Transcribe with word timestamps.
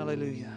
Hallelujah. 0.00 0.50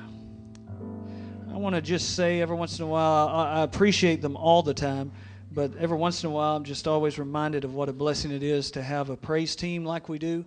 I 1.53 1.57
want 1.57 1.75
to 1.75 1.81
just 1.81 2.15
say 2.15 2.39
every 2.39 2.55
once 2.55 2.79
in 2.79 2.85
a 2.85 2.87
while, 2.87 3.27
I, 3.27 3.55
I 3.55 3.63
appreciate 3.63 4.21
them 4.21 4.37
all 4.37 4.63
the 4.63 4.73
time, 4.73 5.11
but 5.51 5.75
every 5.77 5.97
once 5.97 6.23
in 6.23 6.29
a 6.29 6.31
while, 6.31 6.55
I'm 6.55 6.63
just 6.63 6.87
always 6.87 7.19
reminded 7.19 7.65
of 7.65 7.73
what 7.73 7.89
a 7.89 7.91
blessing 7.91 8.31
it 8.31 8.41
is 8.41 8.71
to 8.71 8.81
have 8.81 9.09
a 9.09 9.17
praise 9.17 9.57
team 9.57 9.83
like 9.83 10.07
we 10.07 10.17
do. 10.17 10.45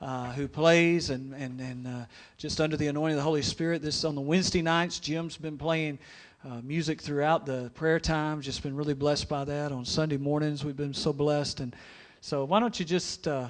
Uh, 0.00 0.32
who 0.32 0.48
plays 0.48 1.10
and, 1.10 1.34
and, 1.34 1.60
and 1.60 1.86
uh, 1.86 2.06
just 2.38 2.58
under 2.58 2.78
the 2.78 2.86
anointing 2.86 3.12
of 3.12 3.18
the 3.18 3.22
Holy 3.22 3.42
Spirit. 3.42 3.82
This 3.82 4.02
on 4.02 4.14
the 4.14 4.22
Wednesday 4.22 4.62
nights. 4.62 4.98
Jim's 4.98 5.36
been 5.36 5.58
playing 5.58 5.98
uh, 6.42 6.62
music 6.62 7.02
throughout 7.02 7.44
the 7.44 7.70
prayer 7.74 8.00
time. 8.00 8.40
Just 8.40 8.62
been 8.62 8.74
really 8.74 8.94
blessed 8.94 9.28
by 9.28 9.44
that. 9.44 9.72
On 9.72 9.84
Sunday 9.84 10.16
mornings, 10.16 10.64
we've 10.64 10.74
been 10.74 10.94
so 10.94 11.12
blessed. 11.12 11.60
And 11.60 11.76
so, 12.22 12.46
why 12.46 12.60
don't 12.60 12.80
you 12.80 12.86
just, 12.86 13.28
uh, 13.28 13.48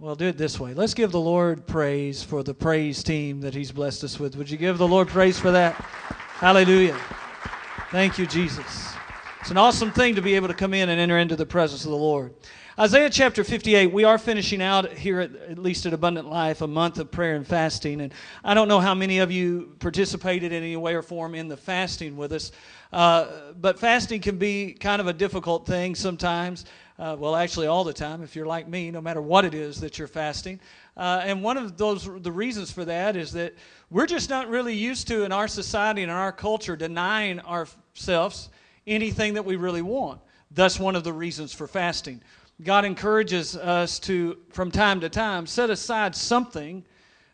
well, 0.00 0.14
do 0.14 0.28
it 0.28 0.38
this 0.38 0.58
way. 0.58 0.72
Let's 0.72 0.94
give 0.94 1.12
the 1.12 1.20
Lord 1.20 1.66
praise 1.66 2.22
for 2.22 2.42
the 2.42 2.54
praise 2.54 3.02
team 3.02 3.42
that 3.42 3.52
He's 3.52 3.70
blessed 3.70 4.02
us 4.02 4.18
with. 4.18 4.34
Would 4.34 4.50
you 4.50 4.56
give 4.56 4.78
the 4.78 4.88
Lord 4.88 5.08
praise 5.08 5.38
for 5.38 5.50
that? 5.50 5.74
Hallelujah. 5.74 6.98
Thank 7.90 8.16
you, 8.16 8.26
Jesus. 8.26 8.94
It's 9.42 9.50
an 9.50 9.58
awesome 9.58 9.92
thing 9.92 10.14
to 10.14 10.22
be 10.22 10.36
able 10.36 10.48
to 10.48 10.54
come 10.54 10.72
in 10.72 10.88
and 10.88 10.98
enter 10.98 11.18
into 11.18 11.36
the 11.36 11.44
presence 11.44 11.84
of 11.84 11.90
the 11.90 11.98
Lord. 11.98 12.32
Isaiah 12.78 13.10
chapter 13.10 13.44
58, 13.44 13.92
we 13.92 14.04
are 14.04 14.16
finishing 14.16 14.62
out 14.62 14.90
here, 14.90 15.20
at, 15.20 15.36
at, 15.36 15.58
least 15.58 15.84
at 15.84 15.92
Abundant 15.92 16.30
Life, 16.30 16.62
a 16.62 16.66
month 16.66 16.98
of 16.98 17.10
prayer 17.10 17.36
and 17.36 17.46
fasting. 17.46 18.00
And 18.00 18.14
I 18.42 18.54
don't 18.54 18.68
know 18.68 18.80
how 18.80 18.94
many 18.94 19.18
of 19.18 19.30
you 19.30 19.76
participated 19.80 20.50
in 20.50 20.62
any 20.62 20.76
way 20.78 20.94
or 20.94 21.02
form 21.02 21.34
in 21.34 21.46
the 21.46 21.58
fasting 21.58 22.16
with 22.16 22.32
us, 22.32 22.52
uh, 22.90 23.52
but 23.60 23.78
fasting 23.78 24.22
can 24.22 24.38
be 24.38 24.72
kind 24.72 25.02
of 25.02 25.08
a 25.08 25.12
difficult 25.12 25.66
thing 25.66 25.94
sometimes. 25.94 26.64
Uh, 27.00 27.16
well, 27.18 27.34
actually, 27.34 27.66
all 27.66 27.82
the 27.82 27.94
time, 27.94 28.22
if 28.22 28.36
you're 28.36 28.44
like 28.44 28.68
me, 28.68 28.90
no 28.90 29.00
matter 29.00 29.22
what 29.22 29.46
it 29.46 29.54
is 29.54 29.80
that 29.80 29.98
you're 29.98 30.06
fasting. 30.06 30.60
Uh, 30.98 31.22
and 31.24 31.42
one 31.42 31.56
of 31.56 31.78
those, 31.78 32.06
the 32.20 32.30
reasons 32.30 32.70
for 32.70 32.84
that 32.84 33.16
is 33.16 33.32
that 33.32 33.54
we're 33.88 34.04
just 34.04 34.28
not 34.28 34.50
really 34.50 34.74
used 34.74 35.08
to, 35.08 35.24
in 35.24 35.32
our 35.32 35.48
society 35.48 36.02
and 36.02 36.10
in 36.10 36.16
our 36.16 36.30
culture, 36.30 36.76
denying 36.76 37.40
ourselves 37.40 38.50
anything 38.86 39.32
that 39.32 39.42
we 39.42 39.56
really 39.56 39.80
want. 39.80 40.20
That's 40.50 40.78
one 40.78 40.94
of 40.94 41.02
the 41.02 41.12
reasons 41.14 41.54
for 41.54 41.66
fasting. 41.66 42.20
God 42.64 42.84
encourages 42.84 43.56
us 43.56 43.98
to, 44.00 44.36
from 44.50 44.70
time 44.70 45.00
to 45.00 45.08
time, 45.08 45.46
set 45.46 45.70
aside 45.70 46.14
something 46.14 46.84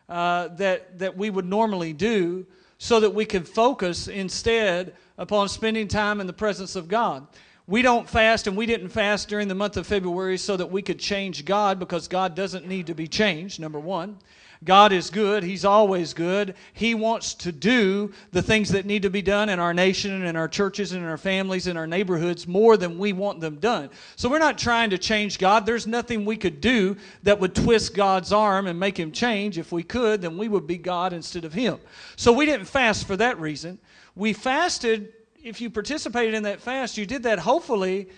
uh, 0.07 0.47
that, 0.55 0.97
that 0.97 1.17
we 1.17 1.29
would 1.29 1.45
normally 1.45 1.91
do 1.91 2.45
so 2.77 3.01
that 3.01 3.13
we 3.13 3.25
can 3.25 3.43
focus 3.43 4.07
instead 4.07 4.93
upon 5.17 5.49
spending 5.49 5.89
time 5.89 6.21
in 6.21 6.27
the 6.27 6.31
presence 6.31 6.77
of 6.77 6.87
God. 6.87 7.27
We 7.69 7.81
don't 7.81 8.09
fast, 8.09 8.47
and 8.47 8.55
we 8.55 8.65
didn't 8.65 8.89
fast 8.89 9.27
during 9.27 9.49
the 9.49 9.55
month 9.55 9.75
of 9.75 9.85
February 9.85 10.37
so 10.37 10.55
that 10.55 10.71
we 10.71 10.81
could 10.81 10.99
change 10.99 11.43
God 11.43 11.79
because 11.79 12.07
God 12.07 12.33
doesn't 12.33 12.65
need 12.65 12.87
to 12.87 12.95
be 12.95 13.07
changed, 13.07 13.59
number 13.59 13.79
one. 13.79 14.17
God 14.63 14.91
is 14.91 15.09
good. 15.09 15.43
He's 15.43 15.65
always 15.65 16.13
good. 16.13 16.55
He 16.73 16.95
wants 16.95 17.33
to 17.35 17.51
do 17.51 18.11
the 18.31 18.41
things 18.41 18.69
that 18.69 18.85
need 18.85 19.03
to 19.03 19.09
be 19.09 19.21
done 19.21 19.49
in 19.49 19.59
our 19.59 19.73
nation 19.73 20.13
and 20.13 20.23
in 20.23 20.35
our 20.35 20.47
churches 20.47 20.93
and 20.93 21.03
in 21.03 21.09
our 21.09 21.17
families 21.17 21.67
and 21.67 21.77
our 21.77 21.85
neighborhoods 21.85 22.47
more 22.47 22.77
than 22.77 22.97
we 22.97 23.13
want 23.13 23.39
them 23.39 23.57
done. 23.57 23.89
So 24.15 24.29
we're 24.29 24.39
not 24.39 24.57
trying 24.57 24.89
to 24.91 24.97
change 24.97 25.37
God. 25.37 25.65
There's 25.65 25.85
nothing 25.85 26.25
we 26.25 26.37
could 26.37 26.59
do 26.61 26.95
that 27.23 27.39
would 27.39 27.53
twist 27.53 27.93
God's 27.93 28.31
arm 28.31 28.65
and 28.65 28.79
make 28.79 28.97
him 28.97 29.11
change. 29.11 29.57
If 29.57 29.71
we 29.71 29.83
could, 29.83 30.21
then 30.21 30.37
we 30.37 30.47
would 30.47 30.65
be 30.65 30.77
God 30.77 31.13
instead 31.13 31.45
of 31.45 31.53
him. 31.53 31.79
So 32.15 32.31
we 32.31 32.45
didn't 32.45 32.65
fast 32.65 33.05
for 33.05 33.17
that 33.17 33.39
reason. 33.39 33.77
We 34.15 34.33
fasted. 34.33 35.13
If 35.43 35.61
you 35.61 35.69
participated 35.69 36.33
in 36.33 36.43
that 36.43 36.61
fast, 36.61 36.97
you 36.97 37.05
did 37.05 37.23
that 37.23 37.39
hopefully 37.39 38.09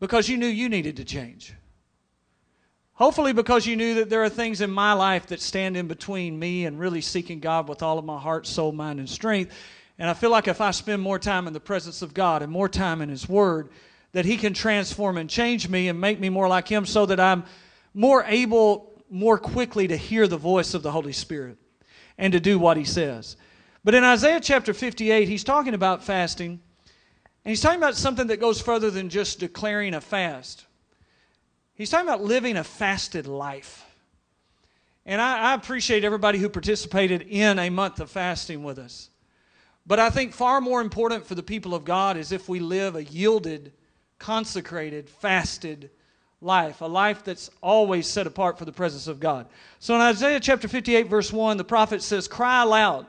because 0.00 0.28
you 0.28 0.36
knew 0.36 0.46
you 0.46 0.68
needed 0.68 0.96
to 0.96 1.04
change. 1.04 1.54
Hopefully, 2.94 3.32
because 3.32 3.66
you 3.66 3.76
knew 3.76 3.94
that 3.94 4.10
there 4.10 4.22
are 4.22 4.28
things 4.28 4.60
in 4.60 4.70
my 4.70 4.92
life 4.92 5.28
that 5.28 5.40
stand 5.40 5.74
in 5.74 5.88
between 5.88 6.38
me 6.38 6.66
and 6.66 6.78
really 6.78 7.00
seeking 7.00 7.40
God 7.40 7.66
with 7.66 7.82
all 7.82 7.98
of 7.98 8.04
my 8.04 8.18
heart, 8.18 8.46
soul, 8.46 8.72
mind, 8.72 8.98
and 8.98 9.08
strength. 9.08 9.54
And 9.98 10.10
I 10.10 10.12
feel 10.12 10.28
like 10.28 10.48
if 10.48 10.60
I 10.60 10.70
spend 10.70 11.00
more 11.00 11.18
time 11.18 11.46
in 11.46 11.54
the 11.54 11.60
presence 11.60 12.02
of 12.02 12.12
God 12.12 12.42
and 12.42 12.52
more 12.52 12.68
time 12.68 13.00
in 13.00 13.08
His 13.08 13.26
Word, 13.26 13.70
that 14.12 14.26
He 14.26 14.36
can 14.36 14.52
transform 14.52 15.16
and 15.16 15.30
change 15.30 15.66
me 15.66 15.88
and 15.88 15.98
make 15.98 16.20
me 16.20 16.28
more 16.28 16.46
like 16.46 16.68
Him 16.68 16.84
so 16.84 17.06
that 17.06 17.18
I'm 17.18 17.44
more 17.94 18.22
able, 18.24 18.92
more 19.08 19.38
quickly 19.38 19.88
to 19.88 19.96
hear 19.96 20.26
the 20.26 20.36
voice 20.36 20.74
of 20.74 20.82
the 20.82 20.92
Holy 20.92 21.14
Spirit 21.14 21.56
and 22.18 22.34
to 22.34 22.40
do 22.40 22.58
what 22.58 22.76
He 22.76 22.84
says. 22.84 23.36
But 23.82 23.94
in 23.94 24.04
Isaiah 24.04 24.40
chapter 24.40 24.74
58, 24.74 25.28
He's 25.28 25.44
talking 25.44 25.74
about 25.74 26.04
fasting, 26.04 26.60
and 27.44 27.50
He's 27.50 27.60
talking 27.62 27.78
about 27.78 27.96
something 27.96 28.26
that 28.26 28.40
goes 28.40 28.60
further 28.60 28.90
than 28.90 29.08
just 29.08 29.40
declaring 29.40 29.94
a 29.94 30.00
fast. 30.00 30.66
He's 31.74 31.88
talking 31.88 32.06
about 32.06 32.22
living 32.22 32.58
a 32.58 32.64
fasted 32.64 33.26
life. 33.26 33.86
And 35.06 35.20
I, 35.20 35.52
I, 35.52 35.54
appreciate 35.54 36.04
everybody 36.04 36.38
who 36.38 36.50
participated 36.50 37.22
in 37.22 37.58
a 37.58 37.70
month 37.70 38.00
of 38.00 38.10
fasting 38.10 38.62
with 38.62 38.78
us. 38.78 39.08
But 39.86 39.98
I 39.98 40.10
think 40.10 40.34
far 40.34 40.60
more 40.60 40.82
important 40.82 41.26
for 41.26 41.34
the 41.34 41.42
people 41.42 41.74
of 41.74 41.86
God 41.86 42.18
is 42.18 42.32
if 42.32 42.50
we 42.50 42.60
live 42.60 42.96
a 42.96 43.04
yielded, 43.04 43.72
consecrated, 44.18 45.08
fasted 45.08 45.90
life, 46.42 46.82
a 46.82 46.86
life 46.86 47.24
that's 47.24 47.50
always 47.62 48.06
set 48.06 48.26
apart 48.26 48.58
for 48.58 48.66
the 48.66 48.72
presence 48.72 49.06
of 49.06 49.18
God. 49.18 49.46
So 49.78 49.94
in 49.94 50.02
Isaiah 50.02 50.38
chapter 50.38 50.68
58, 50.68 51.08
verse 51.08 51.32
1, 51.32 51.56
the 51.56 51.64
prophet 51.64 52.02
says, 52.02 52.28
Cry 52.28 52.62
aloud. 52.62 53.06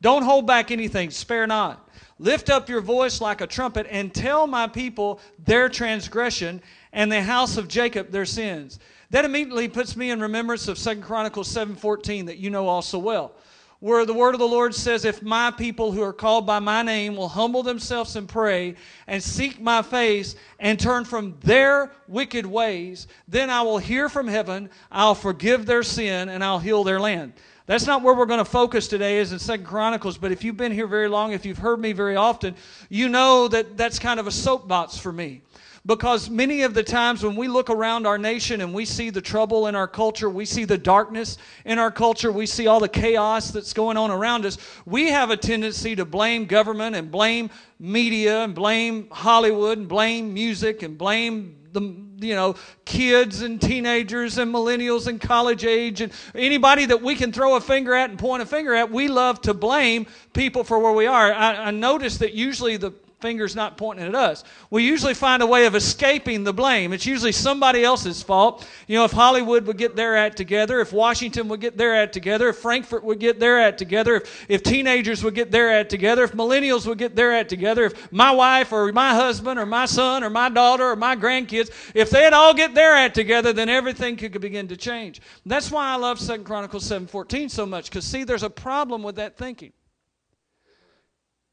Don't 0.00 0.22
hold 0.22 0.46
back 0.46 0.70
anything, 0.70 1.10
spare 1.10 1.46
not. 1.46 1.88
Lift 2.18 2.48
up 2.48 2.68
your 2.68 2.80
voice 2.80 3.20
like 3.20 3.40
a 3.40 3.46
trumpet 3.46 3.86
and 3.90 4.14
tell 4.14 4.46
my 4.46 4.66
people 4.66 5.20
their 5.44 5.68
transgression 5.68 6.62
and 6.92 7.12
the 7.12 7.22
house 7.22 7.56
of 7.56 7.68
Jacob 7.68 8.10
their 8.10 8.24
sins. 8.24 8.78
That 9.10 9.24
immediately 9.24 9.68
puts 9.68 9.96
me 9.96 10.10
in 10.10 10.20
remembrance 10.20 10.66
of 10.68 10.78
2 10.78 11.02
Chronicles 11.02 11.48
7:14 11.48 12.26
that 12.26 12.38
you 12.38 12.50
know 12.50 12.68
also 12.68 12.98
well. 12.98 13.32
Where 13.78 14.06
the 14.06 14.14
word 14.14 14.34
of 14.34 14.40
the 14.40 14.48
Lord 14.48 14.74
says, 14.74 15.04
If 15.04 15.22
my 15.22 15.50
people 15.50 15.92
who 15.92 16.02
are 16.02 16.14
called 16.14 16.46
by 16.46 16.58
my 16.60 16.82
name 16.82 17.14
will 17.14 17.28
humble 17.28 17.62
themselves 17.62 18.16
and 18.16 18.26
pray 18.26 18.74
and 19.06 19.22
seek 19.22 19.60
my 19.60 19.82
face 19.82 20.34
and 20.58 20.80
turn 20.80 21.04
from 21.04 21.36
their 21.42 21.92
wicked 22.08 22.46
ways, 22.46 23.06
then 23.28 23.50
I 23.50 23.60
will 23.60 23.76
hear 23.76 24.08
from 24.08 24.28
heaven, 24.28 24.70
I'll 24.90 25.14
forgive 25.14 25.66
their 25.66 25.82
sin, 25.82 26.30
and 26.30 26.42
I'll 26.42 26.58
heal 26.58 26.84
their 26.84 26.98
land. 26.98 27.34
That's 27.66 27.86
not 27.86 28.02
where 28.02 28.14
we're 28.14 28.26
going 28.26 28.38
to 28.38 28.44
focus 28.44 28.86
today, 28.86 29.18
is 29.18 29.32
in 29.32 29.40
Second 29.40 29.66
Chronicles. 29.66 30.16
But 30.16 30.30
if 30.30 30.44
you've 30.44 30.56
been 30.56 30.72
here 30.72 30.86
very 30.86 31.08
long, 31.08 31.32
if 31.32 31.44
you've 31.44 31.58
heard 31.58 31.80
me 31.80 31.92
very 31.92 32.14
often, 32.14 32.54
you 32.88 33.08
know 33.08 33.48
that 33.48 33.76
that's 33.76 33.98
kind 33.98 34.20
of 34.20 34.28
a 34.28 34.32
soapbox 34.32 34.96
for 34.96 35.12
me 35.12 35.42
because 35.86 36.28
many 36.28 36.62
of 36.62 36.74
the 36.74 36.82
times 36.82 37.22
when 37.22 37.36
we 37.36 37.46
look 37.46 37.70
around 37.70 38.06
our 38.06 38.18
nation 38.18 38.60
and 38.60 38.74
we 38.74 38.84
see 38.84 39.08
the 39.08 39.20
trouble 39.20 39.68
in 39.68 39.76
our 39.76 39.86
culture, 39.86 40.28
we 40.28 40.44
see 40.44 40.64
the 40.64 40.76
darkness 40.76 41.38
in 41.64 41.78
our 41.78 41.92
culture, 41.92 42.32
we 42.32 42.44
see 42.44 42.66
all 42.66 42.80
the 42.80 42.88
chaos 42.88 43.52
that's 43.52 43.72
going 43.72 43.96
on 43.96 44.10
around 44.10 44.44
us, 44.44 44.58
we 44.84 45.08
have 45.10 45.30
a 45.30 45.36
tendency 45.36 45.94
to 45.94 46.04
blame 46.04 46.44
government 46.44 46.96
and 46.96 47.10
blame 47.10 47.50
media 47.78 48.42
and 48.42 48.54
blame 48.54 49.06
Hollywood 49.12 49.78
and 49.78 49.88
blame 49.88 50.34
music 50.34 50.82
and 50.82 50.98
blame 50.98 51.56
the 51.76 52.26
you 52.26 52.34
know 52.34 52.54
kids 52.84 53.42
and 53.42 53.60
teenagers 53.60 54.38
and 54.38 54.52
millennials 54.52 55.06
and 55.06 55.20
college 55.20 55.64
age 55.64 56.00
and 56.00 56.12
anybody 56.34 56.86
that 56.86 57.02
we 57.02 57.14
can 57.14 57.32
throw 57.32 57.56
a 57.56 57.60
finger 57.60 57.94
at 57.94 58.10
and 58.10 58.18
point 58.18 58.42
a 58.42 58.46
finger 58.46 58.74
at 58.74 58.90
we 58.90 59.08
love 59.08 59.40
to 59.42 59.54
blame 59.54 60.06
people 60.32 60.64
for 60.64 60.78
where 60.78 60.92
we 60.92 61.06
are. 61.06 61.32
I, 61.32 61.66
I 61.66 61.70
notice 61.70 62.18
that 62.18 62.32
usually 62.32 62.76
the 62.76 62.92
finger's 63.26 63.56
not 63.56 63.76
pointing 63.76 64.06
at 64.06 64.14
us. 64.14 64.44
We 64.70 64.84
usually 64.84 65.12
find 65.12 65.42
a 65.42 65.46
way 65.48 65.66
of 65.66 65.74
escaping 65.74 66.44
the 66.44 66.52
blame. 66.52 66.92
It's 66.92 67.06
usually 67.06 67.32
somebody 67.32 67.82
else's 67.82 68.22
fault. 68.22 68.64
You 68.86 68.98
know, 68.98 69.04
if 69.04 69.10
Hollywood 69.10 69.66
would 69.66 69.78
get 69.78 69.96
their 69.96 70.16
act 70.16 70.36
together, 70.36 70.78
if 70.78 70.92
Washington 70.92 71.48
would 71.48 71.60
get 71.60 71.76
their 71.76 71.96
act 71.96 72.12
together, 72.12 72.50
if 72.50 72.58
Frankfort 72.58 73.02
would 73.02 73.18
get 73.18 73.40
their 73.40 73.60
act 73.60 73.78
together, 73.78 74.14
if, 74.14 74.46
if 74.48 74.62
teenagers 74.62 75.24
would 75.24 75.34
get 75.34 75.50
their 75.50 75.72
act 75.72 75.90
together, 75.90 76.22
if 76.22 76.34
millennials 76.34 76.86
would 76.86 76.98
get 76.98 77.16
their 77.16 77.32
act 77.32 77.48
together, 77.48 77.86
if 77.86 78.12
my 78.12 78.30
wife 78.30 78.70
or 78.70 78.92
my 78.92 79.12
husband 79.12 79.58
or 79.58 79.66
my 79.66 79.86
son 79.86 80.22
or 80.22 80.30
my 80.30 80.48
daughter 80.48 80.84
or 80.84 80.94
my 80.94 81.16
grandkids, 81.16 81.72
if 81.94 82.10
they'd 82.10 82.32
all 82.32 82.54
get 82.54 82.76
their 82.76 82.92
act 82.92 83.16
together, 83.16 83.52
then 83.52 83.68
everything 83.68 84.14
could 84.14 84.40
begin 84.40 84.68
to 84.68 84.76
change. 84.76 85.20
That's 85.44 85.72
why 85.72 85.88
I 85.88 85.96
love 85.96 86.20
2 86.20 86.44
Chronicles 86.44 86.88
7.14 86.88 87.50
so 87.50 87.66
much, 87.66 87.90
because 87.90 88.04
see, 88.04 88.22
there's 88.22 88.44
a 88.44 88.50
problem 88.50 89.02
with 89.02 89.16
that 89.16 89.36
thinking. 89.36 89.72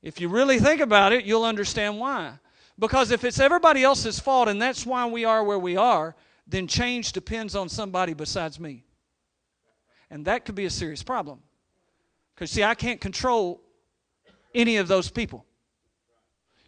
If 0.04 0.20
you 0.20 0.28
really 0.28 0.60
think 0.60 0.82
about 0.82 1.14
it, 1.14 1.24
you'll 1.24 1.46
understand 1.46 1.98
why. 1.98 2.34
Because 2.78 3.10
if 3.10 3.24
it's 3.24 3.40
everybody 3.40 3.84
else's 3.84 4.20
fault 4.20 4.50
and 4.50 4.62
that's 4.62 4.86
why 4.86 5.06
we 5.06 5.24
are 5.24 5.44
where 5.44 5.58
we 5.58 5.78
are, 5.78 6.16
then 6.46 6.68
change 6.68 7.14
depends 7.14 7.56
on 7.56 7.70
somebody 7.70 8.14
besides 8.14 8.60
me. 8.60 8.84
And 10.10 10.26
that 10.26 10.44
could 10.44 10.56
be 10.56 10.66
a 10.66 10.70
serious 10.70 11.02
problem. 11.02 11.40
Because, 12.36 12.52
see, 12.52 12.64
I 12.64 12.76
can't 12.76 13.00
control 13.00 13.62
any 14.54 14.78
of 14.78 14.88
those 14.88 15.10
people. 15.10 15.46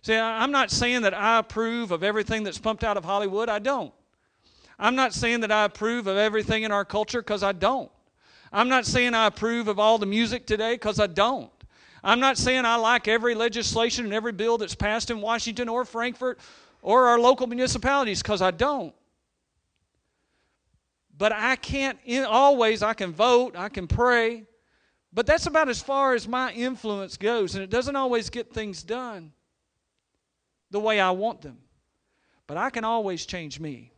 See, 0.02 0.16
I'm 0.16 0.52
not 0.52 0.72
saying 0.72 1.02
that 1.02 1.14
I 1.14 1.40
approve 1.40 1.92
of 1.92 2.04
everything 2.04 2.44
that's 2.44 2.58
pumped 2.58 2.84
out 2.84 2.96
of 2.96 3.04
Hollywood. 3.04 3.50
I 3.50 3.60
don't. 3.60 3.94
I'm 4.80 4.96
not 4.96 5.14
saying 5.14 5.42
that 5.42 5.52
I 5.52 5.66
approve 5.66 6.08
of 6.08 6.16
everything 6.16 6.64
in 6.64 6.72
our 6.72 6.86
culture 6.86 7.22
because 7.22 7.44
I 7.44 7.52
don't. 7.52 7.92
I'm 8.54 8.70
not 8.70 8.86
saying 8.86 9.14
I 9.14 9.26
approve 9.28 9.68
of 9.68 9.80
all 9.80 9.98
the 9.98 10.06
music 10.06 10.46
today 10.46 10.76
because 10.76 11.00
I 11.00 11.08
don't. 11.08 11.52
I'm 12.06 12.20
not 12.20 12.38
saying 12.38 12.66
I 12.66 12.76
like 12.76 13.08
every 13.08 13.34
legislation 13.34 14.06
and 14.06 14.14
every 14.14 14.32
bill 14.32 14.60
that's 14.60 14.76
passed 14.76 15.10
in 15.10 15.22
Washington 15.22 15.68
or 15.68 15.84
Frankfort 15.86 16.40
or 16.84 17.08
our 17.08 17.20
local 17.20 17.48
municipalities 17.48 18.22
because 18.22 18.44
I 18.44 18.52
don't. 18.52 18.94
But 21.18 21.32
I 21.32 21.56
can't, 21.56 21.98
in, 22.06 22.24
always, 22.24 22.84
I 22.84 22.94
can 22.94 23.12
vote, 23.12 23.56
I 23.58 23.70
can 23.70 23.88
pray, 23.88 24.46
But 25.12 25.26
that's 25.26 25.48
about 25.48 25.68
as 25.68 25.82
far 25.82 26.14
as 26.14 26.28
my 26.28 26.52
influence 26.52 27.18
goes, 27.18 27.56
and 27.56 27.64
it 27.64 27.70
doesn't 27.70 27.96
always 27.96 28.30
get 28.30 28.54
things 28.54 28.84
done 28.84 29.32
the 30.70 30.80
way 30.80 31.00
I 31.00 31.12
want 31.12 31.42
them. 31.42 31.58
But 32.48 32.58
I 32.58 32.70
can 32.70 32.84
always 32.84 33.26
change 33.26 33.60
me. 33.60 33.94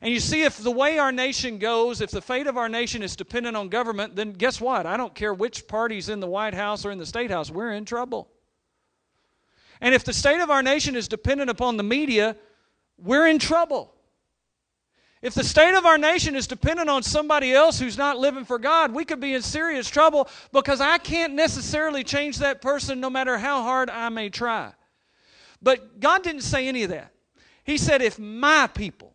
And 0.00 0.12
you 0.12 0.20
see, 0.20 0.42
if 0.42 0.58
the 0.58 0.70
way 0.70 0.98
our 0.98 1.12
nation 1.12 1.58
goes, 1.58 2.00
if 2.00 2.10
the 2.10 2.22
fate 2.22 2.46
of 2.46 2.56
our 2.56 2.68
nation 2.68 3.02
is 3.02 3.16
dependent 3.16 3.56
on 3.56 3.68
government, 3.68 4.16
then 4.16 4.32
guess 4.32 4.60
what? 4.60 4.86
I 4.86 4.96
don't 4.96 5.14
care 5.14 5.34
which 5.34 5.66
party's 5.66 6.08
in 6.08 6.20
the 6.20 6.26
White 6.26 6.54
House 6.54 6.84
or 6.84 6.90
in 6.90 6.98
the 6.98 7.06
State 7.06 7.30
House, 7.30 7.50
we're 7.50 7.72
in 7.72 7.84
trouble. 7.84 8.28
And 9.80 9.94
if 9.94 10.04
the 10.04 10.12
state 10.12 10.40
of 10.40 10.50
our 10.50 10.62
nation 10.62 10.96
is 10.96 11.08
dependent 11.08 11.50
upon 11.50 11.76
the 11.76 11.82
media, 11.82 12.36
we're 12.96 13.26
in 13.26 13.38
trouble. 13.38 13.92
If 15.20 15.34
the 15.34 15.42
state 15.42 15.74
of 15.74 15.84
our 15.84 15.98
nation 15.98 16.36
is 16.36 16.46
dependent 16.46 16.88
on 16.88 17.02
somebody 17.02 17.52
else 17.52 17.80
who's 17.80 17.98
not 17.98 18.18
living 18.18 18.44
for 18.44 18.58
God, 18.58 18.92
we 18.92 19.04
could 19.04 19.20
be 19.20 19.34
in 19.34 19.42
serious 19.42 19.88
trouble 19.88 20.28
because 20.52 20.80
I 20.80 20.98
can't 20.98 21.34
necessarily 21.34 22.04
change 22.04 22.38
that 22.38 22.62
person 22.62 23.00
no 23.00 23.10
matter 23.10 23.36
how 23.36 23.62
hard 23.62 23.90
I 23.90 24.10
may 24.10 24.30
try. 24.30 24.72
But 25.60 25.98
God 25.98 26.22
didn't 26.22 26.42
say 26.42 26.68
any 26.68 26.84
of 26.84 26.90
that. 26.90 27.12
He 27.64 27.78
said, 27.78 28.00
if 28.00 28.18
my 28.18 28.68
people 28.68 29.12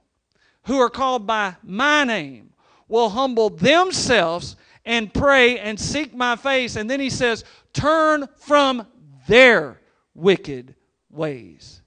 who 0.66 0.80
are 0.80 0.90
called 0.90 1.28
by 1.28 1.56
my 1.64 2.04
name 2.04 2.54
will 2.88 3.10
humble 3.10 3.50
themselves 3.50 4.56
and 4.86 5.14
pray 5.14 5.60
and 5.60 5.80
seek 5.80 6.14
my 6.14 6.36
face, 6.36 6.76
and 6.76 6.90
then 6.90 7.00
he 7.00 7.10
says, 7.10 7.44
turn 7.72 8.28
from 8.38 8.86
their 9.28 9.80
wicked 10.14 10.76
ways. 11.10 11.82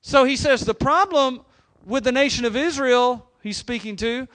So 0.00 0.24
he 0.24 0.36
says 0.36 0.62
the 0.62 0.74
problem 0.74 1.42
with 1.84 2.04
the 2.04 2.12
nation 2.12 2.44
of 2.44 2.56
Israel, 2.56 3.30
he's 3.42 3.56
speaking 3.56 3.96
to, 3.96 4.26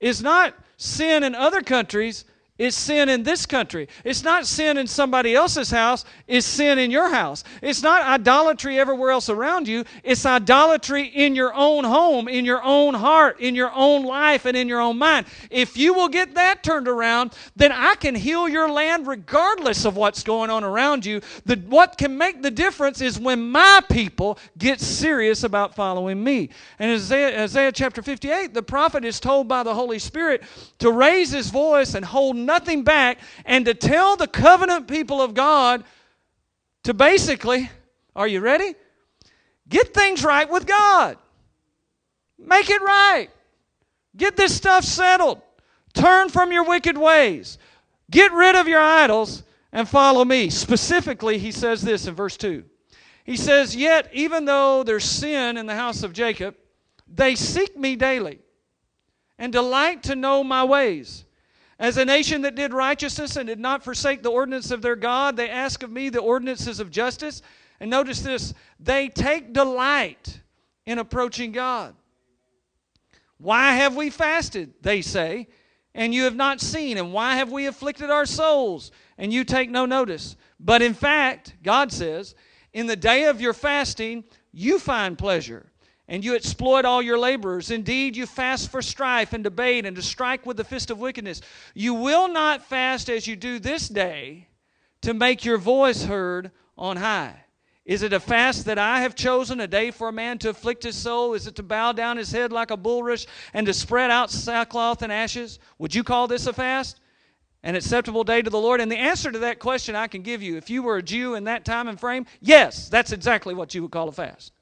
is 0.00 0.22
not 0.22 0.54
sin 0.76 1.22
in 1.22 1.34
other 1.34 1.62
countries, 1.62 2.24
it's 2.62 2.76
sin 2.76 3.08
in 3.08 3.24
this 3.24 3.44
country. 3.44 3.88
It's 4.04 4.22
not 4.22 4.46
sin 4.46 4.78
in 4.78 4.86
somebody 4.86 5.34
else's 5.34 5.68
house, 5.68 6.04
it's 6.28 6.46
sin 6.46 6.78
in 6.78 6.92
your 6.92 7.08
house. 7.08 7.42
It's 7.60 7.82
not 7.82 8.02
idolatry 8.02 8.78
everywhere 8.78 9.10
else 9.10 9.28
around 9.28 9.66
you, 9.66 9.84
it's 10.04 10.24
idolatry 10.24 11.08
in 11.08 11.34
your 11.34 11.52
own 11.54 11.82
home, 11.82 12.28
in 12.28 12.44
your 12.44 12.62
own 12.62 12.94
heart, 12.94 13.40
in 13.40 13.56
your 13.56 13.72
own 13.74 14.04
life, 14.04 14.44
and 14.44 14.56
in 14.56 14.68
your 14.68 14.80
own 14.80 14.96
mind. 14.96 15.26
If 15.50 15.76
you 15.76 15.92
will 15.92 16.06
get 16.06 16.34
that 16.36 16.62
turned 16.62 16.86
around, 16.86 17.34
then 17.56 17.72
I 17.72 17.96
can 17.96 18.14
heal 18.14 18.48
your 18.48 18.70
land 18.70 19.08
regardless 19.08 19.84
of 19.84 19.96
what's 19.96 20.22
going 20.22 20.48
on 20.48 20.62
around 20.62 21.04
you. 21.04 21.20
The, 21.44 21.56
what 21.68 21.98
can 21.98 22.16
make 22.16 22.42
the 22.42 22.50
difference 22.52 23.00
is 23.00 23.18
when 23.18 23.50
my 23.50 23.80
people 23.90 24.38
get 24.56 24.80
serious 24.80 25.42
about 25.42 25.74
following 25.74 26.22
me. 26.22 26.50
And 26.78 26.92
Isaiah, 26.92 27.42
Isaiah 27.42 27.72
chapter 27.72 28.02
58, 28.02 28.54
the 28.54 28.62
prophet 28.62 29.04
is 29.04 29.18
told 29.18 29.48
by 29.48 29.64
the 29.64 29.74
Holy 29.74 29.98
Spirit 29.98 30.44
to 30.78 30.92
raise 30.92 31.32
his 31.32 31.50
voice 31.50 31.94
and 31.94 32.04
hold 32.04 32.36
nothing 32.52 32.84
back 32.84 33.18
and 33.46 33.64
to 33.64 33.74
tell 33.74 34.16
the 34.16 34.26
covenant 34.26 34.86
people 34.86 35.22
of 35.22 35.32
God 35.32 35.84
to 36.82 36.92
basically, 36.92 37.70
are 38.14 38.26
you 38.26 38.40
ready? 38.40 38.74
Get 39.68 39.94
things 39.94 40.22
right 40.22 40.48
with 40.48 40.66
God. 40.66 41.16
Make 42.38 42.68
it 42.68 42.82
right. 42.82 43.28
Get 44.16 44.36
this 44.36 44.54
stuff 44.54 44.84
settled. 44.84 45.40
Turn 45.94 46.28
from 46.28 46.52
your 46.52 46.64
wicked 46.64 46.98
ways. 46.98 47.56
Get 48.10 48.32
rid 48.32 48.54
of 48.54 48.68
your 48.68 48.82
idols 48.82 49.42
and 49.72 49.88
follow 49.88 50.24
me. 50.24 50.50
Specifically, 50.50 51.38
he 51.38 51.52
says 51.52 51.80
this 51.80 52.06
in 52.06 52.14
verse 52.14 52.36
2. 52.36 52.64
He 53.24 53.36
says, 53.36 53.74
Yet, 53.74 54.10
even 54.12 54.44
though 54.44 54.82
there's 54.82 55.04
sin 55.04 55.56
in 55.56 55.64
the 55.66 55.74
house 55.74 56.02
of 56.02 56.12
Jacob, 56.12 56.56
they 57.06 57.34
seek 57.34 57.78
me 57.78 57.96
daily 57.96 58.40
and 59.38 59.52
delight 59.52 60.02
to 60.02 60.16
know 60.16 60.44
my 60.44 60.64
ways. 60.64 61.24
As 61.82 61.96
a 61.96 62.04
nation 62.04 62.42
that 62.42 62.54
did 62.54 62.72
righteousness 62.72 63.34
and 63.34 63.48
did 63.48 63.58
not 63.58 63.82
forsake 63.82 64.22
the 64.22 64.30
ordinance 64.30 64.70
of 64.70 64.82
their 64.82 64.94
God, 64.94 65.36
they 65.36 65.50
ask 65.50 65.82
of 65.82 65.90
me 65.90 66.10
the 66.10 66.20
ordinances 66.20 66.78
of 66.78 66.92
justice. 66.92 67.42
And 67.80 67.90
notice 67.90 68.20
this 68.20 68.54
they 68.78 69.08
take 69.08 69.52
delight 69.52 70.38
in 70.86 71.00
approaching 71.00 71.50
God. 71.50 71.96
Why 73.38 73.72
have 73.72 73.96
we 73.96 74.10
fasted, 74.10 74.74
they 74.82 75.02
say, 75.02 75.48
and 75.92 76.14
you 76.14 76.22
have 76.22 76.36
not 76.36 76.60
seen? 76.60 76.98
And 76.98 77.12
why 77.12 77.34
have 77.34 77.50
we 77.50 77.66
afflicted 77.66 78.10
our 78.10 78.26
souls, 78.26 78.92
and 79.18 79.32
you 79.32 79.42
take 79.42 79.68
no 79.68 79.84
notice? 79.84 80.36
But 80.60 80.82
in 80.82 80.94
fact, 80.94 81.54
God 81.64 81.90
says, 81.90 82.36
in 82.72 82.86
the 82.86 82.94
day 82.94 83.24
of 83.24 83.40
your 83.40 83.54
fasting, 83.54 84.22
you 84.52 84.78
find 84.78 85.18
pleasure 85.18 85.71
and 86.08 86.24
you 86.24 86.34
exploit 86.34 86.84
all 86.84 87.00
your 87.00 87.18
laborers. 87.18 87.70
Indeed, 87.70 88.16
you 88.16 88.26
fast 88.26 88.70
for 88.70 88.82
strife 88.82 89.32
and 89.32 89.44
debate 89.44 89.86
and 89.86 89.96
to 89.96 90.02
strike 90.02 90.44
with 90.44 90.56
the 90.56 90.64
fist 90.64 90.90
of 90.90 90.98
wickedness. 90.98 91.40
You 91.74 91.94
will 91.94 92.28
not 92.28 92.64
fast 92.64 93.08
as 93.08 93.26
you 93.26 93.36
do 93.36 93.58
this 93.58 93.88
day 93.88 94.48
to 95.02 95.14
make 95.14 95.44
your 95.44 95.58
voice 95.58 96.04
heard 96.04 96.50
on 96.76 96.96
high. 96.96 97.44
Is 97.84 98.02
it 98.02 98.12
a 98.12 98.20
fast 98.20 98.66
that 98.66 98.78
I 98.78 99.00
have 99.00 99.16
chosen, 99.16 99.58
a 99.58 99.66
day 99.66 99.90
for 99.90 100.08
a 100.08 100.12
man 100.12 100.38
to 100.38 100.50
afflict 100.50 100.84
his 100.84 100.96
soul? 100.96 101.34
Is 101.34 101.48
it 101.48 101.56
to 101.56 101.64
bow 101.64 101.92
down 101.92 102.16
his 102.16 102.30
head 102.30 102.52
like 102.52 102.70
a 102.70 102.76
bulrush 102.76 103.26
and 103.54 103.66
to 103.66 103.74
spread 103.74 104.10
out 104.10 104.30
sackcloth 104.30 105.02
and 105.02 105.12
ashes? 105.12 105.58
Would 105.78 105.94
you 105.94 106.04
call 106.04 106.28
this 106.28 106.46
a 106.46 106.52
fast? 106.52 107.00
An 107.64 107.74
acceptable 107.74 108.22
day 108.22 108.42
to 108.42 108.50
the 108.50 108.58
Lord? 108.58 108.80
And 108.80 108.90
the 108.90 108.96
answer 108.96 109.32
to 109.32 109.40
that 109.40 109.58
question 109.58 109.96
I 109.96 110.06
can 110.06 110.22
give 110.22 110.42
you, 110.42 110.56
if 110.56 110.70
you 110.70 110.82
were 110.82 110.96
a 110.96 111.02
Jew 111.02 111.34
in 111.34 111.44
that 111.44 111.64
time 111.64 111.88
and 111.88 111.98
frame, 111.98 112.26
yes, 112.40 112.88
that's 112.88 113.12
exactly 113.12 113.54
what 113.54 113.74
you 113.74 113.82
would 113.82 113.92
call 113.92 114.08
a 114.08 114.12
fast. 114.12 114.52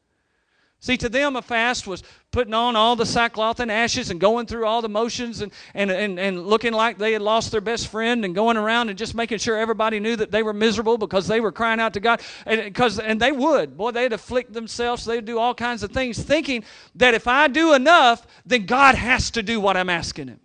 See, 0.82 0.96
to 0.96 1.10
them, 1.10 1.36
a 1.36 1.42
fast 1.42 1.86
was 1.86 2.02
putting 2.30 2.54
on 2.54 2.74
all 2.74 2.96
the 2.96 3.04
sackcloth 3.04 3.60
and 3.60 3.70
ashes 3.70 4.10
and 4.10 4.18
going 4.18 4.46
through 4.46 4.64
all 4.64 4.80
the 4.80 4.88
motions 4.88 5.42
and, 5.42 5.52
and, 5.74 5.90
and, 5.90 6.18
and 6.18 6.46
looking 6.46 6.72
like 6.72 6.96
they 6.96 7.12
had 7.12 7.20
lost 7.20 7.52
their 7.52 7.60
best 7.60 7.88
friend 7.88 8.24
and 8.24 8.34
going 8.34 8.56
around 8.56 8.88
and 8.88 8.96
just 8.96 9.14
making 9.14 9.36
sure 9.36 9.58
everybody 9.58 10.00
knew 10.00 10.16
that 10.16 10.30
they 10.30 10.42
were 10.42 10.54
miserable 10.54 10.96
because 10.96 11.28
they 11.28 11.38
were 11.38 11.52
crying 11.52 11.80
out 11.80 11.92
to 11.92 12.00
God. 12.00 12.22
And, 12.46 12.62
because, 12.64 12.98
and 12.98 13.20
they 13.20 13.30
would. 13.30 13.76
Boy, 13.76 13.90
they'd 13.90 14.14
afflict 14.14 14.54
themselves. 14.54 15.04
They'd 15.04 15.26
do 15.26 15.38
all 15.38 15.54
kinds 15.54 15.82
of 15.82 15.90
things 15.90 16.18
thinking 16.18 16.64
that 16.94 17.12
if 17.12 17.28
I 17.28 17.48
do 17.48 17.74
enough, 17.74 18.26
then 18.46 18.64
God 18.64 18.94
has 18.94 19.30
to 19.32 19.42
do 19.42 19.60
what 19.60 19.76
I'm 19.76 19.90
asking 19.90 20.28
Him. 20.28 20.40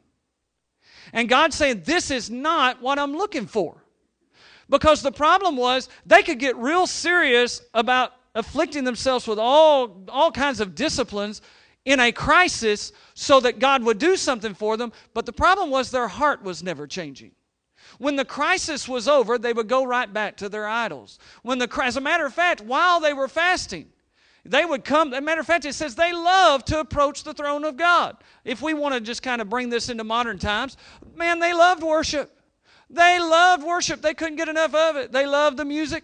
And 1.14 1.30
God's 1.30 1.56
saying, 1.56 1.84
This 1.86 2.12
is 2.12 2.30
not 2.30 2.81
what 2.81 3.00
I'm 3.00 3.16
looking 3.16 3.48
for. 3.48 3.81
Because 4.68 5.02
the 5.02 5.14
problem 5.14 5.56
was 5.56 5.88
they 6.06 6.24
could 6.24 6.40
get 6.40 6.58
real 6.58 6.88
serious 6.88 7.62
about 7.74 8.12
afflicting 8.36 8.84
themselves 8.84 9.28
with 9.28 9.40
all, 9.40 10.04
all 10.10 10.32
kinds 10.32 10.60
of 10.60 10.76
disciplines 10.76 11.42
in 11.86 12.00
a 12.00 12.12
crisis 12.12 12.92
so 13.14 13.40
that 13.40 13.60
God 13.60 13.84
would 13.84 13.98
do 13.98 14.16
something 14.16 14.54
for 14.54 14.76
them. 14.78 14.92
But 15.14 15.26
the 15.26 15.34
problem 15.34 15.70
was 15.70 15.90
their 15.90 16.08
heart 16.08 16.44
was 16.44 16.62
never 16.62 16.86
changing. 16.86 17.32
When 17.98 18.16
the 18.16 18.26
crisis 18.26 18.88
was 18.88 19.08
over, 19.08 19.38
they 19.38 19.54
would 19.54 19.70
go 19.70 19.86
right 19.86 20.12
back 20.12 20.36
to 20.38 20.50
their 20.50 20.68
idols. 20.68 21.18
When 21.44 21.59
the, 21.59 21.69
as 21.81 21.95
a 21.95 22.02
matter 22.02 22.26
of 22.26 22.33
fact, 22.33 22.62
while 22.62 23.00
they 23.00 23.14
were 23.14 23.28
fasting, 23.28 23.88
they 24.44 24.66
would 24.66 24.83
come. 24.83 25.14
As 25.14 25.19
a 25.19 25.21
matter 25.21 25.42
of 25.42 25.48
fact, 25.48 25.66
it 25.66 25.74
says 25.74 25.95
they 25.95 26.12
love 26.12 26.66
to 26.66 26.80
approach 26.80 27.24
the 27.24 27.33
throne 27.33 27.64
of 27.64 27.78
God. 27.78 28.18
If 28.44 28.62
we 28.62 28.74
want 28.74 28.95
to 28.95 29.02
just 29.02 29.24
kind 29.24 29.42
of 29.42 29.50
bring 29.50 29.69
this 29.69 29.90
into 29.90 30.04
modern 30.04 30.38
times, 30.38 30.78
man, 31.16 31.40
they 31.40 31.54
loved 31.54 31.83
worship. 31.83 32.31
They 32.90 33.19
loved 33.19 33.64
worship. 33.64 34.02
They 34.02 34.14
couldn't 34.14 34.36
get 34.36 34.50
enough 34.50 34.76
of 34.76 34.98
it. 34.98 35.12
They 35.12 35.26
loved 35.26 35.57
the 35.57 35.66
music. 35.66 36.04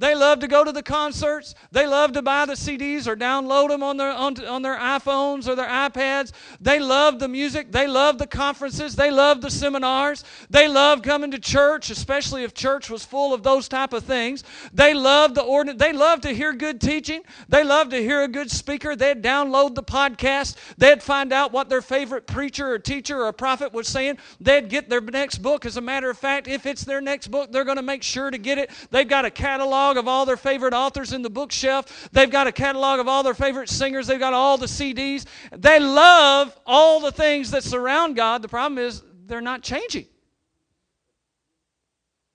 They 0.00 0.14
love 0.14 0.38
to 0.40 0.48
go 0.48 0.64
to 0.64 0.72
the 0.72 0.82
concerts. 0.82 1.54
They 1.72 1.86
love 1.86 2.12
to 2.12 2.22
buy 2.22 2.46
the 2.46 2.54
CDs 2.54 3.06
or 3.06 3.14
download 3.14 3.68
them 3.68 3.82
on 3.82 3.98
their, 3.98 4.10
on, 4.10 4.42
on 4.46 4.62
their 4.62 4.78
iPhones 4.78 5.46
or 5.46 5.54
their 5.54 5.68
iPads. 5.68 6.32
They 6.58 6.80
love 6.80 7.18
the 7.18 7.28
music. 7.28 7.70
They 7.70 7.86
love 7.86 8.16
the 8.16 8.26
conferences. 8.26 8.96
They 8.96 9.10
love 9.10 9.42
the 9.42 9.50
seminars. 9.50 10.24
They 10.48 10.68
love 10.68 11.02
coming 11.02 11.30
to 11.32 11.38
church, 11.38 11.90
especially 11.90 12.44
if 12.44 12.54
church 12.54 12.88
was 12.88 13.04
full 13.04 13.34
of 13.34 13.42
those 13.42 13.68
type 13.68 13.92
of 13.92 14.02
things. 14.02 14.42
They 14.72 14.94
love 14.94 15.34
the 15.34 15.42
ordinance. 15.42 15.78
They 15.78 15.92
love 15.92 16.22
to 16.22 16.30
hear 16.30 16.54
good 16.54 16.80
teaching. 16.80 17.20
They 17.50 17.62
love 17.62 17.90
to 17.90 17.98
hear 17.98 18.22
a 18.22 18.28
good 18.28 18.50
speaker. 18.50 18.96
They'd 18.96 19.22
download 19.22 19.74
the 19.74 19.82
podcast. 19.82 20.56
They'd 20.78 21.02
find 21.02 21.30
out 21.30 21.52
what 21.52 21.68
their 21.68 21.82
favorite 21.82 22.26
preacher 22.26 22.72
or 22.72 22.78
teacher 22.78 23.22
or 23.22 23.30
prophet 23.34 23.74
was 23.74 23.86
saying. 23.86 24.16
They'd 24.40 24.70
get 24.70 24.88
their 24.88 25.02
next 25.02 25.40
book. 25.40 25.66
As 25.66 25.76
a 25.76 25.82
matter 25.82 26.08
of 26.08 26.16
fact, 26.16 26.48
if 26.48 26.64
it's 26.64 26.84
their 26.84 27.02
next 27.02 27.28
book, 27.28 27.52
they're 27.52 27.64
going 27.64 27.76
to 27.76 27.82
make 27.82 28.02
sure 28.02 28.30
to 28.30 28.38
get 28.38 28.56
it. 28.56 28.70
They've 28.90 29.06
got 29.06 29.26
a 29.26 29.30
catalog 29.30 29.89
catalog 29.90 30.04
of 30.04 30.08
all 30.08 30.26
their 30.26 30.36
favorite 30.36 30.74
authors 30.74 31.12
in 31.12 31.22
the 31.22 31.30
bookshelf. 31.30 32.08
They've 32.12 32.30
got 32.30 32.46
a 32.46 32.52
catalog 32.52 33.00
of 33.00 33.08
all 33.08 33.22
their 33.22 33.34
favorite 33.34 33.68
singers. 33.68 34.06
They've 34.06 34.20
got 34.20 34.34
all 34.34 34.56
the 34.56 34.66
CDs. 34.66 35.26
They 35.52 35.80
love 35.80 36.56
all 36.64 37.00
the 37.00 37.12
things 37.12 37.50
that 37.50 37.64
surround 37.64 38.16
God. 38.16 38.42
The 38.42 38.48
problem 38.48 38.78
is 38.78 39.02
they're 39.26 39.40
not 39.40 39.62
changing. 39.62 40.06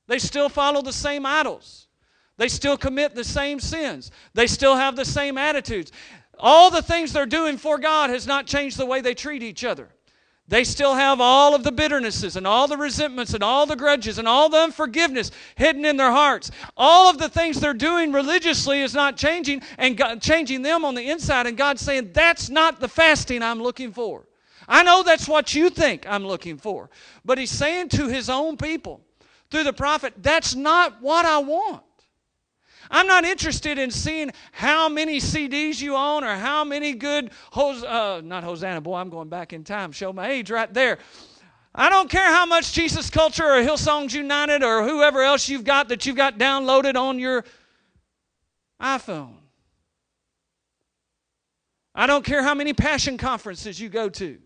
They 0.08 0.20
still 0.20 0.50
follow 0.50 0.82
the 0.82 0.94
same 0.94 1.26
idols. 1.26 1.88
They 2.38 2.50
still 2.50 2.78
commit 2.78 3.16
the 3.16 3.24
same 3.24 3.60
sins. 3.60 4.12
They 4.34 4.48
still 4.48 4.76
have 4.76 4.96
the 4.96 5.06
same 5.06 5.38
attitudes. 5.38 5.92
All 6.38 6.70
the 6.70 6.82
things 6.82 7.14
they're 7.14 7.26
doing 7.26 7.58
for 7.58 7.78
God 7.78 8.10
has 8.10 8.28
not 8.28 8.46
changed 8.46 8.78
the 8.78 8.86
way 8.86 9.00
they 9.00 9.14
treat 9.14 9.42
each 9.42 9.64
other. 9.64 9.88
They 10.48 10.64
still 10.64 10.94
have 10.94 11.20
all 11.20 11.56
of 11.56 11.64
the 11.64 11.72
bitternesses 11.72 12.36
and 12.36 12.46
all 12.46 12.68
the 12.68 12.78
resentments 12.78 13.34
and 13.34 13.44
all 13.44 13.66
the 13.66 13.76
grudges 13.76 14.20
and 14.20 14.28
all 14.28 14.48
the 14.48 14.60
unforgiveness 14.60 15.32
hidden 15.56 15.86
in 15.86 15.98
their 15.98 16.12
hearts. 16.12 16.52
All 16.78 17.10
of 17.10 17.18
the 17.18 17.30
things 17.30 17.60
they're 17.60 17.74
doing 17.74 18.12
religiously 18.12 18.82
is 18.82 18.94
not 18.94 19.18
changing 19.18 19.64
and 19.80 19.98
God, 19.98 20.22
changing 20.22 20.62
them 20.62 20.86
on 20.86 20.94
the 20.94 21.10
inside. 21.10 21.48
And 21.48 21.58
God's 21.58 21.82
saying, 21.82 22.12
That's 22.14 22.50
not 22.50 22.80
the 22.80 22.88
fasting 22.88 23.42
I'm 23.42 23.62
looking 23.62 23.92
for. 23.92 24.28
I 24.68 24.84
know 24.84 25.02
that's 25.02 25.28
what 25.28 25.56
you 25.56 25.70
think 25.72 26.06
I'm 26.08 26.26
looking 26.26 26.58
for. 26.58 26.92
But 27.24 27.40
He's 27.40 27.52
saying 27.52 27.90
to 27.90 28.08
His 28.08 28.30
own 28.30 28.56
people, 28.56 29.02
through 29.50 29.64
the 29.64 29.74
prophet. 29.74 30.14
That's 30.18 30.56
not 30.56 31.02
what 31.02 31.26
I 31.26 31.38
want. 31.40 31.84
I'm 32.92 33.08
not 33.08 33.26
interested 33.26 33.78
in 33.78 33.92
seeing 33.92 34.32
how 34.52 34.90
many 34.90 35.20
CDs 35.20 35.82
you 35.82 35.96
own 35.96 36.24
or 36.24 36.36
how 36.36 36.64
many 36.64 36.94
good, 36.94 37.32
Hos- 37.52 37.84
uh, 37.84 38.22
not 38.24 38.44
Hosanna, 38.44 38.82
boy, 38.82 38.96
I'm 38.96 39.10
going 39.10 39.30
back 39.30 39.54
in 39.54 39.64
time, 39.64 39.92
show 39.92 40.14
my 40.14 40.30
age 40.30 40.52
right 40.52 40.74
there. 40.74 41.00
I 41.74 41.90
don't 41.90 42.10
care 42.10 42.26
how 42.26 42.46
much 42.46 42.72
Jesus 42.72 43.10
Culture 43.10 43.46
or 43.46 43.62
Hillsongs 43.62 44.14
United 44.14 44.64
or 44.64 44.88
whoever 44.88 45.22
else 45.22 45.50
you've 45.50 45.66
got 45.66 45.90
that 45.90 46.06
you've 46.06 46.16
got 46.16 46.38
downloaded 46.38 46.96
on 46.96 47.20
your 47.20 47.44
iPhone. 48.82 49.34
I 51.94 52.08
don't 52.08 52.24
care 52.24 52.44
how 52.44 52.54
many 52.54 52.74
passion 52.74 53.18
conferences 53.18 53.80
you 53.80 53.90
go 53.90 54.10
to. 54.10 54.38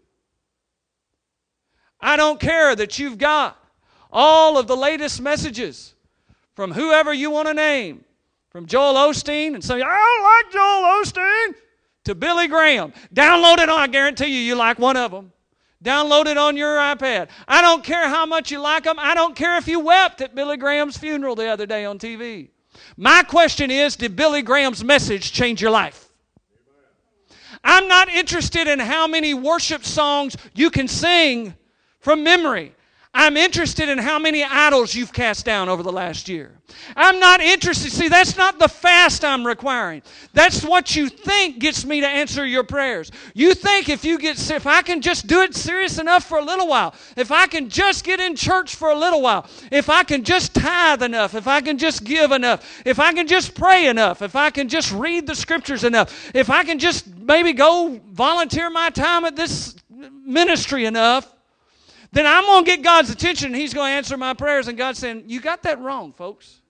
I 1.99 2.15
don't 2.15 2.39
care 2.39 2.75
that 2.75 2.97
you've 2.97 3.17
got 3.17 3.57
all 4.11 4.57
of 4.57 4.67
the 4.67 4.77
latest 4.77 5.21
messages 5.21 5.93
from 6.55 6.71
whoever 6.71 7.13
you 7.13 7.29
want 7.29 7.47
to 7.47 7.53
name, 7.53 8.05
from 8.49 8.65
Joel 8.65 8.95
Osteen 8.95 9.53
and 9.53 9.63
say, 9.63 9.75
I 9.75 9.79
don't 9.79 10.23
like 10.23 10.53
Joel 10.53 11.01
Osteen, 11.01 11.55
to 12.05 12.15
Billy 12.15 12.47
Graham. 12.47 12.93
Download 13.13 13.59
it 13.59 13.69
on, 13.69 13.79
I 13.79 13.87
guarantee 13.87 14.27
you, 14.27 14.41
you 14.41 14.55
like 14.55 14.79
one 14.79 14.97
of 14.97 15.11
them. 15.11 15.31
Download 15.83 16.25
it 16.25 16.37
on 16.37 16.57
your 16.57 16.77
iPad. 16.77 17.29
I 17.47 17.61
don't 17.61 17.83
care 17.83 18.09
how 18.09 18.25
much 18.25 18.51
you 18.51 18.59
like 18.59 18.83
them. 18.83 18.97
I 18.99 19.13
don't 19.15 19.35
care 19.35 19.57
if 19.57 19.67
you 19.67 19.79
wept 19.79 20.19
at 20.21 20.35
Billy 20.35 20.57
Graham's 20.57 20.97
funeral 20.97 21.35
the 21.35 21.47
other 21.47 21.65
day 21.65 21.85
on 21.85 21.99
TV. 21.99 22.49
My 22.97 23.23
question 23.23 23.71
is 23.71 23.95
Did 23.95 24.15
Billy 24.15 24.41
Graham's 24.41 24.83
message 24.83 25.31
change 25.31 25.61
your 25.61 25.71
life? 25.71 26.09
I'm 27.63 27.87
not 27.87 28.09
interested 28.09 28.67
in 28.67 28.79
how 28.79 29.07
many 29.07 29.33
worship 29.33 29.83
songs 29.83 30.35
you 30.53 30.69
can 30.69 30.87
sing 30.87 31.55
from 31.99 32.23
memory. 32.23 32.73
I'm 33.11 33.37
interested 33.37 33.89
in 33.89 33.97
how 33.97 34.19
many 34.19 34.43
idols 34.43 34.93
you've 34.93 35.11
cast 35.11 35.43
down 35.43 35.67
over 35.67 35.81
the 35.81 35.91
last 35.91 36.29
year. 36.29 36.51
I'm 36.95 37.19
not 37.19 37.41
interested. 37.41 37.91
See, 37.91 38.07
that's 38.07 38.37
not 38.37 38.59
the 38.59 38.67
fast 38.67 39.25
I'm 39.25 39.45
requiring. 39.45 40.03
That's 40.33 40.63
what 40.63 40.95
you 40.95 41.09
think 41.09 41.57
gets 41.57 41.85
me 41.85 42.01
to 42.01 42.07
answer 42.07 42.45
your 42.45 42.63
prayers. 42.63 43.11
You 43.33 43.55
think 43.55 43.89
if 43.89 44.05
you 44.05 44.19
get 44.19 44.39
if 44.51 44.67
I 44.67 44.83
can 44.83 45.01
just 45.01 45.25
do 45.25 45.41
it 45.41 45.55
serious 45.55 45.97
enough 45.97 46.23
for 46.23 46.37
a 46.37 46.43
little 46.43 46.67
while, 46.67 46.93
if 47.17 47.31
I 47.31 47.47
can 47.47 47.67
just 47.67 48.05
get 48.05 48.19
in 48.19 48.35
church 48.35 48.75
for 48.75 48.91
a 48.91 48.95
little 48.95 49.23
while, 49.23 49.47
if 49.71 49.89
I 49.89 50.03
can 50.03 50.23
just 50.23 50.53
tithe 50.53 51.01
enough, 51.01 51.33
if 51.33 51.47
I 51.47 51.61
can 51.61 51.79
just 51.79 52.03
give 52.03 52.31
enough, 52.31 52.81
if 52.85 52.99
I 52.99 53.11
can 53.13 53.25
just 53.25 53.55
pray 53.55 53.87
enough, 53.87 54.21
if 54.21 54.35
I 54.35 54.51
can 54.51 54.69
just 54.69 54.91
read 54.91 55.25
the 55.25 55.35
scriptures 55.35 55.83
enough, 55.83 56.31
if 56.35 56.51
I 56.51 56.63
can 56.63 56.77
just 56.77 57.07
maybe 57.17 57.53
go 57.53 57.99
volunteer 58.11 58.69
my 58.69 58.91
time 58.91 59.25
at 59.25 59.35
this 59.35 59.75
ministry 59.89 60.85
enough, 60.85 61.27
then 62.11 62.25
I'm 62.25 62.45
going 62.45 62.65
to 62.65 62.71
get 62.71 62.83
God's 62.83 63.09
attention 63.09 63.47
and 63.47 63.55
He's 63.55 63.73
going 63.73 63.91
to 63.91 63.95
answer 63.95 64.17
my 64.17 64.33
prayers. 64.33 64.67
And 64.67 64.77
God's 64.77 64.99
saying, 64.99 65.23
You 65.27 65.41
got 65.41 65.63
that 65.63 65.79
wrong, 65.79 66.13
folks. 66.13 66.61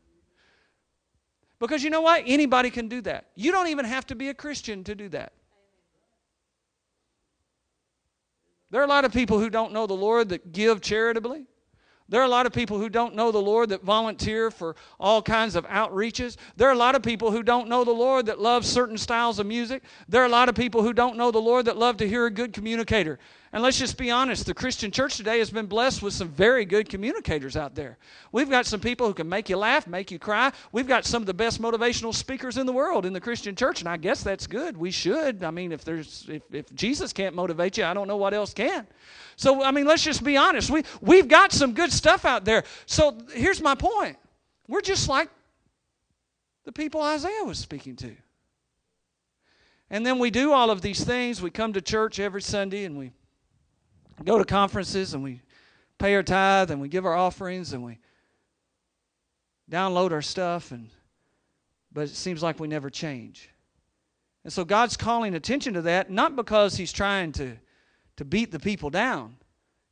Because 1.60 1.84
you 1.84 1.90
know 1.90 2.02
what? 2.02 2.24
Anybody 2.26 2.70
can 2.70 2.88
do 2.88 3.02
that. 3.02 3.28
You 3.36 3.52
don't 3.52 3.68
even 3.68 3.86
have 3.86 4.08
to 4.08 4.16
be 4.16 4.30
a 4.30 4.34
Christian 4.34 4.84
to 4.86 4.96
do 4.96 5.10
that. 5.10 5.34
There 8.72 8.80
are 8.82 8.86
a 8.86 8.88
lot 8.88 9.04
of 9.04 9.12
people 9.12 9.40
who 9.40 9.50
don't 9.50 9.74
know 9.74 9.88
the 9.88 9.94
Lord 9.94 10.30
that 10.30 10.52
give 10.52 10.82
charitably. 10.82 11.48
There 12.10 12.22
are 12.22 12.26
a 12.26 12.30
lot 12.30 12.48
of 12.48 12.54
people 12.54 12.80
who 12.80 12.90
don't 12.90 13.14
know 13.14 13.32
the 13.32 13.42
Lord 13.42 13.70
that 13.70 13.84
volunteer 13.84 14.50
for 14.50 14.76
all 15.00 15.22
kinds 15.22 15.56
of 15.56 15.68
outreaches. 15.68 16.38
There 16.56 16.68
are 16.68 16.74
a 16.74 16.78
lot 16.78 16.96
of 16.96 17.04
people 17.04 17.32
who 17.32 17.44
don't 17.44 17.68
know 17.68 17.84
the 17.84 17.92
Lord 17.92 18.26
that 18.26 18.42
love 18.42 18.66
certain 18.66 18.98
styles 18.98 19.38
of 19.38 19.46
music. 19.46 19.84
There 20.08 20.24
are 20.24 20.26
a 20.26 20.30
lot 20.30 20.50
of 20.50 20.56
people 20.56 20.82
who 20.82 20.92
don't 20.92 21.18
know 21.18 21.30
the 21.30 21.40
Lord 21.40 21.66
that 21.66 21.78
love 21.78 21.98
to 21.98 22.08
hear 22.08 22.26
a 22.26 22.32
good 22.32 22.52
communicator. 22.52 23.20
And 23.52 23.64
let's 23.64 23.80
just 23.80 23.98
be 23.98 24.12
honest, 24.12 24.46
the 24.46 24.54
Christian 24.54 24.92
church 24.92 25.18
today 25.18 25.40
has 25.40 25.50
been 25.50 25.66
blessed 25.66 26.04
with 26.04 26.14
some 26.14 26.30
very 26.30 26.66
good 26.66 26.88
communicators 26.88 27.58
out 27.58 27.74
there. 27.74 27.98
We've 28.32 28.50
got 28.50 28.68
some 28.68 28.80
people 28.80 29.08
who 29.08 29.14
can 29.16 29.28
make 29.28 29.50
you 29.50 29.58
laugh, 29.58 29.88
make 29.88 30.12
you 30.12 30.20
cry. 30.20 30.52
We've 30.72 30.88
got 30.88 31.04
some 31.04 31.24
of 31.24 31.26
the 31.26 31.34
best 31.34 31.60
motivational 31.60 32.14
speakers 32.14 32.58
in 32.58 32.68
the 32.68 32.72
world 32.72 33.08
in 33.08 33.14
the 33.14 33.20
Christian 33.20 33.56
church, 33.56 33.80
and 33.80 33.90
I 33.90 33.98
guess 33.98 34.22
that's 34.22 34.46
good. 34.46 34.78
We 34.78 34.92
should. 34.92 35.44
I 35.44 35.50
mean, 35.50 35.72
if 35.72 35.84
there's 35.84 36.28
if, 36.30 36.44
if 36.54 36.76
Jesus 36.76 37.12
can't 37.12 37.34
motivate 37.34 37.78
you, 37.78 37.86
I 37.86 37.96
don't 37.96 38.08
know 38.08 38.18
what 38.18 38.36
else 38.36 38.54
can. 38.54 38.86
So, 39.36 39.64
I 39.64 39.72
mean, 39.72 39.86
let's 39.86 40.04
just 40.04 40.24
be 40.24 40.38
honest. 40.38 40.70
We 40.70 40.84
we've 41.02 41.28
got 41.28 41.52
some 41.52 41.74
good 41.74 41.92
stuff 41.92 42.26
out 42.26 42.46
there. 42.46 42.64
So, 42.86 43.18
here's 43.34 43.62
my 43.62 43.74
point. 43.74 44.18
We're 44.68 44.82
just 44.82 45.10
like 45.10 45.30
the 46.66 46.72
people 46.72 47.02
Isaiah 47.02 47.44
was 47.44 47.58
speaking 47.58 47.96
to. 47.96 48.16
And 49.90 50.06
then 50.06 50.20
we 50.20 50.30
do 50.30 50.52
all 50.52 50.70
of 50.70 50.84
these 50.84 51.04
things. 51.04 51.42
We 51.42 51.50
come 51.50 51.74
to 51.74 51.82
church 51.82 52.20
every 52.20 52.44
Sunday 52.44 52.86
and 52.86 52.96
we 52.96 53.12
go 54.24 54.38
to 54.38 54.46
conferences 54.46 55.14
and 55.14 55.24
we 55.24 55.42
pay 55.98 56.16
our 56.16 56.24
tithe 56.24 56.72
and 56.72 56.82
we 56.82 56.88
give 56.88 57.06
our 57.06 57.16
offerings 57.16 57.74
and 57.74 57.84
we 57.84 58.00
download 59.70 60.12
our 60.12 60.22
stuff 60.22 60.72
and 60.72 60.90
but 61.92 62.02
it 62.02 62.10
seems 62.10 62.44
like 62.44 62.60
we 62.60 62.68
never 62.68 62.90
change. 62.90 63.50
And 64.44 64.54
so 64.54 64.64
God's 64.64 64.96
calling 64.96 65.34
attention 65.34 65.74
to 65.74 65.82
that 65.84 66.10
not 66.10 66.36
because 66.36 66.76
he's 66.76 66.92
trying 66.92 67.32
to 67.34 67.58
to 68.18 68.26
beat 68.26 68.52
the 68.52 68.60
people 68.60 68.90
down. 68.90 69.38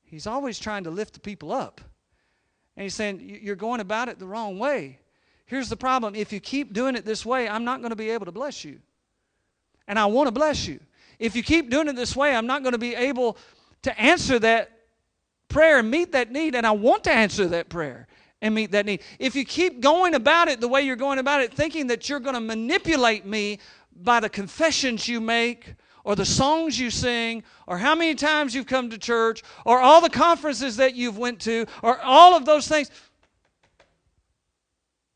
He's 0.03 0.27
always 0.27 0.59
trying 0.59 0.83
to 0.83 0.89
lift 0.89 1.13
the 1.13 1.19
people 1.19 1.51
up. 1.51 1.79
And 2.75 2.83
he's 2.83 2.93
saying 2.93 3.39
you're 3.41 3.55
going 3.55 3.79
about 3.79 4.09
it 4.09 4.19
the 4.19 4.27
wrong 4.27 4.59
way. 4.59 4.99
Here's 5.45 5.69
the 5.69 5.77
problem. 5.77 6.13
If 6.13 6.33
you 6.33 6.41
keep 6.41 6.73
doing 6.73 6.95
it 6.95 7.05
this 7.05 7.25
way, 7.25 7.47
I'm 7.47 7.63
not 7.63 7.79
going 7.79 7.91
to 7.91 7.95
be 7.95 8.09
able 8.09 8.25
to 8.25 8.31
bless 8.31 8.65
you. 8.65 8.79
And 9.87 9.97
I 9.97 10.05
want 10.05 10.27
to 10.27 10.31
bless 10.31 10.67
you. 10.67 10.79
If 11.19 11.35
you 11.35 11.41
keep 11.41 11.69
doing 11.69 11.87
it 11.87 11.95
this 11.95 12.15
way, 12.15 12.35
I'm 12.35 12.45
not 12.45 12.63
going 12.63 12.73
to 12.73 12.77
be 12.77 12.95
able 12.95 13.37
to 13.83 13.99
answer 13.99 14.39
that 14.39 14.71
prayer 15.49 15.79
and 15.79 15.89
meet 15.89 16.11
that 16.11 16.31
need, 16.31 16.55
and 16.55 16.65
I 16.65 16.71
want 16.71 17.03
to 17.05 17.11
answer 17.11 17.47
that 17.47 17.69
prayer 17.69 18.07
and 18.41 18.53
meet 18.53 18.71
that 18.71 18.85
need. 18.85 19.01
If 19.19 19.35
you 19.35 19.45
keep 19.45 19.79
going 19.79 20.13
about 20.13 20.47
it 20.47 20.61
the 20.61 20.67
way 20.67 20.81
you're 20.81 20.95
going 20.95 21.19
about 21.19 21.41
it, 21.41 21.53
thinking 21.53 21.87
that 21.87 22.09
you're 22.09 22.19
going 22.19 22.35
to 22.35 22.41
manipulate 22.41 23.25
me 23.25 23.59
by 23.95 24.19
the 24.19 24.29
confessions 24.29 25.07
you 25.07 25.19
make, 25.19 25.75
or 26.03 26.15
the 26.15 26.25
songs 26.25 26.79
you 26.79 26.89
sing, 26.89 27.43
or 27.65 27.77
how 27.77 27.93
many 27.93 28.15
times 28.15 28.55
you've 28.55 28.67
come 28.67 28.89
to 28.89 28.97
church, 28.97 29.43
or 29.65 29.79
all 29.79 29.99
the 29.99 30.09
conferences 30.09 30.77
that 30.77 30.95
you've 30.95 31.17
went 31.17 31.39
to, 31.41 31.65
or 31.83 31.99
all 31.99 32.35
of 32.35 32.45
those 32.45 32.67
things. 32.67 32.89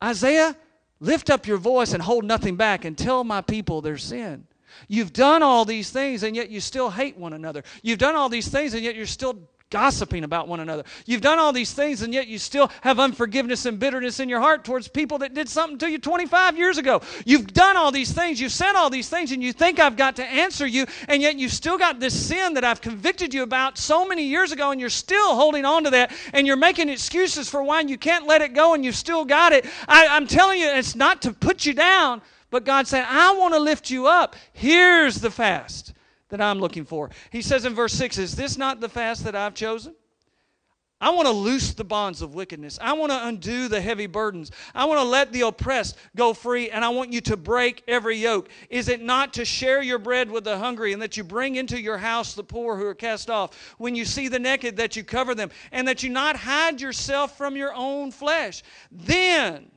Isaiah, 0.03 0.55
lift 0.99 1.29
up 1.29 1.47
your 1.47 1.57
voice 1.57 1.93
and 1.93 2.01
hold 2.01 2.25
nothing 2.25 2.55
back 2.55 2.83
and 2.85 2.97
tell 2.97 3.23
my 3.23 3.41
people 3.41 3.81
their 3.81 3.97
sin. 3.97 4.47
You've 4.87 5.13
done 5.13 5.43
all 5.43 5.65
these 5.65 5.89
things 5.89 6.23
and 6.23 6.35
yet 6.35 6.49
you 6.49 6.59
still 6.59 6.89
hate 6.89 7.17
one 7.17 7.33
another. 7.33 7.63
You've 7.81 7.99
done 7.99 8.15
all 8.15 8.29
these 8.29 8.47
things 8.47 8.73
and 8.73 8.83
yet 8.83 8.95
you're 8.95 9.05
still 9.05 9.39
gossiping 9.71 10.23
about 10.23 10.47
one 10.47 10.59
another. 10.59 10.83
You've 11.05 11.21
done 11.21 11.39
all 11.39 11.53
these 11.53 11.73
things 11.73 12.03
and 12.03 12.13
yet 12.13 12.27
you 12.27 12.37
still 12.37 12.69
have 12.81 12.99
unforgiveness 12.99 13.65
and 13.65 13.79
bitterness 13.79 14.19
in 14.19 14.29
your 14.29 14.41
heart 14.41 14.63
towards 14.63 14.87
people 14.87 15.19
that 15.19 15.33
did 15.33 15.49
something 15.49 15.79
to 15.79 15.89
you 15.89 15.97
25 15.97 16.57
years 16.57 16.77
ago. 16.77 17.01
You've 17.25 17.51
done 17.51 17.77
all 17.77 17.91
these 17.91 18.11
things, 18.11 18.39
you've 18.39 18.51
said 18.51 18.75
all 18.75 18.89
these 18.89 19.09
things, 19.09 19.31
and 19.31 19.41
you 19.41 19.53
think 19.53 19.79
I've 19.79 19.95
got 19.95 20.17
to 20.17 20.25
answer 20.25 20.67
you, 20.67 20.85
and 21.07 21.21
yet 21.21 21.37
you've 21.39 21.53
still 21.53 21.77
got 21.77 21.99
this 21.99 22.27
sin 22.27 22.53
that 22.55 22.65
I've 22.65 22.81
convicted 22.81 23.33
you 23.33 23.43
about 23.43 23.77
so 23.77 24.05
many 24.05 24.23
years 24.23 24.51
ago, 24.51 24.71
and 24.71 24.79
you're 24.79 24.89
still 24.89 25.35
holding 25.35 25.65
on 25.65 25.85
to 25.85 25.89
that, 25.91 26.11
and 26.33 26.45
you're 26.45 26.57
making 26.57 26.89
excuses 26.89 27.49
for 27.49 27.63
why 27.63 27.81
you 27.81 27.97
can't 27.97 28.27
let 28.27 28.41
it 28.41 28.53
go, 28.53 28.73
and 28.73 28.83
you've 28.83 28.95
still 28.95 29.23
got 29.23 29.53
it. 29.53 29.65
I, 29.87 30.07
I'm 30.07 30.27
telling 30.27 30.59
you, 30.59 30.67
it's 30.67 30.95
not 30.95 31.21
to 31.23 31.33
put 31.33 31.65
you 31.65 31.73
down. 31.73 32.21
But 32.51 32.65
God 32.65 32.85
said, 32.85 33.05
I 33.07 33.33
want 33.33 33.55
to 33.55 33.59
lift 33.59 33.89
you 33.89 34.05
up. 34.05 34.35
Here's 34.53 35.15
the 35.15 35.31
fast 35.31 35.93
that 36.29 36.41
I'm 36.41 36.59
looking 36.59 36.85
for. 36.85 37.09
He 37.31 37.41
says 37.41 37.65
in 37.65 37.73
verse 37.73 37.93
6 37.93 38.19
Is 38.19 38.35
this 38.35 38.57
not 38.57 38.79
the 38.79 38.89
fast 38.89 39.23
that 39.23 39.35
I've 39.35 39.55
chosen? 39.55 39.95
I 40.99 41.09
want 41.09 41.27
to 41.27 41.33
loose 41.33 41.73
the 41.73 41.83
bonds 41.83 42.21
of 42.21 42.35
wickedness. 42.35 42.77
I 42.79 42.93
want 42.93 43.11
to 43.11 43.25
undo 43.27 43.67
the 43.67 43.81
heavy 43.81 44.05
burdens. 44.05 44.51
I 44.75 44.85
want 44.85 44.99
to 44.99 45.03
let 45.03 45.33
the 45.33 45.41
oppressed 45.41 45.97
go 46.15 46.31
free, 46.31 46.69
and 46.69 46.85
I 46.85 46.89
want 46.89 47.11
you 47.11 47.21
to 47.21 47.35
break 47.35 47.83
every 47.87 48.17
yoke. 48.17 48.49
Is 48.69 48.87
it 48.87 49.01
not 49.01 49.33
to 49.33 49.43
share 49.43 49.81
your 49.81 49.97
bread 49.97 50.29
with 50.29 50.43
the 50.43 50.59
hungry, 50.59 50.93
and 50.93 51.01
that 51.01 51.17
you 51.17 51.23
bring 51.23 51.55
into 51.55 51.81
your 51.81 51.97
house 51.97 52.35
the 52.35 52.43
poor 52.43 52.77
who 52.77 52.85
are 52.85 52.93
cast 52.93 53.31
off? 53.31 53.73
When 53.79 53.95
you 53.95 54.05
see 54.05 54.27
the 54.27 54.37
naked, 54.37 54.77
that 54.77 54.95
you 54.95 55.03
cover 55.03 55.33
them, 55.33 55.49
and 55.71 55.87
that 55.87 56.03
you 56.03 56.09
not 56.11 56.35
hide 56.35 56.79
yourself 56.79 57.35
from 57.35 57.55
your 57.55 57.73
own 57.73 58.11
flesh? 58.11 58.61
Then 58.91 59.70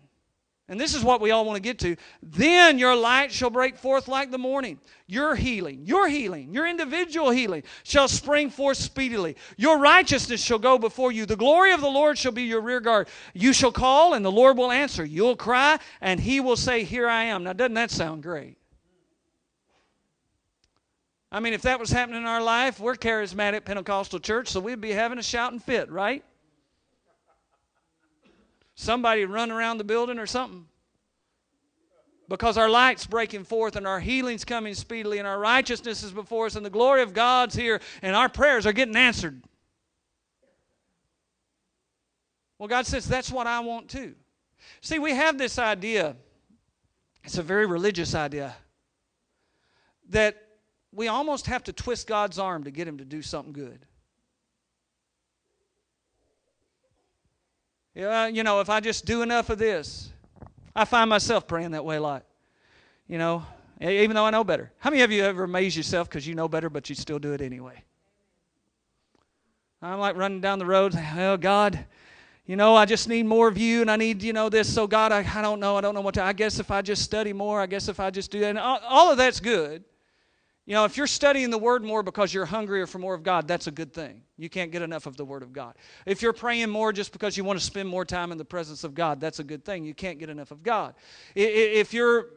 and 0.66 0.80
this 0.80 0.94
is 0.94 1.04
what 1.04 1.20
we 1.20 1.30
all 1.30 1.44
want 1.44 1.56
to 1.56 1.62
get 1.62 1.78
to. 1.80 1.94
Then 2.22 2.78
your 2.78 2.96
light 2.96 3.30
shall 3.30 3.50
break 3.50 3.76
forth 3.76 4.08
like 4.08 4.30
the 4.30 4.38
morning. 4.38 4.78
Your 5.06 5.34
healing, 5.34 5.84
your 5.84 6.08
healing, 6.08 6.54
your 6.54 6.66
individual 6.66 7.30
healing 7.30 7.64
shall 7.82 8.08
spring 8.08 8.48
forth 8.48 8.78
speedily. 8.78 9.36
Your 9.58 9.78
righteousness 9.78 10.42
shall 10.42 10.58
go 10.58 10.78
before 10.78 11.12
you. 11.12 11.26
The 11.26 11.36
glory 11.36 11.72
of 11.72 11.82
the 11.82 11.90
Lord 11.90 12.16
shall 12.16 12.32
be 12.32 12.44
your 12.44 12.62
rear 12.62 12.80
guard. 12.80 13.08
You 13.34 13.52
shall 13.52 13.72
call, 13.72 14.14
and 14.14 14.24
the 14.24 14.32
Lord 14.32 14.56
will 14.56 14.72
answer. 14.72 15.04
You'll 15.04 15.36
cry, 15.36 15.78
and 16.00 16.18
he 16.18 16.40
will 16.40 16.56
say, 16.56 16.84
Here 16.84 17.08
I 17.08 17.24
am. 17.24 17.44
Now, 17.44 17.52
doesn't 17.52 17.74
that 17.74 17.90
sound 17.90 18.22
great? 18.22 18.56
I 21.30 21.40
mean, 21.40 21.52
if 21.52 21.62
that 21.62 21.78
was 21.78 21.90
happening 21.90 22.20
in 22.20 22.26
our 22.26 22.42
life, 22.42 22.80
we're 22.80 22.94
charismatic 22.94 23.66
Pentecostal 23.66 24.20
church, 24.20 24.48
so 24.48 24.60
we'd 24.60 24.80
be 24.80 24.92
having 24.92 25.18
a 25.18 25.22
shouting 25.22 25.58
fit, 25.58 25.90
right? 25.90 26.24
Somebody 28.74 29.24
run 29.24 29.50
around 29.50 29.78
the 29.78 29.84
building 29.84 30.18
or 30.18 30.26
something. 30.26 30.66
Because 32.28 32.56
our 32.56 32.70
light's 32.70 33.06
breaking 33.06 33.44
forth 33.44 33.76
and 33.76 33.86
our 33.86 34.00
healing's 34.00 34.44
coming 34.44 34.74
speedily 34.74 35.18
and 35.18 35.28
our 35.28 35.38
righteousness 35.38 36.02
is 36.02 36.10
before 36.10 36.46
us 36.46 36.56
and 36.56 36.64
the 36.64 36.70
glory 36.70 37.02
of 37.02 37.12
God's 37.12 37.54
here 37.54 37.80
and 38.00 38.16
our 38.16 38.28
prayers 38.28 38.66
are 38.66 38.72
getting 38.72 38.96
answered. 38.96 39.42
Well, 42.58 42.68
God 42.68 42.86
says, 42.86 43.06
That's 43.06 43.30
what 43.30 43.46
I 43.46 43.60
want 43.60 43.90
too. 43.90 44.14
See, 44.80 44.98
we 44.98 45.10
have 45.10 45.36
this 45.36 45.58
idea, 45.58 46.16
it's 47.24 47.36
a 47.36 47.42
very 47.42 47.66
religious 47.66 48.14
idea, 48.14 48.54
that 50.08 50.40
we 50.92 51.08
almost 51.08 51.46
have 51.46 51.64
to 51.64 51.72
twist 51.72 52.06
God's 52.06 52.38
arm 52.38 52.64
to 52.64 52.70
get 52.70 52.88
him 52.88 52.98
to 52.98 53.04
do 53.04 53.20
something 53.20 53.52
good. 53.52 53.84
Yeah, 57.94 58.26
you 58.26 58.42
know, 58.42 58.60
if 58.60 58.68
I 58.68 58.80
just 58.80 59.06
do 59.06 59.22
enough 59.22 59.50
of 59.50 59.58
this, 59.58 60.10
I 60.74 60.84
find 60.84 61.08
myself 61.08 61.46
praying 61.46 61.70
that 61.72 61.84
way 61.84 61.96
a 61.96 62.00
lot. 62.00 62.24
You 63.06 63.18
know, 63.18 63.44
even 63.80 64.16
though 64.16 64.24
I 64.24 64.30
know 64.30 64.42
better. 64.42 64.72
How 64.78 64.90
many 64.90 65.02
of 65.02 65.12
you 65.12 65.24
ever 65.24 65.44
amaze 65.44 65.76
yourself 65.76 66.08
because 66.08 66.26
you 66.26 66.34
know 66.34 66.48
better, 66.48 66.68
but 66.68 66.88
you 66.88 66.94
still 66.94 67.18
do 67.18 67.32
it 67.32 67.40
anyway? 67.40 67.82
I'm 69.80 69.98
like 69.98 70.16
running 70.16 70.40
down 70.40 70.58
the 70.58 70.66
road, 70.66 70.94
oh 71.16 71.36
God, 71.36 71.84
you 72.46 72.56
know, 72.56 72.74
I 72.74 72.84
just 72.84 73.08
need 73.08 73.24
more 73.24 73.48
of 73.48 73.56
you 73.56 73.80
and 73.80 73.90
I 73.90 73.96
need, 73.96 74.22
you 74.22 74.32
know, 74.32 74.48
this. 74.48 74.72
So 74.72 74.86
God, 74.86 75.12
I, 75.12 75.26
I 75.34 75.40
don't 75.40 75.60
know. 75.60 75.76
I 75.76 75.80
don't 75.80 75.94
know 75.94 76.02
what 76.02 76.14
to, 76.14 76.22
I 76.22 76.32
guess 76.32 76.58
if 76.58 76.70
I 76.70 76.82
just 76.82 77.02
study 77.02 77.32
more, 77.32 77.60
I 77.60 77.66
guess 77.66 77.88
if 77.88 78.00
I 78.00 78.10
just 78.10 78.30
do 78.30 78.40
that. 78.40 78.50
And 78.50 78.58
all, 78.58 78.80
all 78.86 79.10
of 79.10 79.16
that's 79.16 79.40
good. 79.40 79.84
You 80.66 80.74
know, 80.74 80.86
if 80.86 80.96
you're 80.96 81.06
studying 81.06 81.50
the 81.50 81.58
Word 81.58 81.84
more 81.84 82.02
because 82.02 82.32
you're 82.32 82.46
hungrier 82.46 82.86
for 82.86 82.98
more 82.98 83.14
of 83.14 83.22
God, 83.22 83.46
that's 83.46 83.66
a 83.66 83.70
good 83.70 83.92
thing. 83.92 84.22
You 84.38 84.48
can't 84.48 84.72
get 84.72 84.80
enough 84.80 85.06
of 85.06 85.16
the 85.16 85.24
Word 85.24 85.42
of 85.42 85.52
God. 85.52 85.74
If 86.06 86.22
you're 86.22 86.32
praying 86.32 86.70
more 86.70 86.92
just 86.92 87.12
because 87.12 87.36
you 87.36 87.44
want 87.44 87.58
to 87.58 87.64
spend 87.64 87.88
more 87.88 88.04
time 88.04 88.32
in 88.32 88.38
the 88.38 88.44
presence 88.46 88.82
of 88.82 88.94
God, 88.94 89.20
that's 89.20 89.40
a 89.40 89.44
good 89.44 89.64
thing. 89.64 89.84
You 89.84 89.94
can't 89.94 90.18
get 90.18 90.30
enough 90.30 90.50
of 90.50 90.62
God. 90.62 90.94
If 91.34 91.92
you're 91.92 92.28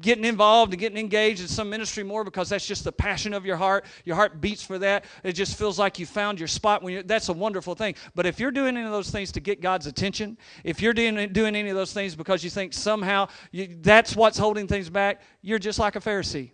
getting 0.00 0.24
involved 0.24 0.72
and 0.72 0.80
getting 0.80 0.98
engaged 0.98 1.40
in 1.40 1.48
some 1.48 1.70
ministry 1.70 2.04
more 2.04 2.22
because 2.22 2.48
that's 2.48 2.66
just 2.66 2.84
the 2.84 2.92
passion 2.92 3.32
of 3.32 3.44
your 3.44 3.56
heart. 3.56 3.86
Your 4.04 4.14
heart 4.14 4.40
beats 4.40 4.62
for 4.62 4.78
that. 4.78 5.04
It 5.24 5.32
just 5.32 5.58
feels 5.58 5.78
like 5.78 5.98
you 5.98 6.06
found 6.06 6.38
your 6.38 6.48
spot. 6.48 6.82
When 6.82 6.92
you 6.92 7.02
that's 7.02 7.28
a 7.28 7.32
wonderful 7.32 7.74
thing. 7.74 7.94
But 8.14 8.26
if 8.26 8.38
you're 8.38 8.50
doing 8.50 8.76
any 8.76 8.84
of 8.84 8.92
those 8.92 9.10
things 9.10 9.32
to 9.32 9.40
get 9.40 9.60
God's 9.60 9.86
attention, 9.86 10.38
if 10.64 10.80
you're 10.80 10.92
doing, 10.92 11.32
doing 11.32 11.56
any 11.56 11.70
of 11.70 11.76
those 11.76 11.92
things 11.92 12.14
because 12.14 12.44
you 12.44 12.50
think 12.50 12.72
somehow 12.72 13.28
you, 13.50 13.78
that's 13.80 14.14
what's 14.14 14.38
holding 14.38 14.68
things 14.68 14.90
back, 14.90 15.22
you're 15.42 15.58
just 15.58 15.78
like 15.78 15.96
a 15.96 16.00
Pharisee. 16.00 16.50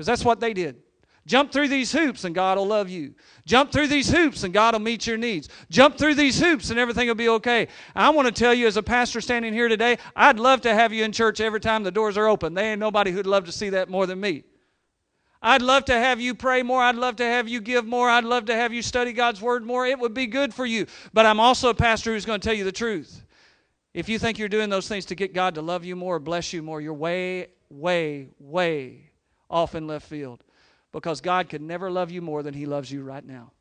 Because 0.00 0.06
that's 0.06 0.24
what 0.24 0.40
they 0.40 0.54
did. 0.54 0.80
Jump 1.26 1.52
through 1.52 1.68
these 1.68 1.92
hoops 1.92 2.24
and 2.24 2.34
God 2.34 2.56
will 2.56 2.66
love 2.66 2.88
you. 2.88 3.14
Jump 3.44 3.70
through 3.70 3.88
these 3.88 4.08
hoops 4.08 4.44
and 4.44 4.54
God 4.54 4.72
will 4.72 4.80
meet 4.80 5.06
your 5.06 5.18
needs. 5.18 5.50
Jump 5.68 5.98
through 5.98 6.14
these 6.14 6.40
hoops 6.40 6.70
and 6.70 6.78
everything 6.78 7.06
will 7.06 7.14
be 7.14 7.28
okay. 7.28 7.68
I 7.94 8.08
want 8.08 8.24
to 8.24 8.32
tell 8.32 8.54
you, 8.54 8.66
as 8.66 8.78
a 8.78 8.82
pastor 8.82 9.20
standing 9.20 9.52
here 9.52 9.68
today, 9.68 9.98
I'd 10.16 10.40
love 10.40 10.62
to 10.62 10.72
have 10.72 10.94
you 10.94 11.04
in 11.04 11.12
church 11.12 11.38
every 11.38 11.60
time 11.60 11.82
the 11.82 11.90
doors 11.90 12.16
are 12.16 12.28
open. 12.28 12.54
There 12.54 12.64
ain't 12.64 12.80
nobody 12.80 13.10
who'd 13.10 13.26
love 13.26 13.44
to 13.44 13.52
see 13.52 13.68
that 13.68 13.90
more 13.90 14.06
than 14.06 14.18
me. 14.18 14.44
I'd 15.42 15.60
love 15.60 15.84
to 15.84 15.92
have 15.92 16.18
you 16.18 16.34
pray 16.34 16.62
more. 16.62 16.82
I'd 16.82 16.96
love 16.96 17.16
to 17.16 17.24
have 17.24 17.46
you 17.46 17.60
give 17.60 17.84
more. 17.84 18.08
I'd 18.08 18.24
love 18.24 18.46
to 18.46 18.56
have 18.56 18.72
you 18.72 18.80
study 18.80 19.12
God's 19.12 19.42
Word 19.42 19.66
more. 19.66 19.84
It 19.84 19.98
would 19.98 20.14
be 20.14 20.28
good 20.28 20.54
for 20.54 20.64
you. 20.64 20.86
But 21.12 21.26
I'm 21.26 21.40
also 21.40 21.68
a 21.68 21.74
pastor 21.74 22.14
who's 22.14 22.24
going 22.24 22.40
to 22.40 22.48
tell 22.48 22.56
you 22.56 22.64
the 22.64 22.72
truth. 22.72 23.22
If 23.92 24.08
you 24.08 24.18
think 24.18 24.38
you're 24.38 24.48
doing 24.48 24.70
those 24.70 24.88
things 24.88 25.04
to 25.04 25.14
get 25.14 25.34
God 25.34 25.56
to 25.56 25.60
love 25.60 25.84
you 25.84 25.94
more, 25.94 26.18
bless 26.18 26.54
you 26.54 26.62
more, 26.62 26.80
you're 26.80 26.94
way, 26.94 27.48
way, 27.68 28.30
way 28.38 29.09
off 29.50 29.74
in 29.74 29.86
left 29.86 30.06
field 30.06 30.44
because 30.92 31.20
God 31.20 31.48
could 31.48 31.62
never 31.62 31.90
love 31.90 32.10
you 32.10 32.22
more 32.22 32.42
than 32.42 32.54
He 32.54 32.66
loves 32.66 32.90
you 32.90 33.02
right 33.02 33.24
now. 33.24 33.52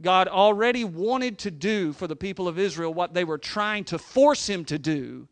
God 0.00 0.28
already 0.28 0.84
wanted 0.84 1.38
to 1.40 1.50
do 1.50 1.92
for 1.92 2.06
the 2.06 2.16
people 2.16 2.48
of 2.48 2.58
Israel 2.58 2.92
what 2.92 3.14
they 3.14 3.24
were 3.24 3.38
trying 3.38 3.84
to 3.84 3.98
force 3.98 4.48
Him 4.48 4.64
to 4.66 4.78
do 4.78 5.28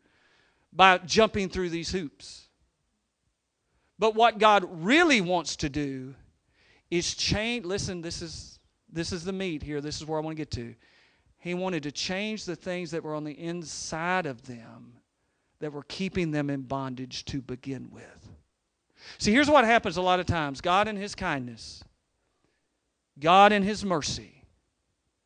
by 0.73 0.97
jumping 0.99 1.49
through 1.49 1.69
these 1.69 1.91
hoops. 1.91 2.47
But 3.99 4.15
what 4.15 4.39
God 4.39 4.65
really 4.83 5.21
wants 5.21 5.55
to 5.57 5.69
do 5.69 6.15
is 6.89 7.13
change. 7.13 7.65
Listen, 7.65 8.01
this 8.01 8.21
is, 8.21 8.59
this 8.91 9.11
is 9.11 9.23
the 9.23 9.33
meat 9.33 9.61
here. 9.61 9.79
This 9.79 10.01
is 10.01 10.07
where 10.07 10.19
I 10.19 10.23
want 10.23 10.35
to 10.35 10.41
get 10.41 10.51
to. 10.51 10.75
He 11.37 11.53
wanted 11.53 11.83
to 11.83 11.91
change 11.91 12.45
the 12.45 12.55
things 12.55 12.91
that 12.91 13.03
were 13.03 13.15
on 13.15 13.23
the 13.23 13.39
inside 13.39 14.25
of 14.25 14.43
them 14.43 14.93
that 15.59 15.71
were 15.71 15.83
keeping 15.83 16.31
them 16.31 16.49
in 16.49 16.61
bondage 16.61 17.25
to 17.25 17.41
begin 17.41 17.89
with. 17.91 18.20
See, 19.17 19.31
here's 19.31 19.49
what 19.49 19.65
happens 19.65 19.97
a 19.97 20.01
lot 20.01 20.19
of 20.19 20.25
times 20.25 20.61
God 20.61 20.87
in 20.87 20.95
His 20.95 21.15
kindness, 21.15 21.83
God 23.19 23.51
in 23.51 23.63
His 23.63 23.83
mercy. 23.83 24.43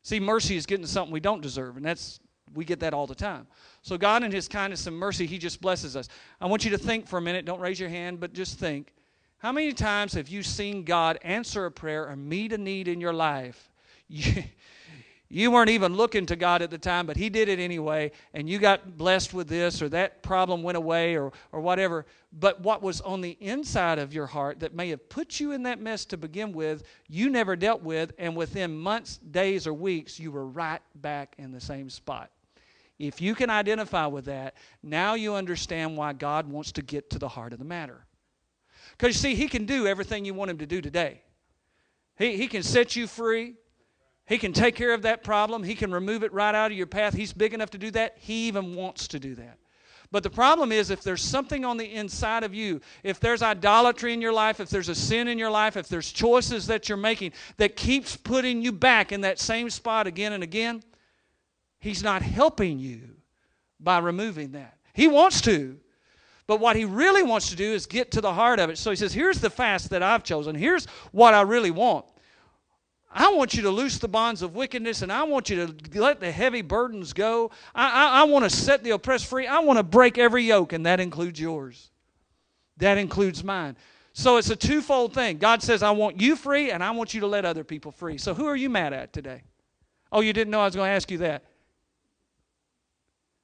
See, 0.03 0.19
mercy 0.19 0.55
is 0.55 0.65
getting 0.65 0.85
something 0.85 1.11
we 1.11 1.19
don't 1.19 1.41
deserve, 1.41 1.77
and 1.77 1.85
that's 1.85 2.19
we 2.53 2.65
get 2.65 2.79
that 2.79 2.93
all 2.93 3.07
the 3.07 3.15
time. 3.15 3.47
So 3.81 3.97
God 3.97 4.23
in 4.23 4.31
his 4.31 4.47
kindness 4.47 4.87
and 4.87 4.95
mercy, 4.95 5.25
he 5.25 5.37
just 5.37 5.61
blesses 5.61 5.95
us. 5.95 6.07
I 6.39 6.45
want 6.47 6.63
you 6.63 6.71
to 6.71 6.77
think 6.77 7.07
for 7.07 7.17
a 7.17 7.21
minute, 7.21 7.45
don't 7.45 7.59
raise 7.59 7.79
your 7.79 7.89
hand, 7.89 8.19
but 8.19 8.33
just 8.33 8.57
think. 8.57 8.93
How 9.37 9.51
many 9.51 9.73
times 9.73 10.13
have 10.13 10.29
you 10.29 10.41
seen 10.41 10.83
God 10.83 11.19
answer 11.21 11.65
a 11.65 11.71
prayer 11.71 12.07
or 12.07 12.15
meet 12.15 12.53
a 12.53 12.57
need 12.57 12.87
in 12.87 13.01
your 13.01 13.13
life? 13.13 13.71
You, 14.07 14.43
you 15.29 15.49
weren't 15.49 15.71
even 15.71 15.95
looking 15.95 16.25
to 16.27 16.35
God 16.35 16.61
at 16.61 16.69
the 16.69 16.77
time, 16.77 17.07
but 17.07 17.17
He 17.17 17.29
did 17.29 17.49
it 17.49 17.59
anyway, 17.59 18.11
and 18.33 18.47
you 18.47 18.59
got 18.59 18.97
blessed 18.97 19.33
with 19.33 19.47
this, 19.47 19.81
or 19.81 19.89
that 19.89 20.21
problem 20.21 20.61
went 20.61 20.77
away, 20.77 21.15
or, 21.17 21.31
or 21.51 21.61
whatever. 21.61 22.05
But 22.31 22.61
what 22.61 22.83
was 22.83 23.01
on 23.01 23.21
the 23.21 23.37
inside 23.39 23.97
of 23.97 24.13
your 24.13 24.27
heart 24.27 24.59
that 24.59 24.75
may 24.75 24.89
have 24.89 25.09
put 25.09 25.39
you 25.39 25.51
in 25.51 25.63
that 25.63 25.81
mess 25.81 26.05
to 26.05 26.17
begin 26.17 26.51
with, 26.51 26.83
you 27.07 27.29
never 27.29 27.55
dealt 27.55 27.81
with, 27.81 28.13
and 28.19 28.35
within 28.35 28.77
months, 28.77 29.17
days, 29.17 29.65
or 29.65 29.73
weeks, 29.73 30.19
you 30.19 30.31
were 30.31 30.45
right 30.45 30.81
back 30.95 31.35
in 31.39 31.51
the 31.51 31.61
same 31.61 31.89
spot. 31.89 32.29
If 32.99 33.19
you 33.19 33.35
can 33.35 33.49
identify 33.49 34.05
with 34.05 34.25
that, 34.25 34.55
now 34.83 35.15
you 35.15 35.33
understand 35.33 35.97
why 35.97 36.13
God 36.13 36.47
wants 36.47 36.71
to 36.73 36.81
get 36.81 37.09
to 37.09 37.19
the 37.19 37.27
heart 37.27 37.51
of 37.51 37.59
the 37.59 37.65
matter. 37.65 38.05
Because 38.91 39.15
you 39.15 39.29
see, 39.31 39.35
He 39.35 39.47
can 39.47 39.65
do 39.65 39.87
everything 39.87 40.23
you 40.23 40.33
want 40.33 40.51
Him 40.51 40.59
to 40.59 40.65
do 40.65 40.81
today. 40.81 41.21
He, 42.17 42.37
he 42.37 42.47
can 42.47 42.63
set 42.63 42.95
you 42.95 43.07
free. 43.07 43.55
He 44.27 44.37
can 44.37 44.53
take 44.53 44.75
care 44.75 44.93
of 44.93 45.03
that 45.03 45.23
problem. 45.23 45.63
He 45.63 45.75
can 45.75 45.91
remove 45.91 46.23
it 46.23 46.33
right 46.33 46.55
out 46.55 46.71
of 46.71 46.77
your 46.77 46.87
path. 46.87 47.13
He's 47.13 47.31
big 47.31 47.53
enough 47.53 47.69
to 47.71 47.77
do 47.77 47.91
that. 47.91 48.15
He 48.19 48.47
even 48.47 48.73
wants 48.73 49.07
to 49.09 49.19
do 49.19 49.35
that. 49.35 49.59
But 50.11 50.23
the 50.23 50.29
problem 50.29 50.71
is, 50.71 50.89
if 50.89 51.03
there's 51.03 51.21
something 51.21 51.65
on 51.65 51.77
the 51.77 51.93
inside 51.93 52.43
of 52.43 52.53
you, 52.53 52.79
if 53.03 53.19
there's 53.19 53.41
idolatry 53.41 54.13
in 54.13 54.21
your 54.21 54.33
life, 54.33 54.59
if 54.59 54.69
there's 54.69 54.89
a 54.89 54.95
sin 54.95 55.27
in 55.27 55.37
your 55.37 55.49
life, 55.49 55.77
if 55.77 55.87
there's 55.87 56.11
choices 56.11 56.67
that 56.67 56.87
you're 56.87 56.97
making 56.97 57.33
that 57.57 57.75
keeps 57.75 58.15
putting 58.15 58.61
you 58.61 58.71
back 58.71 59.11
in 59.11 59.21
that 59.21 59.39
same 59.39 59.69
spot 59.69 60.07
again 60.07 60.33
and 60.33 60.43
again, 60.43 60.81
He's 61.79 62.03
not 62.03 62.23
helping 62.23 62.79
you 62.79 63.01
by 63.79 63.99
removing 63.99 64.53
that. 64.53 64.77
He 64.93 65.07
wants 65.07 65.39
to. 65.41 65.77
But 66.47 66.59
what 66.59 66.75
he 66.75 66.85
really 66.85 67.21
wants 67.21 67.49
to 67.49 67.55
do 67.55 67.73
is 67.73 67.85
get 67.85 68.11
to 68.11 68.21
the 68.21 68.33
heart 68.33 68.59
of 68.59 68.69
it. 68.69 68.79
So 68.79 68.89
he 68.89 68.95
says, 68.95 69.13
Here's 69.13 69.39
the 69.39 69.51
fast 69.51 69.91
that 69.91 70.01
I've 70.01 70.23
chosen. 70.23 70.55
Here's 70.55 70.85
what 71.11 71.35
I 71.35 71.41
really 71.41 71.71
want. 71.71 72.05
I 73.17 73.29
want 73.29 73.53
you 73.53 73.61
to 73.61 73.69
loose 73.69 73.97
the 73.97 74.09
bonds 74.09 74.41
of 74.41 74.55
wickedness 74.55 75.01
and 75.01 75.09
I 75.09 75.23
want 75.23 75.49
you 75.49 75.65
to 75.65 75.99
let 76.01 76.19
the 76.19 76.29
heavy 76.29 76.61
burdens 76.61 77.13
go. 77.13 77.49
I, 77.73 77.89
I, 77.89 78.21
I 78.21 78.23
want 78.23 78.43
to 78.43 78.49
set 78.49 78.83
the 78.83 78.91
oppressed 78.91 79.27
free. 79.27 79.47
I 79.47 79.59
want 79.59 79.79
to 79.79 79.83
break 79.83 80.17
every 80.17 80.43
yoke, 80.43 80.73
and 80.73 80.85
that 80.85 80.99
includes 80.99 81.39
yours. 81.39 81.91
That 82.75 82.97
includes 82.97 83.41
mine. 83.41 83.77
So 84.11 84.35
it's 84.35 84.49
a 84.49 84.55
twofold 84.55 85.13
thing. 85.13 85.37
God 85.37 85.63
says, 85.63 85.81
I 85.81 85.91
want 85.91 86.19
you 86.19 86.35
free 86.35 86.71
and 86.71 86.83
I 86.83 86.91
want 86.91 87.13
you 87.13 87.21
to 87.21 87.27
let 87.27 87.45
other 87.45 87.63
people 87.63 87.91
free. 87.91 88.17
So 88.17 88.33
who 88.33 88.47
are 88.47 88.55
you 88.55 88.69
mad 88.69 88.91
at 88.91 89.13
today? 89.13 89.43
Oh, 90.11 90.19
you 90.19 90.33
didn't 90.33 90.51
know 90.51 90.59
I 90.59 90.65
was 90.65 90.75
going 90.75 90.89
to 90.89 90.93
ask 90.93 91.09
you 91.09 91.19
that. 91.19 91.45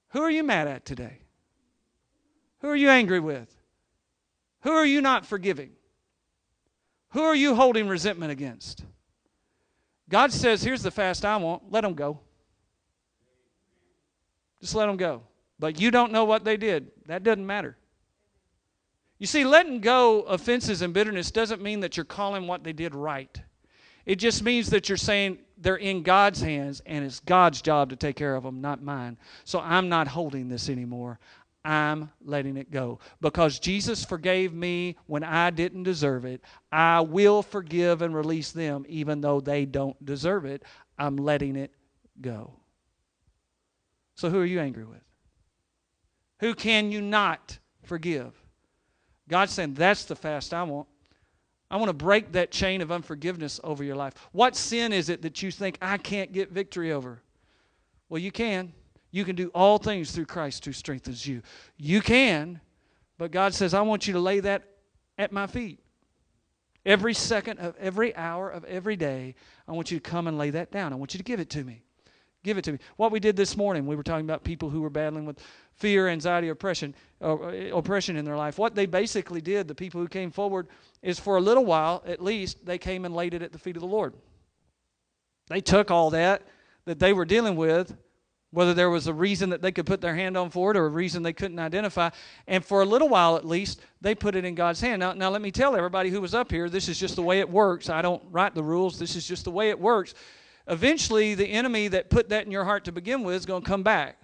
Who 0.09 0.21
are 0.21 0.31
you 0.31 0.43
mad 0.43 0.67
at 0.67 0.85
today? 0.85 1.19
Who 2.59 2.67
are 2.67 2.75
you 2.75 2.89
angry 2.89 3.21
with? 3.21 3.53
Who 4.61 4.71
are 4.71 4.85
you 4.85 4.99
not 5.01 5.25
forgiving? 5.25 5.71
Who 7.11 7.21
are 7.21 7.35
you 7.35 7.55
holding 7.55 7.87
resentment 7.87 8.31
against? 8.31 8.83
God 10.11 10.31
says, 10.33 10.61
Here's 10.61 10.83
the 10.83 10.91
fast 10.91 11.25
I 11.25 11.37
want. 11.37 11.71
Let 11.71 11.81
them 11.81 11.95
go. 11.95 12.19
Just 14.59 14.75
let 14.75 14.85
them 14.85 14.97
go. 14.97 15.23
But 15.57 15.79
you 15.79 15.89
don't 15.89 16.11
know 16.11 16.25
what 16.25 16.43
they 16.43 16.57
did. 16.57 16.91
That 17.07 17.23
doesn't 17.23 17.45
matter. 17.45 17.77
You 19.17 19.27
see, 19.27 19.45
letting 19.45 19.79
go 19.79 20.21
offenses 20.21 20.81
and 20.81 20.93
bitterness 20.93 21.31
doesn't 21.31 21.61
mean 21.61 21.79
that 21.79 21.95
you're 21.95 22.03
calling 22.03 22.45
what 22.47 22.63
they 22.63 22.73
did 22.73 22.93
right. 22.93 23.39
It 24.05 24.15
just 24.15 24.43
means 24.43 24.71
that 24.71 24.89
you're 24.89 24.97
saying 24.97 25.37
they're 25.57 25.75
in 25.75 26.01
God's 26.01 26.41
hands 26.41 26.81
and 26.85 27.05
it's 27.05 27.19
God's 27.19 27.61
job 27.61 27.91
to 27.91 27.95
take 27.95 28.15
care 28.15 28.35
of 28.35 28.43
them, 28.43 28.61
not 28.61 28.81
mine. 28.81 29.17
So 29.45 29.59
I'm 29.59 29.89
not 29.89 30.07
holding 30.07 30.49
this 30.49 30.69
anymore. 30.69 31.19
I'm 31.63 32.11
letting 32.23 32.57
it 32.57 32.71
go. 32.71 32.99
Because 33.19 33.59
Jesus 33.59 34.03
forgave 34.03 34.53
me 34.53 34.97
when 35.05 35.23
I 35.23 35.51
didn't 35.51 35.83
deserve 35.83 36.25
it, 36.25 36.41
I 36.71 37.01
will 37.01 37.43
forgive 37.43 38.01
and 38.01 38.15
release 38.15 38.51
them 38.51 38.85
even 38.87 39.21
though 39.21 39.39
they 39.39 39.65
don't 39.65 40.03
deserve 40.03 40.45
it. 40.45 40.63
I'm 40.97 41.17
letting 41.17 41.55
it 41.55 41.71
go. 42.19 42.53
So, 44.15 44.29
who 44.29 44.39
are 44.39 44.45
you 44.45 44.59
angry 44.59 44.85
with? 44.85 45.01
Who 46.39 46.55
can 46.55 46.91
you 46.91 47.01
not 47.01 47.57
forgive? 47.83 48.33
God's 49.29 49.53
saying, 49.53 49.75
That's 49.75 50.05
the 50.05 50.15
fast 50.15 50.53
I 50.53 50.63
want. 50.63 50.87
I 51.69 51.77
want 51.77 51.87
to 51.87 51.93
break 51.93 52.33
that 52.33 52.51
chain 52.51 52.81
of 52.81 52.91
unforgiveness 52.91 53.59
over 53.63 53.83
your 53.83 53.95
life. 53.95 54.13
What 54.33 54.57
sin 54.57 54.91
is 54.91 55.07
it 55.07 55.21
that 55.21 55.41
you 55.41 55.51
think 55.51 55.77
I 55.81 55.97
can't 55.97 56.33
get 56.33 56.51
victory 56.51 56.91
over? 56.91 57.21
Well, 58.09 58.19
you 58.19 58.31
can. 58.31 58.73
You 59.11 59.25
can 59.25 59.35
do 59.35 59.49
all 59.53 59.77
things 59.77 60.11
through 60.11 60.25
Christ 60.25 60.65
who 60.65 60.71
strengthens 60.71 61.27
you. 61.27 61.41
You 61.77 62.01
can, 62.01 62.61
but 63.17 63.31
God 63.31 63.53
says, 63.53 63.73
I 63.73 63.81
want 63.81 64.07
you 64.07 64.13
to 64.13 64.19
lay 64.19 64.39
that 64.39 64.63
at 65.17 65.31
my 65.31 65.47
feet. 65.47 65.79
Every 66.85 67.13
second 67.13 67.59
of 67.59 67.75
every 67.77 68.15
hour 68.15 68.49
of 68.49 68.63
every 68.65 68.95
day, 68.95 69.35
I 69.67 69.73
want 69.73 69.91
you 69.91 69.99
to 69.99 70.09
come 70.09 70.27
and 70.27 70.37
lay 70.37 70.49
that 70.49 70.71
down. 70.71 70.93
I 70.93 70.95
want 70.95 71.13
you 71.13 71.19
to 71.19 71.23
give 71.23 71.39
it 71.39 71.49
to 71.51 71.63
me. 71.63 71.83
Give 72.43 72.57
it 72.57 72.63
to 72.63 72.71
me. 72.71 72.79
What 72.95 73.11
we 73.11 73.19
did 73.19 73.35
this 73.35 73.55
morning, 73.55 73.85
we 73.85 73.95
were 73.95 74.01
talking 74.01 74.25
about 74.25 74.43
people 74.43 74.71
who 74.71 74.81
were 74.81 74.89
battling 74.89 75.25
with 75.25 75.39
fear, 75.75 76.07
anxiety, 76.07 76.49
oppression, 76.49 76.95
uh, 77.21 77.37
oppression 77.71 78.17
in 78.17 78.25
their 78.25 78.37
life. 78.37 78.57
What 78.57 78.73
they 78.73 78.87
basically 78.87 79.41
did, 79.41 79.67
the 79.67 79.75
people 79.75 80.01
who 80.01 80.07
came 80.07 80.31
forward, 80.31 80.67
is 81.03 81.19
for 81.19 81.37
a 81.37 81.41
little 81.41 81.65
while, 81.65 82.01
at 82.07 82.23
least, 82.23 82.65
they 82.65 82.79
came 82.79 83.05
and 83.05 83.15
laid 83.15 83.35
it 83.35 83.43
at 83.43 83.51
the 83.51 83.59
feet 83.59 83.75
of 83.75 83.81
the 83.81 83.87
Lord. 83.87 84.15
They 85.49 85.61
took 85.61 85.91
all 85.91 86.09
that 86.11 86.41
that 86.85 86.97
they 86.97 87.13
were 87.13 87.25
dealing 87.25 87.55
with, 87.55 87.95
whether 88.51 88.73
there 88.73 88.89
was 88.89 89.07
a 89.07 89.13
reason 89.13 89.49
that 89.49 89.61
they 89.61 89.71
could 89.71 89.85
put 89.85 90.01
their 90.01 90.15
hand 90.15 90.37
on 90.37 90.49
for 90.49 90.71
it 90.71 90.77
or 90.77 90.85
a 90.85 90.89
reason 90.89 91.23
they 91.23 91.33
couldn't 91.33 91.59
identify, 91.59 92.09
and 92.47 92.63
for 92.63 92.81
a 92.81 92.85
little 92.85 93.09
while 93.09 93.35
at 93.37 93.45
least, 93.45 93.81
they 94.01 94.13
put 94.13 94.35
it 94.35 94.45
in 94.45 94.55
God's 94.55 94.81
hand. 94.81 94.99
Now, 94.99 95.13
now 95.13 95.29
let 95.29 95.41
me 95.41 95.51
tell 95.51 95.75
everybody 95.75 96.09
who 96.09 96.21
was 96.21 96.33
up 96.33 96.51
here, 96.51 96.69
this 96.69 96.89
is 96.89 96.99
just 96.99 97.15
the 97.15 97.21
way 97.21 97.39
it 97.39 97.49
works. 97.49 97.89
I 97.89 98.01
don't 98.01 98.23
write 98.29 98.53
the 98.53 98.63
rules. 98.63 98.99
This 98.99 99.15
is 99.15 99.25
just 99.25 99.45
the 99.45 99.51
way 99.51 99.69
it 99.69 99.79
works 99.79 100.13
eventually 100.67 101.35
the 101.35 101.45
enemy 101.45 101.87
that 101.89 102.09
put 102.09 102.29
that 102.29 102.45
in 102.45 102.51
your 102.51 102.63
heart 102.63 102.85
to 102.85 102.91
begin 102.91 103.23
with 103.23 103.35
is 103.35 103.45
going 103.45 103.63
to 103.63 103.67
come 103.67 103.83
back. 103.83 104.17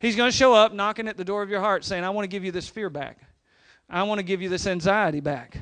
He's 0.00 0.14
going 0.14 0.30
to 0.30 0.36
show 0.36 0.54
up 0.54 0.72
knocking 0.72 1.08
at 1.08 1.16
the 1.16 1.24
door 1.24 1.42
of 1.42 1.50
your 1.50 1.60
heart 1.60 1.84
saying, 1.84 2.04
I 2.04 2.10
want 2.10 2.24
to 2.24 2.28
give 2.28 2.44
you 2.44 2.52
this 2.52 2.68
fear 2.68 2.88
back. 2.88 3.18
I 3.90 4.02
want 4.04 4.18
to 4.20 4.22
give 4.22 4.40
you 4.40 4.48
this 4.48 4.66
anxiety 4.66 5.20
back. 5.20 5.58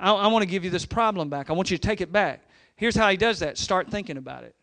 I, 0.00 0.12
I 0.12 0.26
want 0.26 0.42
to 0.42 0.48
give 0.48 0.64
you 0.64 0.70
this 0.70 0.86
problem 0.86 1.28
back. 1.28 1.50
I 1.50 1.52
want 1.52 1.70
you 1.70 1.76
to 1.76 1.86
take 1.88 2.00
it 2.00 2.10
back. 2.10 2.42
Here's 2.74 2.96
how 2.96 3.08
he 3.08 3.16
does 3.16 3.38
that 3.40 3.58
start 3.58 3.88
thinking 3.88 4.16
about 4.16 4.44
it. 4.44 4.55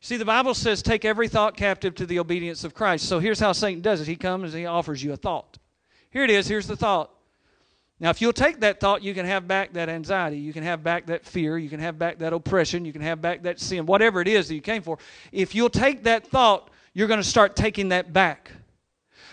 See, 0.00 0.16
the 0.16 0.24
Bible 0.24 0.54
says, 0.54 0.82
take 0.82 1.04
every 1.04 1.28
thought 1.28 1.56
captive 1.56 1.94
to 1.96 2.06
the 2.06 2.18
obedience 2.18 2.64
of 2.64 2.74
Christ. 2.74 3.06
So 3.06 3.18
here's 3.18 3.38
how 3.38 3.52
Satan 3.52 3.82
does 3.82 4.00
it. 4.00 4.06
He 4.06 4.16
comes 4.16 4.54
and 4.54 4.60
he 4.60 4.66
offers 4.66 5.02
you 5.02 5.12
a 5.12 5.16
thought. 5.16 5.58
Here 6.10 6.24
it 6.24 6.30
is. 6.30 6.48
Here's 6.48 6.66
the 6.66 6.76
thought. 6.76 7.10
Now, 8.00 8.08
if 8.08 8.22
you'll 8.22 8.32
take 8.32 8.60
that 8.60 8.80
thought, 8.80 9.02
you 9.02 9.12
can 9.12 9.26
have 9.26 9.46
back 9.46 9.74
that 9.74 9.90
anxiety. 9.90 10.38
You 10.38 10.54
can 10.54 10.62
have 10.62 10.82
back 10.82 11.06
that 11.06 11.26
fear. 11.26 11.58
You 11.58 11.68
can 11.68 11.80
have 11.80 11.98
back 11.98 12.18
that 12.20 12.32
oppression. 12.32 12.86
You 12.86 12.94
can 12.94 13.02
have 13.02 13.20
back 13.20 13.42
that 13.42 13.60
sin, 13.60 13.84
whatever 13.84 14.22
it 14.22 14.28
is 14.28 14.48
that 14.48 14.54
you 14.54 14.62
came 14.62 14.80
for. 14.80 14.96
If 15.32 15.54
you'll 15.54 15.68
take 15.68 16.04
that 16.04 16.26
thought, 16.26 16.70
you're 16.94 17.08
going 17.08 17.20
to 17.20 17.28
start 17.28 17.54
taking 17.54 17.90
that 17.90 18.14
back. 18.14 18.52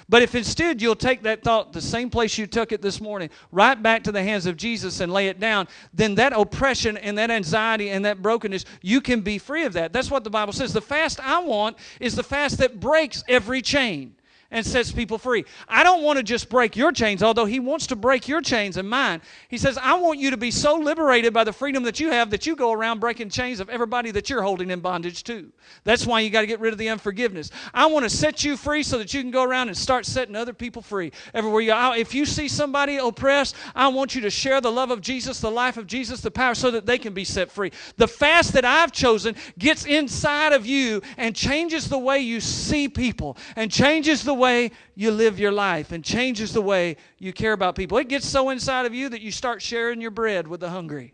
But 0.10 0.22
if 0.22 0.36
instead 0.36 0.82
you'll 0.82 0.96
take 0.96 1.24
that 1.24 1.44
thought 1.44 1.74
the 1.74 1.82
same 1.82 2.10
place 2.10 2.38
you 2.38 2.48
took 2.48 2.72
it 2.72 2.82
this 2.82 3.02
morning, 3.02 3.30
right 3.52 3.82
back 3.82 4.04
to 4.04 4.12
the 4.12 4.24
hands 4.24 4.46
of 4.46 4.56
Jesus 4.56 5.02
and 5.02 5.12
lay 5.12 5.28
it 5.28 5.40
down, 5.40 5.68
then 5.94 6.16
that 6.16 6.34
oppression 6.34 6.98
and 6.98 7.18
that 7.18 7.30
anxiety 7.30 7.90
and 7.90 8.06
that 8.06 8.22
brokenness, 8.22 8.66
you 8.82 9.02
can 9.02 9.22
be 9.22 9.38
free 9.38 9.66
of 9.66 9.74
that. 9.74 9.92
That's 9.92 10.10
what 10.10 10.24
the 10.24 10.30
Bible 10.30 10.54
says. 10.54 10.72
The 10.72 10.82
fast 10.82 11.20
I 11.20 11.40
want 11.40 11.78
is 12.00 12.16
the 12.16 12.24
fast 12.24 12.58
that 12.60 12.80
breaks 12.80 13.24
every 13.28 13.62
chain 13.62 14.17
and 14.52 14.66
sets 14.66 14.92
people 14.92 15.18
free. 15.18 15.46
I 15.68 15.84
don't 15.84 16.04
want 16.04 16.18
to 16.18 16.24
just 16.24 16.50
break 16.50 16.76
your 16.76 16.92
chains, 16.92 17.22
although 17.22 17.46
He 17.46 17.60
wants 17.60 17.88
to 17.88 17.96
break 17.96 18.28
your 18.28 18.42
chains 18.42 18.78
and 18.78 18.90
mine. 18.90 19.22
He 19.50 19.58
says, 19.58 19.78
I 19.78 19.96
want 19.96 20.20
you 20.20 20.32
to 20.32 20.38
be 20.38 20.52
so 20.52 20.76
liberated 20.76 21.34
by 21.34 21.44
the 21.44 21.54
freedom 21.54 21.84
that 21.84 22.00
you 22.00 22.12
have 22.12 22.30
that 22.30 22.46
you 22.46 22.56
go 22.56 22.72
around 22.72 23.00
breaking 23.00 23.30
chains 23.30 23.60
of 23.60 23.70
everybody 23.70 24.12
that 24.12 24.30
you're 24.30 24.42
holding 24.42 24.72
in 24.72 24.80
bondage 24.80 25.24
to. 25.26 25.52
That's 25.84 26.06
why 26.06 26.22
you 26.22 26.30
got 26.30 26.42
to 26.42 26.48
get 26.48 26.60
rid 26.60 26.72
of 26.72 26.80
the 26.80 26.90
unforgiveness. 26.90 27.52
I 27.74 27.88
want 27.88 28.04
to 28.04 28.10
set 28.10 28.44
you 28.44 28.56
free 28.56 28.84
so 28.84 28.98
that 28.98 29.14
you 29.14 29.22
can 29.22 29.32
go 29.32 29.44
around 29.44 29.68
and 29.68 29.78
start 29.78 30.06
setting 30.06 30.36
other 30.36 30.54
people 30.54 30.82
free 30.82 31.12
everywhere 31.34 31.62
you 31.62 31.72
go. 31.72 31.94
If 31.94 32.14
you 32.14 32.26
see 32.26 32.48
somebody 32.48 32.98
oppressed, 32.98 33.56
I 33.76 33.90
want 33.90 34.16
you 34.16 34.22
to 34.22 34.30
share 34.30 34.62
the 34.62 34.72
love 34.72 34.92
of 34.92 35.02
Jesus, 35.02 35.42
the 35.42 35.52
life 35.52 35.78
of 35.78 35.88
Jesus, 35.88 36.22
the 36.22 36.32
power, 36.32 36.56
so 36.56 36.72
that 36.72 36.86
they 36.86 36.98
can 36.98 37.14
be 37.14 37.26
set 37.26 37.52
free. 37.52 37.72
The 37.98 38.08
fast 38.08 38.54
that 38.54 38.66
I've 38.66 38.92
chosen 38.92 39.36
gets 39.58 39.86
inside 39.86 40.54
of 40.54 40.66
you 40.66 41.02
and 41.18 41.36
changes 41.36 41.90
the 41.90 41.98
way 41.98 42.20
you 42.20 42.40
see 42.40 42.88
people 42.88 43.38
and 43.56 43.72
changes 43.72 44.24
the 44.24 44.37
way 44.38 44.72
you 44.96 45.12
live 45.12 45.40
your 45.40 45.52
life 45.52 45.92
and 45.92 46.04
changes 46.04 46.54
the 46.54 46.62
way 46.62 46.96
you 47.18 47.34
care 47.34 47.54
about 47.54 47.76
people. 47.76 47.98
It 47.98 48.08
gets 48.08 48.26
so 48.28 48.50
inside 48.50 48.86
of 48.86 48.94
you 48.94 49.10
that 49.10 49.22
you 49.22 49.32
start 49.32 49.62
sharing 49.62 50.00
your 50.00 50.12
bread 50.12 50.48
with 50.48 50.62
the 50.62 50.70
hungry. 50.70 51.14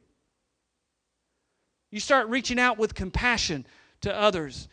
You 1.90 2.00
start 2.00 2.28
reaching 2.28 2.60
out 2.60 2.78
with 2.78 2.94
compassion 2.94 3.66
to 4.02 4.16
others. 4.16 4.68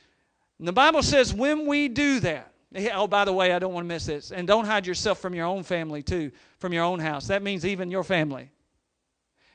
And 0.59 0.69
the 0.69 0.73
Bible 0.73 1.03
says 1.03 1.33
when 1.33 1.67
we 1.67 1.89
do 1.89 2.21
that, 2.21 2.53
oh, 2.93 3.07
by 3.07 3.25
the 3.25 3.33
way, 3.33 3.53
I 3.53 3.59
don't 3.59 3.73
want 3.73 3.85
to 3.85 3.89
miss 3.89 4.07
this. 4.07 4.31
And 4.31 4.47
don't 4.47 4.65
hide 4.65 4.87
yourself 4.87 5.19
from 5.19 5.35
your 5.35 5.47
own 5.47 5.63
family, 5.63 6.03
too, 6.03 6.31
from 6.59 6.73
your 6.73 6.85
own 6.85 7.01
house. 7.01 7.27
That 7.27 7.43
means 7.43 7.67
even 7.67 7.91
your 7.91 8.05
family. 8.05 8.51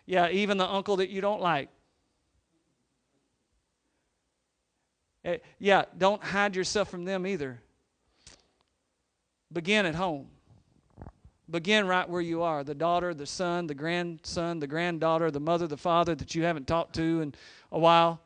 Yeah, 0.06 0.30
even 0.30 0.58
the 0.58 0.68
uncle 0.68 0.98
that 0.98 1.10
you 1.10 1.22
don't 1.22 1.42
like. 1.42 1.70
Eh, 5.24 5.38
yeah, 5.58 5.86
don't 5.98 6.24
hide 6.24 6.56
yourself 6.56 6.90
from 6.90 7.06
them 7.06 7.26
either. 7.26 7.62
Begin 9.52 9.86
at 9.86 9.96
home. 9.96 10.28
Begin 11.50 11.88
right 11.88 12.10
where 12.10 12.22
you 12.22 12.42
are 12.42 12.64
the 12.64 12.74
daughter, 12.74 13.14
the 13.14 13.26
son, 13.26 13.68
the 13.68 13.76
grandson, 13.76 14.60
the 14.60 14.68
granddaughter, 14.68 15.30
the 15.30 15.40
mother, 15.40 15.68
the 15.68 15.78
father 15.78 16.16
that 16.16 16.34
you 16.34 16.44
haven't 16.44 16.68
talked 16.68 16.96
to 16.96 17.22
in 17.22 17.36
a 17.72 17.78
while. 17.78 18.20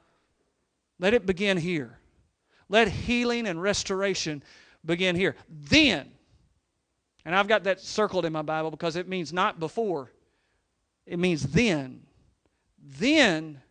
Let 0.99 1.13
it 1.13 1.25
begin 1.25 1.57
here. 1.57 1.97
Let 2.69 2.87
healing 2.87 3.47
and 3.47 3.61
restoration 3.61 4.43
begin 4.85 5.15
here. 5.15 5.35
Then, 5.49 6.11
and 7.25 7.35
I've 7.35 7.47
got 7.47 7.63
that 7.65 7.81
circled 7.81 8.25
in 8.25 8.31
my 8.31 8.41
Bible 8.41 8.71
because 8.71 8.95
it 8.95 9.07
means 9.07 9.33
not 9.33 9.59
before, 9.59 10.11
it 11.05 11.19
means 11.19 11.43
then. 11.43 12.01
Then 12.81 13.61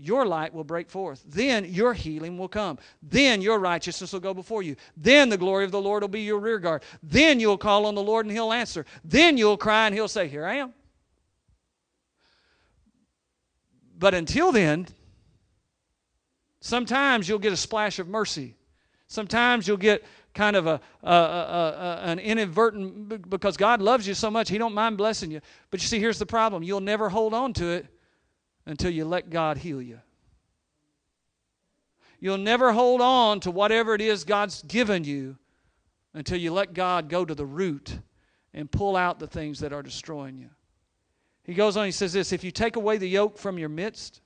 your 0.00 0.26
light 0.26 0.52
will 0.52 0.64
break 0.64 0.88
forth. 0.88 1.22
Then 1.26 1.64
your 1.66 1.92
healing 1.92 2.38
will 2.38 2.48
come. 2.48 2.78
Then 3.02 3.42
your 3.42 3.58
righteousness 3.58 4.12
will 4.12 4.20
go 4.20 4.34
before 4.34 4.62
you. 4.62 4.76
Then 4.96 5.28
the 5.28 5.36
glory 5.36 5.64
of 5.64 5.70
the 5.70 5.80
Lord 5.80 6.02
will 6.02 6.08
be 6.08 6.22
your 6.22 6.38
rear 6.38 6.58
guard. 6.58 6.82
Then 7.02 7.38
you'll 7.40 7.58
call 7.58 7.86
on 7.86 7.94
the 7.94 8.02
Lord 8.02 8.26
and 8.26 8.32
He'll 8.32 8.52
answer. 8.52 8.86
Then 9.04 9.36
you'll 9.36 9.56
cry 9.56 9.86
and 9.86 9.94
He'll 9.94 10.08
say, 10.08 10.28
Here 10.28 10.46
I 10.46 10.56
am. 10.56 10.72
But 13.98 14.14
until 14.14 14.50
then, 14.50 14.86
sometimes 16.60 17.28
you'll 17.28 17.38
get 17.38 17.52
a 17.52 17.56
splash 17.56 17.98
of 17.98 18.08
mercy. 18.08 18.54
Sometimes 19.08 19.68
you'll 19.68 19.76
get 19.76 20.04
kind 20.32 20.56
of 20.56 20.66
a, 20.66 20.80
a, 21.02 21.12
a, 21.12 21.14
a, 21.14 22.00
an 22.04 22.18
inadvertent 22.18 23.28
because 23.28 23.56
God 23.56 23.82
loves 23.82 24.06
you 24.06 24.14
so 24.14 24.30
much, 24.30 24.48
He 24.48 24.56
don't 24.56 24.74
mind 24.74 24.96
blessing 24.96 25.30
you. 25.30 25.40
But 25.70 25.82
you 25.82 25.88
see, 25.88 25.98
here's 25.98 26.18
the 26.18 26.26
problem: 26.26 26.62
you'll 26.62 26.80
never 26.80 27.08
hold 27.08 27.34
on 27.34 27.52
to 27.54 27.66
it 27.66 27.86
until 28.66 28.90
you 28.90 29.04
let 29.04 29.30
God 29.30 29.58
heal 29.58 29.80
you. 29.80 30.00
You'll 32.20 32.38
never 32.38 32.72
hold 32.72 33.00
on 33.00 33.40
to 33.40 33.50
whatever 33.50 33.94
it 33.94 34.00
is 34.00 34.24
God's 34.24 34.62
given 34.62 35.04
you 35.04 35.36
until 36.12 36.36
you 36.36 36.52
let 36.52 36.74
God 36.74 37.08
go 37.08 37.24
to 37.24 37.34
the 37.34 37.46
root 37.46 37.98
and 38.52 38.70
pull 38.70 38.96
out 38.96 39.18
the 39.18 39.26
things 39.26 39.60
that 39.60 39.72
are 39.72 39.82
destroying 39.82 40.36
you. 40.36 40.50
He 41.44 41.54
goes 41.54 41.76
on, 41.76 41.86
he 41.86 41.92
says 41.92 42.12
this 42.12 42.32
if 42.32 42.44
you 42.44 42.50
take 42.50 42.76
away 42.76 42.98
the 42.98 43.08
yoke 43.08 43.38
from 43.38 43.58
your 43.58 43.68
midst, 43.70 44.20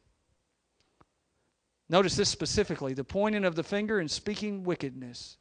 notice 1.88 2.16
this 2.16 2.28
specifically 2.28 2.94
the 2.94 3.04
pointing 3.04 3.44
of 3.44 3.54
the 3.54 3.62
finger 3.62 4.00
and 4.00 4.10
speaking 4.10 4.64
wickedness, 4.64 5.38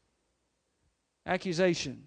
accusation. 1.25 2.03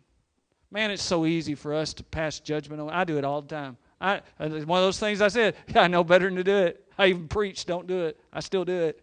Man, 0.70 0.90
it's 0.90 1.02
so 1.02 1.26
easy 1.26 1.54
for 1.54 1.74
us 1.74 1.94
to 1.94 2.04
pass 2.04 2.40
judgment 2.40 2.80
on. 2.80 2.90
I 2.90 3.04
do 3.04 3.18
it 3.18 3.24
all 3.24 3.40
the 3.40 3.48
time. 3.48 3.76
I, 4.06 4.18
uh, 4.38 4.48
it's 4.52 4.64
one 4.64 4.78
of 4.78 4.84
those 4.84 5.00
things 5.00 5.20
I 5.20 5.26
said, 5.26 5.56
I 5.74 5.88
know 5.88 6.04
better 6.04 6.26
than 6.26 6.36
to 6.36 6.44
do 6.44 6.56
it. 6.56 6.84
I 6.96 7.08
even 7.08 7.26
preach, 7.26 7.66
don't 7.66 7.88
do 7.88 8.04
it. 8.04 8.16
I 8.32 8.38
still 8.38 8.64
do 8.64 8.72
it. 8.72 9.02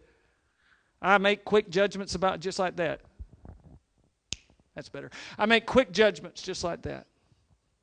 I 1.02 1.18
make 1.18 1.44
quick 1.44 1.68
judgments 1.68 2.14
about 2.14 2.40
just 2.40 2.58
like 2.58 2.76
that. 2.76 3.02
That's 4.74 4.88
better. 4.88 5.10
I 5.38 5.44
make 5.44 5.66
quick 5.66 5.92
judgments 5.92 6.40
just 6.40 6.64
like 6.64 6.82
that. 6.82 7.06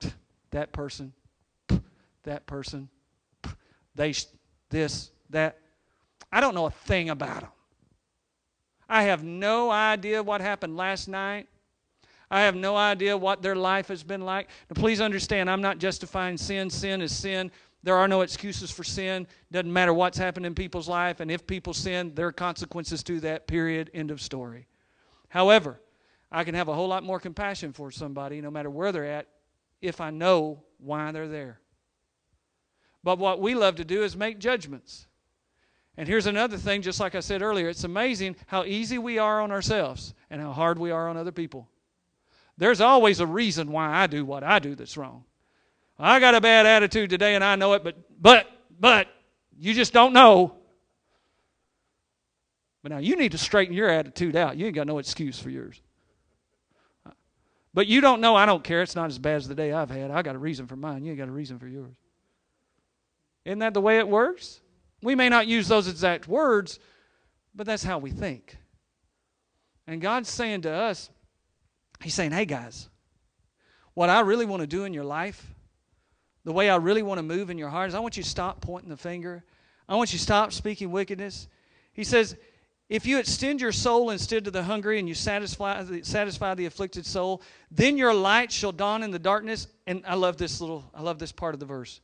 That 0.51 0.73
person, 0.73 1.13
that 2.23 2.45
person, 2.45 2.89
they, 3.95 4.13
this, 4.69 5.12
that. 5.29 5.60
I 6.29 6.41
don't 6.41 6.53
know 6.53 6.65
a 6.65 6.71
thing 6.71 7.10
about 7.10 7.39
them. 7.39 7.49
I 8.89 9.03
have 9.03 9.23
no 9.23 9.71
idea 9.71 10.21
what 10.21 10.41
happened 10.41 10.75
last 10.75 11.07
night. 11.07 11.47
I 12.31 12.41
have 12.43 12.55
no 12.55 12.77
idea 12.77 13.17
what 13.17 13.41
their 13.41 13.57
life 13.57 13.89
has 13.89 14.03
been 14.03 14.21
like. 14.21 14.49
Now, 14.69 14.81
please 14.81 15.01
understand, 15.01 15.49
I'm 15.49 15.61
not 15.61 15.79
justifying 15.79 16.37
sin. 16.37 16.69
Sin 16.69 17.01
is 17.01 17.13
sin. 17.13 17.51
There 17.83 17.97
are 17.97 18.07
no 18.07 18.21
excuses 18.21 18.71
for 18.71 18.85
sin. 18.85 19.27
Doesn't 19.51 19.71
matter 19.71 19.93
what's 19.93 20.17
happened 20.17 20.45
in 20.45 20.55
people's 20.55 20.87
life, 20.87 21.19
and 21.19 21.29
if 21.29 21.45
people 21.45 21.73
sin, 21.73 22.13
there 22.15 22.27
are 22.27 22.31
consequences 22.31 23.03
to 23.03 23.19
that. 23.19 23.47
Period. 23.47 23.91
End 23.93 24.11
of 24.11 24.21
story. 24.21 24.67
However, 25.27 25.81
I 26.31 26.45
can 26.45 26.55
have 26.55 26.69
a 26.69 26.73
whole 26.73 26.87
lot 26.87 27.03
more 27.03 27.19
compassion 27.19 27.73
for 27.73 27.91
somebody, 27.91 28.39
no 28.39 28.49
matter 28.49 28.69
where 28.69 28.93
they're 28.93 29.05
at, 29.05 29.27
if 29.81 29.99
I 29.99 30.09
know 30.09 30.63
why 30.77 31.11
they're 31.11 31.27
there. 31.27 31.59
But 33.03 33.19
what 33.19 33.41
we 33.41 33.55
love 33.55 33.75
to 33.75 33.85
do 33.85 34.03
is 34.03 34.15
make 34.15 34.39
judgments. 34.39 35.07
And 35.97 36.07
here's 36.07 36.27
another 36.27 36.55
thing, 36.55 36.81
just 36.81 37.01
like 37.01 37.15
I 37.15 37.19
said 37.19 37.41
earlier, 37.41 37.67
it's 37.67 37.83
amazing 37.83 38.37
how 38.47 38.63
easy 38.63 38.97
we 38.97 39.17
are 39.17 39.41
on 39.41 39.51
ourselves 39.51 40.13
and 40.29 40.39
how 40.41 40.53
hard 40.53 40.79
we 40.79 40.91
are 40.91 41.09
on 41.09 41.17
other 41.17 41.33
people. 41.33 41.67
There's 42.57 42.81
always 42.81 43.19
a 43.19 43.27
reason 43.27 43.71
why 43.71 43.89
I 43.89 44.07
do 44.07 44.25
what 44.25 44.43
I 44.43 44.59
do 44.59 44.75
that's 44.75 44.97
wrong. 44.97 45.23
I 45.97 46.19
got 46.19 46.35
a 46.35 46.41
bad 46.41 46.65
attitude 46.65 47.09
today 47.09 47.35
and 47.35 47.43
I 47.43 47.55
know 47.55 47.73
it, 47.73 47.83
but, 47.83 47.95
but, 48.19 48.47
but, 48.79 49.07
you 49.57 49.73
just 49.73 49.93
don't 49.93 50.13
know. 50.13 50.55
But 52.81 52.91
now 52.91 52.97
you 52.97 53.15
need 53.15 53.33
to 53.33 53.37
straighten 53.37 53.75
your 53.75 53.89
attitude 53.89 54.35
out. 54.35 54.57
You 54.57 54.65
ain't 54.65 54.75
got 54.75 54.87
no 54.87 54.97
excuse 54.97 55.39
for 55.39 55.51
yours. 55.51 55.79
But 57.73 57.87
you 57.87 58.01
don't 58.01 58.19
know, 58.19 58.35
I 58.35 58.45
don't 58.45 58.63
care. 58.63 58.81
It's 58.81 58.95
not 58.95 59.09
as 59.09 59.19
bad 59.19 59.37
as 59.37 59.47
the 59.47 59.55
day 59.55 59.71
I've 59.71 59.91
had. 59.91 60.11
I 60.11 60.21
got 60.23 60.35
a 60.35 60.39
reason 60.39 60.67
for 60.67 60.75
mine. 60.75 61.03
You 61.03 61.11
ain't 61.11 61.19
got 61.19 61.29
a 61.29 61.31
reason 61.31 61.57
for 61.59 61.67
yours. 61.67 61.95
Isn't 63.45 63.59
that 63.59 63.73
the 63.73 63.81
way 63.81 63.97
it 63.97 64.07
works? 64.07 64.59
We 65.01 65.15
may 65.15 65.29
not 65.29 65.47
use 65.47 65.67
those 65.67 65.87
exact 65.87 66.27
words, 66.27 66.79
but 67.55 67.65
that's 67.65 67.83
how 67.83 67.97
we 67.99 68.11
think. 68.11 68.57
And 69.87 70.01
God's 70.01 70.29
saying 70.29 70.61
to 70.61 70.71
us, 70.71 71.09
He's 72.01 72.13
saying, 72.13 72.31
hey 72.31 72.45
guys, 72.45 72.89
what 73.93 74.09
I 74.09 74.21
really 74.21 74.45
want 74.45 74.61
to 74.61 74.67
do 74.67 74.85
in 74.85 74.93
your 74.93 75.03
life, 75.03 75.53
the 76.43 76.51
way 76.51 76.69
I 76.69 76.77
really 76.77 77.03
want 77.03 77.19
to 77.19 77.23
move 77.23 77.49
in 77.49 77.57
your 77.57 77.69
heart 77.69 77.89
is 77.89 77.95
I 77.95 77.99
want 77.99 78.17
you 78.17 78.23
to 78.23 78.29
stop 78.29 78.61
pointing 78.61 78.89
the 78.89 78.97
finger. 78.97 79.43
I 79.87 79.95
want 79.95 80.11
you 80.11 80.17
to 80.17 80.23
stop 80.23 80.53
speaking 80.53 80.91
wickedness. 80.91 81.47
He 81.93 82.03
says, 82.03 82.35
if 82.89 83.05
you 83.05 83.19
extend 83.19 83.61
your 83.61 83.71
soul 83.71 84.09
instead 84.09 84.43
to 84.45 84.51
the 84.51 84.63
hungry 84.63 84.99
and 84.99 85.07
you 85.07 85.13
satisfy, 85.13 86.01
satisfy 86.01 86.55
the 86.55 86.65
afflicted 86.65 87.05
soul, 87.05 87.41
then 87.69 87.97
your 87.97 88.13
light 88.13 88.51
shall 88.51 88.71
dawn 88.71 89.03
in 89.03 89.11
the 89.11 89.19
darkness. 89.19 89.67
And 89.87 90.03
I 90.05 90.15
love 90.15 90.37
this 90.37 90.59
little, 90.59 90.89
I 90.93 91.01
love 91.01 91.19
this 91.19 91.31
part 91.31 91.53
of 91.53 91.59
the 91.59 91.65
verse. 91.65 92.01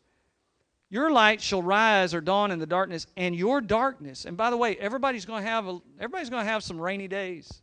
Your 0.90 1.12
light 1.12 1.42
shall 1.42 1.62
rise 1.62 2.14
or 2.14 2.22
dawn 2.22 2.52
in 2.52 2.60
the 2.60 2.66
darkness, 2.66 3.08
and 3.18 3.36
your 3.36 3.60
darkness. 3.60 4.24
And 4.24 4.38
by 4.38 4.50
the 4.50 4.56
way, 4.56 4.78
everybody's 4.78 5.26
going 5.26 5.44
to 5.44 5.50
have 5.50 5.68
a, 5.68 5.80
everybody's 6.00 6.30
going 6.30 6.46
to 6.46 6.50
have 6.50 6.64
some 6.64 6.80
rainy 6.80 7.10
days. 7.10 7.62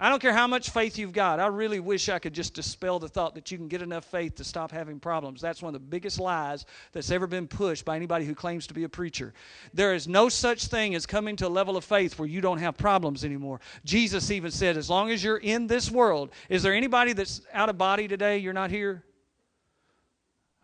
I 0.00 0.10
don't 0.10 0.22
care 0.22 0.32
how 0.32 0.46
much 0.46 0.70
faith 0.70 0.96
you've 0.96 1.12
got. 1.12 1.40
I 1.40 1.48
really 1.48 1.80
wish 1.80 2.08
I 2.08 2.20
could 2.20 2.32
just 2.32 2.54
dispel 2.54 3.00
the 3.00 3.08
thought 3.08 3.34
that 3.34 3.50
you 3.50 3.58
can 3.58 3.66
get 3.66 3.82
enough 3.82 4.04
faith 4.04 4.36
to 4.36 4.44
stop 4.44 4.70
having 4.70 5.00
problems. 5.00 5.40
That's 5.40 5.60
one 5.60 5.74
of 5.74 5.80
the 5.80 5.86
biggest 5.86 6.20
lies 6.20 6.66
that's 6.92 7.10
ever 7.10 7.26
been 7.26 7.48
pushed 7.48 7.84
by 7.84 7.96
anybody 7.96 8.24
who 8.24 8.34
claims 8.34 8.68
to 8.68 8.74
be 8.74 8.84
a 8.84 8.88
preacher. 8.88 9.34
There 9.74 9.94
is 9.94 10.06
no 10.06 10.28
such 10.28 10.66
thing 10.66 10.94
as 10.94 11.04
coming 11.04 11.34
to 11.36 11.48
a 11.48 11.50
level 11.50 11.76
of 11.76 11.84
faith 11.84 12.16
where 12.16 12.28
you 12.28 12.40
don't 12.40 12.58
have 12.58 12.76
problems 12.76 13.24
anymore. 13.24 13.60
Jesus 13.84 14.30
even 14.30 14.52
said, 14.52 14.76
as 14.76 14.88
long 14.88 15.10
as 15.10 15.24
you're 15.24 15.38
in 15.38 15.66
this 15.66 15.90
world, 15.90 16.30
is 16.48 16.62
there 16.62 16.74
anybody 16.74 17.12
that's 17.12 17.40
out 17.52 17.68
of 17.68 17.76
body 17.76 18.06
today? 18.06 18.38
You're 18.38 18.52
not 18.52 18.70
here? 18.70 19.02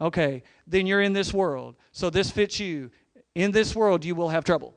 Okay, 0.01 0.45
then 0.69 0.87
you're 0.87 1.03
in 1.03 1.13
this 1.13 1.35
world. 1.35 1.75
So 1.91 2.09
this 2.09 2.31
fits 2.31 2.61
you. 2.61 2.93
In 3.35 3.51
this 3.51 3.75
world, 3.75 4.05
you 4.05 4.15
will 4.15 4.29
have 4.29 4.45
trouble. 4.45 4.77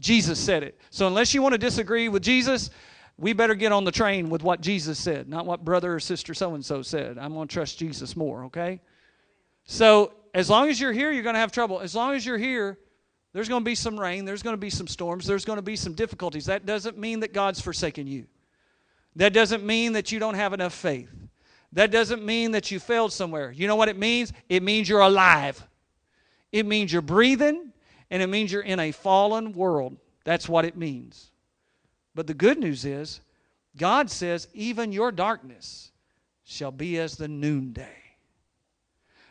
Jesus 0.00 0.40
said 0.40 0.64
it. 0.64 0.80
So 0.90 1.06
unless 1.06 1.34
you 1.34 1.42
want 1.42 1.52
to 1.52 1.58
disagree 1.58 2.08
with 2.08 2.22
Jesus, 2.22 2.70
we 3.22 3.32
better 3.32 3.54
get 3.54 3.70
on 3.70 3.84
the 3.84 3.92
train 3.92 4.30
with 4.30 4.42
what 4.42 4.60
Jesus 4.60 4.98
said, 4.98 5.28
not 5.28 5.46
what 5.46 5.64
brother 5.64 5.94
or 5.94 6.00
sister 6.00 6.34
so 6.34 6.54
and 6.54 6.64
so 6.64 6.82
said. 6.82 7.18
I'm 7.18 7.32
going 7.32 7.46
to 7.46 7.54
trust 7.54 7.78
Jesus 7.78 8.16
more, 8.16 8.46
okay? 8.46 8.80
So, 9.64 10.12
as 10.34 10.50
long 10.50 10.68
as 10.68 10.80
you're 10.80 10.92
here, 10.92 11.12
you're 11.12 11.22
going 11.22 11.36
to 11.36 11.40
have 11.40 11.52
trouble. 11.52 11.78
As 11.78 11.94
long 11.94 12.14
as 12.14 12.26
you're 12.26 12.36
here, 12.36 12.80
there's 13.32 13.48
going 13.48 13.62
to 13.62 13.64
be 13.64 13.76
some 13.76 13.98
rain, 13.98 14.24
there's 14.24 14.42
going 14.42 14.54
to 14.54 14.60
be 14.60 14.70
some 14.70 14.88
storms, 14.88 15.24
there's 15.24 15.44
going 15.44 15.58
to 15.58 15.62
be 15.62 15.76
some 15.76 15.92
difficulties. 15.92 16.46
That 16.46 16.66
doesn't 16.66 16.98
mean 16.98 17.20
that 17.20 17.32
God's 17.32 17.60
forsaken 17.60 18.08
you. 18.08 18.26
That 19.14 19.32
doesn't 19.32 19.64
mean 19.64 19.92
that 19.92 20.10
you 20.10 20.18
don't 20.18 20.34
have 20.34 20.52
enough 20.52 20.74
faith. 20.74 21.08
That 21.74 21.92
doesn't 21.92 22.24
mean 22.24 22.50
that 22.50 22.72
you 22.72 22.80
failed 22.80 23.12
somewhere. 23.12 23.52
You 23.52 23.68
know 23.68 23.76
what 23.76 23.88
it 23.88 23.96
means? 23.96 24.32
It 24.48 24.64
means 24.64 24.88
you're 24.88 25.00
alive. 25.00 25.64
It 26.50 26.66
means 26.66 26.92
you're 26.92 27.02
breathing, 27.02 27.72
and 28.10 28.20
it 28.20 28.26
means 28.26 28.50
you're 28.50 28.62
in 28.62 28.80
a 28.80 28.90
fallen 28.90 29.52
world. 29.52 29.96
That's 30.24 30.48
what 30.48 30.64
it 30.64 30.76
means. 30.76 31.31
But 32.14 32.26
the 32.26 32.34
good 32.34 32.58
news 32.58 32.84
is, 32.84 33.20
God 33.76 34.10
says, 34.10 34.48
even 34.52 34.92
your 34.92 35.12
darkness 35.12 35.90
shall 36.44 36.70
be 36.70 36.98
as 36.98 37.16
the 37.16 37.28
noonday. 37.28 37.88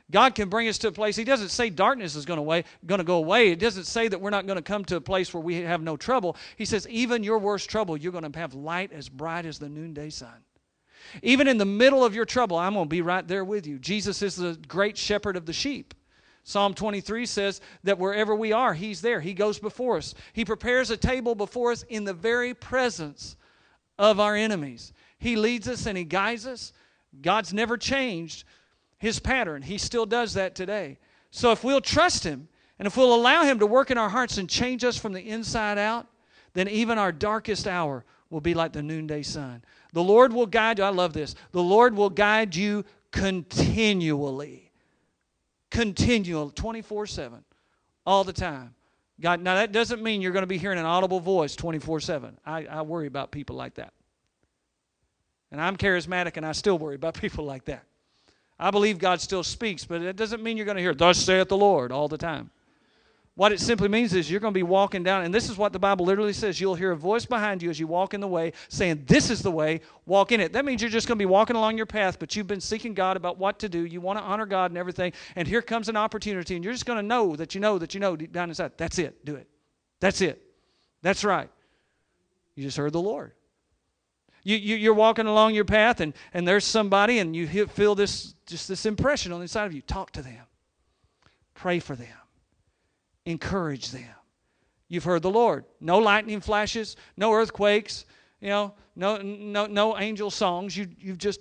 God 0.09 0.35
can 0.35 0.49
bring 0.49 0.67
us 0.67 0.77
to 0.79 0.89
a 0.89 0.91
place. 0.91 1.15
He 1.15 1.23
doesn't 1.23 1.49
say 1.49 1.69
darkness 1.69 2.15
is 2.15 2.25
going 2.25 2.37
to, 2.85 3.03
go 3.03 3.15
away. 3.15 3.51
It 3.51 3.59
doesn't 3.59 3.85
say 3.85 4.09
that 4.09 4.19
we're 4.19 4.29
not 4.29 4.45
going 4.45 4.57
to 4.57 4.61
come 4.61 4.83
to 4.85 4.97
a 4.97 5.01
place 5.01 5.33
where 5.33 5.41
we 5.41 5.61
have 5.61 5.81
no 5.81 5.95
trouble. 5.95 6.35
He 6.57 6.65
says, 6.65 6.87
even 6.89 7.23
your 7.23 7.37
worst 7.37 7.69
trouble, 7.69 7.95
you're 7.95 8.11
going 8.11 8.29
to 8.29 8.39
have 8.39 8.53
light 8.53 8.91
as 8.91 9.07
bright 9.07 9.45
as 9.45 9.57
the 9.57 9.69
noonday 9.69 10.09
sun. 10.09 10.43
Even 11.23 11.47
in 11.47 11.57
the 11.57 11.65
middle 11.65 12.03
of 12.03 12.13
your 12.13 12.25
trouble, 12.25 12.57
I'm 12.57 12.73
going 12.73 12.85
to 12.85 12.89
be 12.89 13.01
right 13.01 13.25
there 13.25 13.45
with 13.45 13.65
you. 13.65 13.79
Jesus 13.79 14.21
is 14.21 14.35
the 14.35 14.59
great 14.67 14.97
shepherd 14.97 15.37
of 15.37 15.45
the 15.45 15.53
sheep. 15.53 15.93
Psalm 16.43 16.73
23 16.73 17.25
says 17.25 17.61
that 17.83 17.99
wherever 17.99 18.35
we 18.35 18.51
are, 18.51 18.73
He's 18.73 19.01
there. 19.01 19.21
He 19.21 19.33
goes 19.33 19.59
before 19.59 19.97
us. 19.97 20.15
He 20.33 20.43
prepares 20.43 20.89
a 20.89 20.97
table 20.97 21.35
before 21.35 21.71
us 21.71 21.83
in 21.83 22.03
the 22.03 22.13
very 22.13 22.53
presence 22.53 23.35
of 23.99 24.19
our 24.19 24.35
enemies. 24.35 24.93
He 25.19 25.35
leads 25.35 25.67
us 25.67 25.85
and 25.85 25.97
He 25.97 26.03
guides 26.03 26.47
us. 26.47 26.73
God's 27.21 27.53
never 27.53 27.77
changed 27.77 28.45
His 28.97 29.19
pattern, 29.19 29.61
He 29.61 29.77
still 29.77 30.05
does 30.05 30.33
that 30.33 30.55
today. 30.55 30.97
So 31.29 31.51
if 31.51 31.63
we'll 31.63 31.81
trust 31.81 32.23
Him 32.23 32.47
and 32.79 32.87
if 32.87 32.97
we'll 32.97 33.13
allow 33.13 33.43
Him 33.43 33.59
to 33.59 33.67
work 33.67 33.91
in 33.91 33.97
our 33.97 34.09
hearts 34.09 34.37
and 34.37 34.49
change 34.49 34.83
us 34.83 34.97
from 34.97 35.13
the 35.13 35.21
inside 35.21 35.77
out, 35.77 36.07
then 36.53 36.67
even 36.67 36.97
our 36.97 37.11
darkest 37.11 37.67
hour 37.67 38.03
will 38.29 38.41
be 38.41 38.53
like 38.53 38.73
the 38.73 38.81
noonday 38.81 39.21
sun. 39.21 39.63
The 39.93 40.03
Lord 40.03 40.33
will 40.33 40.47
guide 40.47 40.79
you. 40.79 40.85
I 40.85 40.89
love 40.89 41.13
this. 41.13 41.35
The 41.51 41.61
Lord 41.61 41.95
will 41.95 42.09
guide 42.09 42.55
you 42.55 42.83
continually 43.11 44.70
continual 45.71 46.51
24 46.51 47.07
7 47.07 47.43
all 48.05 48.23
the 48.23 48.33
time. 48.33 48.75
God 49.19 49.41
now 49.41 49.55
that 49.55 49.71
doesn't 49.71 50.03
mean 50.03 50.21
you're 50.21 50.31
going 50.31 50.43
to 50.43 50.47
be 50.47 50.57
hearing 50.57 50.77
an 50.77 50.85
audible 50.85 51.19
voice 51.19 51.55
24 51.55 52.01
7 52.01 52.37
I, 52.45 52.65
I 52.65 52.81
worry 52.83 53.07
about 53.07 53.31
people 53.31 53.55
like 53.55 53.75
that. 53.75 53.93
And 55.51 55.59
i'm 55.59 55.77
charismatic 55.77 56.37
and 56.37 56.45
i 56.45 56.51
still 56.51 56.77
worry 56.77 56.95
about 56.95 57.13
people 57.21 57.45
like 57.45 57.65
that. 57.65 57.83
I 58.59 58.69
believe 58.69 58.99
god 58.99 59.21
still 59.21 59.43
speaks 59.43 59.85
but 59.85 60.01
it 60.01 60.15
doesn't 60.15 60.43
mean 60.43 60.57
you're 60.57 60.65
going 60.65 60.77
to 60.77 60.83
hear 60.83 60.93
thus 60.93 61.17
saith 61.17 61.47
the 61.47 61.57
lord 61.57 61.91
all 61.91 62.07
the 62.07 62.17
time 62.17 62.51
what 63.35 63.53
it 63.53 63.61
simply 63.61 63.87
means 63.87 64.13
is 64.13 64.29
you're 64.29 64.41
going 64.41 64.53
to 64.53 64.57
be 64.57 64.63
walking 64.63 65.03
down, 65.03 65.23
and 65.23 65.33
this 65.33 65.49
is 65.49 65.57
what 65.57 65.71
the 65.71 65.79
Bible 65.79 66.05
literally 66.05 66.33
says. 66.33 66.59
You'll 66.59 66.75
hear 66.75 66.91
a 66.91 66.97
voice 66.97 67.25
behind 67.25 67.63
you 67.63 67.69
as 67.69 67.79
you 67.79 67.87
walk 67.87 68.13
in 68.13 68.19
the 68.19 68.27
way 68.27 68.51
saying, 68.67 69.03
This 69.07 69.29
is 69.29 69.41
the 69.41 69.51
way, 69.51 69.79
walk 70.05 70.33
in 70.33 70.41
it. 70.41 70.51
That 70.51 70.65
means 70.65 70.81
you're 70.81 70.91
just 70.91 71.07
going 71.07 71.17
to 71.17 71.21
be 71.21 71.27
walking 71.27 71.55
along 71.55 71.77
your 71.77 71.85
path, 71.85 72.19
but 72.19 72.35
you've 72.35 72.47
been 72.47 72.59
seeking 72.59 72.93
God 72.93 73.15
about 73.15 73.37
what 73.37 73.57
to 73.59 73.69
do. 73.69 73.85
You 73.85 74.01
want 74.01 74.19
to 74.19 74.23
honor 74.23 74.45
God 74.45 74.71
and 74.71 74.77
everything, 74.77 75.13
and 75.37 75.47
here 75.47 75.61
comes 75.61 75.87
an 75.87 75.95
opportunity, 75.95 76.55
and 76.55 76.63
you're 76.63 76.73
just 76.73 76.85
going 76.85 76.97
to 76.97 77.03
know 77.03 77.35
that 77.37 77.55
you 77.55 77.61
know 77.61 77.77
that 77.77 77.93
you 77.93 78.01
know 78.01 78.17
deep 78.17 78.33
down 78.33 78.49
inside. 78.49 78.73
That's 78.75 78.99
it. 78.99 79.23
Do 79.23 79.35
it. 79.35 79.47
That's 80.01 80.19
it. 80.19 80.41
That's 81.01 81.23
right. 81.23 81.49
You 82.55 82.63
just 82.63 82.77
heard 82.77 82.91
the 82.91 83.01
Lord. 83.01 83.31
You, 84.43 84.57
you, 84.57 84.91
are 84.91 84.95
walking 84.95 85.27
along 85.27 85.53
your 85.53 85.65
path, 85.65 86.01
and, 86.01 86.13
and 86.33 86.47
there's 86.47 86.65
somebody, 86.65 87.19
and 87.19 87.35
you 87.35 87.47
feel 87.67 87.95
this 87.95 88.33
just 88.45 88.67
this 88.67 88.85
impression 88.85 89.31
on 89.31 89.39
the 89.39 89.43
inside 89.43 89.65
of 89.65 89.73
you. 89.73 89.81
Talk 89.81 90.11
to 90.11 90.21
them. 90.21 90.45
Pray 91.53 91.79
for 91.79 91.95
them 91.95 92.20
encourage 93.25 93.91
them. 93.91 94.15
You've 94.87 95.03
heard 95.03 95.21
the 95.21 95.29
Lord. 95.29 95.65
No 95.79 95.99
lightning 95.99 96.41
flashes, 96.41 96.95
no 97.15 97.31
earthquakes, 97.31 98.05
you 98.41 98.49
know, 98.49 98.73
no, 98.95 99.17
no, 99.21 99.65
no 99.65 99.97
angel 99.97 100.29
songs. 100.29 100.75
You, 100.75 100.87
you've 100.99 101.17
just 101.17 101.39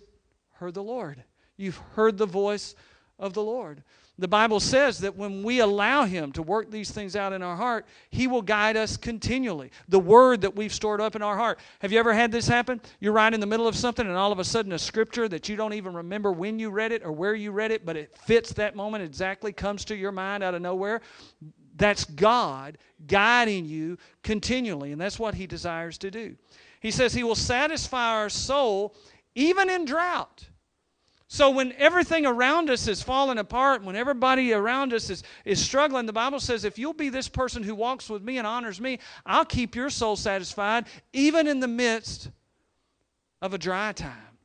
heard 0.53 0.75
the 0.75 0.83
Lord. 0.83 1.25
You've 1.57 1.79
heard 1.95 2.17
the 2.17 2.27
voice 2.27 2.75
of 3.19 3.35
the 3.35 3.43
Lord. 3.43 3.83
The 4.21 4.29
Bible 4.29 4.61
says 4.61 4.99
that 4.99 5.17
when 5.17 5.43
we 5.43 5.61
allow 5.61 6.05
Him 6.05 6.31
to 6.33 6.43
work 6.43 6.71
these 6.71 6.91
things 6.91 7.17
out 7.17 7.33
in 7.33 7.43
our 7.43 7.57
heart, 7.57 7.87
He 8.11 8.27
will 8.27 8.43
guide 8.43 8.77
us 8.77 8.99
continually. 8.99 9.71
The 9.89 9.99
Word 9.99 10.43
that 10.43 10.55
we've 10.55 10.75
stored 10.75 11.01
up 11.01 11.17
in 11.17 11.23
our 11.23 11.39
heart. 11.39 11.59
Have 11.79 11.91
you 11.91 11.99
ever 11.99 12.13
had 12.13 12.31
this 12.31 12.47
happen? 12.47 12.83
You're 13.01 13.15
right 13.15 13.33
in 13.33 13.41
the 13.41 13.47
middle 13.47 13.67
of 13.67 13.75
something, 13.75 14.07
and 14.07 14.17
all 14.17 14.31
of 14.31 14.39
a 14.39 14.45
sudden, 14.45 14.73
a 14.73 14.79
scripture 14.79 15.27
that 15.29 15.49
you 15.49 15.57
don't 15.57 15.73
even 15.73 15.95
remember 15.95 16.33
when 16.33 16.59
you 16.59 16.69
read 16.69 16.93
it 16.93 17.03
or 17.03 17.13
where 17.13 17.35
you 17.35 17.51
read 17.51 17.71
it, 17.71 17.87
but 17.87 17.97
it 17.97 18.15
fits 18.19 18.53
that 18.53 18.77
moment 18.77 19.03
exactly, 19.03 19.53
comes 19.55 19.87
to 19.87 19.97
your 19.97 20.13
mind 20.13 20.43
out 20.43 20.55
of 20.55 20.61
nowhere. 20.61 21.01
That's 21.81 22.05
God 22.05 22.77
guiding 23.07 23.65
you 23.65 23.97
continually, 24.23 24.93
and 24.93 25.01
that's 25.01 25.19
what 25.19 25.35
He 25.35 25.47
desires 25.47 25.97
to 25.99 26.11
do. 26.11 26.37
He 26.81 26.91
says 26.91 27.15
He 27.15 27.25
will 27.25 27.35
satisfy 27.35 28.17
our 28.17 28.29
soul 28.29 28.95
even 29.35 29.71
in 29.71 29.87
drought. 29.87 30.47
So 31.27 31.49
when 31.49 31.73
everything 31.79 32.27
around 32.27 32.69
us 32.69 32.87
is 32.87 33.03
falling 33.03 33.39
apart, 33.39 33.83
when 33.83 33.97
everybody 33.97 34.53
around 34.53 34.93
us 34.93 35.09
is, 35.09 35.23
is 35.45 35.63
struggling, 35.63 36.05
the 36.05 36.13
Bible 36.13 36.41
says, 36.41 36.65
if 36.65 36.77
you'll 36.77 36.93
be 36.93 37.09
this 37.09 37.29
person 37.29 37.63
who 37.63 37.75
walks 37.75 38.11
with 38.11 38.23
me 38.23 38.39
and 38.39 38.47
honors 38.47 38.81
me, 38.81 38.99
I'll 39.25 39.45
keep 39.45 39.77
your 39.77 39.91
soul 39.91 40.17
satisfied 40.17 40.87
even 41.13 41.47
in 41.47 41.61
the 41.61 41.69
midst 41.69 42.31
of 43.41 43.55
a 43.55 43.59
dry 43.59 43.93
time. 43.93 44.39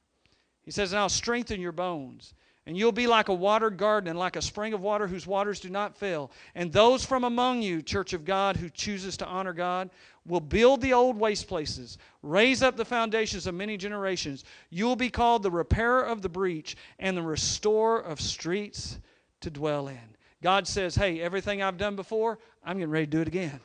He 0.62 0.70
says, 0.70 0.94
and 0.94 1.00
I'll 1.00 1.10
strengthen 1.10 1.60
your 1.60 1.72
bones. 1.72 2.35
And 2.68 2.76
you'll 2.76 2.92
be 2.92 3.06
like 3.06 3.30
a 3.30 3.34
watered 3.34 3.78
garden 3.78 4.10
and 4.10 4.18
like 4.18 4.36
a 4.36 4.42
spring 4.42 4.74
of 4.74 4.82
water 4.82 5.06
whose 5.08 5.28
waters 5.28 5.60
do 5.60 5.70
not 5.70 5.96
fail. 5.96 6.32
And 6.56 6.72
those 6.72 7.06
from 7.06 7.24
among 7.24 7.62
you, 7.62 7.84
church 7.84 8.14
of 8.14 8.26
God, 8.26 8.58
who 8.58 8.70
chooses 8.70 9.18
to 9.18 9.26
honor 9.28 9.54
God, 9.54 9.92
will 10.26 10.40
build 10.40 10.82
the 10.82 10.94
old 10.94 11.16
waste 11.16 11.48
places, 11.48 12.00
raise 12.24 12.64
up 12.64 12.76
the 12.76 12.84
foundations 12.84 13.46
of 13.46 13.54
many 13.54 13.78
generations. 13.78 14.46
You 14.72 14.86
will 14.86 14.96
be 14.96 15.12
called 15.12 15.44
the 15.44 15.52
repairer 15.52 16.02
of 16.02 16.24
the 16.24 16.30
breach 16.30 16.76
and 16.98 17.16
the 17.16 17.22
restorer 17.22 18.00
of 18.00 18.20
streets 18.20 18.98
to 19.42 19.52
dwell 19.52 19.88
in. 19.88 20.00
God 20.42 20.68
says, 20.68 20.96
Hey, 20.96 21.22
everything 21.22 21.62
I've 21.62 21.78
done 21.78 21.96
before, 21.96 22.40
I'm 22.64 22.78
getting 22.78 22.90
ready 22.90 23.06
to 23.06 23.12
do 23.12 23.22
it 23.22 23.28
again. 23.28 23.60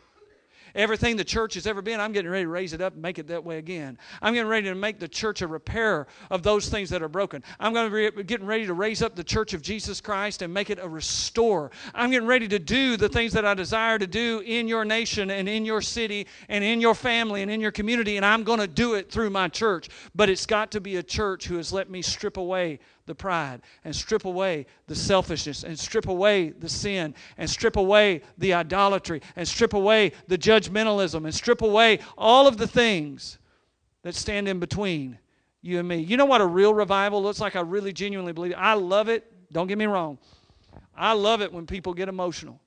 Everything 0.75 1.17
the 1.17 1.25
church 1.25 1.55
has 1.55 1.67
ever 1.67 1.83
been, 1.83 2.01
I'm 2.01 2.13
getting 2.13 2.31
ready 2.31 2.45
to 2.45 2.51
raise 2.51 2.73
it 2.73 2.81
up 2.81 2.95
and 2.95 3.03
make 3.03 3.19
it 3.19 3.27
that 3.29 3.45
way 3.45 3.59
again. 3.59 3.99
I'm 4.23 4.35
getting 4.35 4.49
ready 4.49 4.69
to 4.69 4.75
make 4.75 4.99
the 4.99 5.09
church 5.09 5.43
a 5.43 5.47
repair 5.47 6.07
of 6.31 6.43
those 6.43 6.69
things 6.69 6.91
that 6.91 7.03
are 7.03 7.09
broken. 7.09 7.43
I'm 7.59 7.73
going 7.73 7.91
to 7.91 8.13
be 8.13 8.23
getting 8.23 8.47
ready 8.47 8.67
to 8.67 8.75
raise 8.75 9.03
up 9.03 9.15
the 9.15 9.25
church 9.25 9.55
of 9.55 9.63
Jesus 9.63 10.01
Christ 10.01 10.43
and 10.43 10.53
make 10.53 10.71
it 10.71 10.79
a 10.81 10.89
restorer. 10.89 11.71
I'm 11.95 12.11
getting 12.11 12.29
ready 12.29 12.49
to 12.49 12.59
do 12.59 12.97
the 12.97 13.09
things 13.09 13.33
that 13.33 13.45
I 13.45 13.55
desire 13.55 13.99
to 13.99 14.07
do 14.07 14.41
in 14.41 14.69
your 14.69 14.85
nation 14.85 15.31
and 15.31 15.49
in 15.49 15.65
your 15.65 15.83
city 15.83 16.27
and 16.49 16.63
in 16.63 16.81
your 16.81 16.95
family 16.95 17.43
and 17.43 17.51
in 17.51 17.61
your 17.61 17.73
community, 17.73 18.17
and 18.17 18.27
I'm 18.27 18.45
going 18.45 18.61
to 18.61 18.69
do 18.69 18.95
it 18.95 19.11
through 19.11 19.31
my 19.31 19.49
church. 19.49 19.89
But 20.15 20.29
it's 20.31 20.47
got 20.47 20.71
to 20.73 20.81
be 20.81 20.97
a 20.97 21.03
church 21.03 21.47
who 21.47 21.57
has 21.57 21.73
let 21.73 21.91
me 21.91 22.03
strip 22.03 22.37
away 22.37 22.81
the 23.11 23.15
pride 23.17 23.61
and 23.85 23.95
strip 23.95 24.25
away 24.25 24.65
the 24.87 24.95
selfishness 24.95 25.65
and 25.65 25.77
strip 25.77 26.07
away 26.07 26.51
the 26.51 26.69
sin 26.69 27.13
and 27.39 27.51
strip 27.51 27.75
away 27.75 28.23
the 28.39 28.55
idolatry 28.55 29.21
and 29.35 29.49
strip 29.49 29.75
away 29.75 30.13
the 30.29 30.39
judgmentalism 30.39 31.25
and 31.25 31.35
strip 31.35 31.61
away 31.61 31.99
all 32.17 32.47
of 32.47 32.57
the 32.57 32.69
things 32.69 33.39
that 34.03 34.15
stand 34.15 34.47
in 34.47 34.61
between 34.61 35.19
you 35.61 35.81
and 35.81 35.89
me. 35.89 35.97
You 35.97 36.17
know 36.17 36.25
what 36.25 36.41
a 36.41 36.47
real 36.47 36.73
revival 36.73 37.21
looks 37.21 37.41
like? 37.41 37.57
I 37.57 37.63
really 37.63 37.93
genuinely 37.93 38.33
believe 38.33 38.53
it. 38.53 38.59
I 38.59 38.75
love 38.75 39.09
it. 39.09 39.31
Don't 39.53 39.67
get 39.67 39.77
me 39.77 39.87
wrong. 39.87 40.17
I 40.97 41.13
love 41.13 41.43
it 41.43 41.53
when 41.53 41.67
people 41.67 41.93
get 41.93 42.09
emotional. 42.09 42.61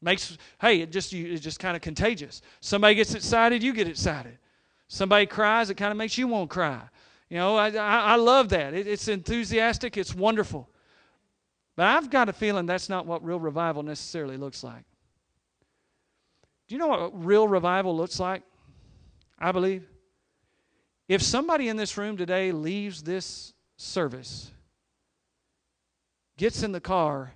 Makes 0.00 0.38
hey, 0.60 0.80
it 0.80 0.92
just 0.92 1.12
you, 1.12 1.32
it's 1.32 1.42
just 1.42 1.58
kind 1.58 1.74
of 1.74 1.82
contagious. 1.82 2.40
Somebody 2.60 2.94
gets 2.94 3.14
excited, 3.14 3.64
you 3.64 3.72
get 3.72 3.88
excited. 3.88 4.38
Somebody 4.86 5.26
cries, 5.26 5.70
it 5.70 5.74
kind 5.74 5.90
of 5.90 5.96
makes 5.96 6.16
you 6.16 6.28
want 6.28 6.50
to 6.50 6.54
cry. 6.54 6.82
You 7.32 7.38
know, 7.38 7.56
I, 7.56 7.70
I, 7.70 8.16
love 8.16 8.50
that. 8.50 8.74
It, 8.74 8.86
it's 8.86 9.08
enthusiastic, 9.08 9.96
it's 9.96 10.14
wonderful. 10.14 10.68
But 11.76 11.86
I've 11.86 12.10
got 12.10 12.28
a 12.28 12.32
feeling 12.34 12.66
that's 12.66 12.90
not 12.90 13.06
what 13.06 13.24
real 13.24 13.40
revival 13.40 13.82
necessarily 13.82 14.36
looks 14.36 14.62
like. 14.62 14.84
Do 16.68 16.74
you 16.74 16.78
know 16.78 16.88
what 16.88 17.24
real 17.24 17.48
revival 17.48 17.96
looks 17.96 18.20
like? 18.20 18.42
I 19.38 19.50
believe. 19.50 19.88
If 21.08 21.22
somebody 21.22 21.70
in 21.70 21.78
this 21.78 21.96
room 21.96 22.18
today 22.18 22.52
leaves 22.52 23.02
this 23.02 23.54
service, 23.78 24.50
gets 26.36 26.62
in 26.62 26.72
the 26.72 26.82
car, 26.82 27.32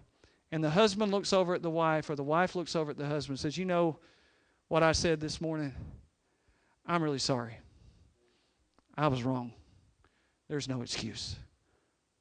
and 0.53 0.63
the 0.63 0.69
husband 0.69 1.11
looks 1.11 1.33
over 1.33 1.55
at 1.55 1.63
the 1.63 1.71
wife, 1.71 2.11
or 2.11 2.17
the 2.17 2.23
wife 2.23 2.55
looks 2.55 2.77
over 2.77 2.91
at 2.91 2.99
the 2.99 3.07
husband 3.07 3.37
and 3.37 3.41
says, 3.41 3.57
You 3.57 3.65
know 3.65 3.99
what 4.69 4.83
I 4.83 4.93
said 4.93 5.21
this 5.21 5.41
morning? 5.41 5.73
I'm 6.85 7.03
really 7.03 7.19
sorry. 7.19 7.57
I 8.95 9.09
was 9.09 9.23
wrong. 9.23 9.55
There's 10.49 10.69
no 10.69 10.83
excuse. 10.83 11.37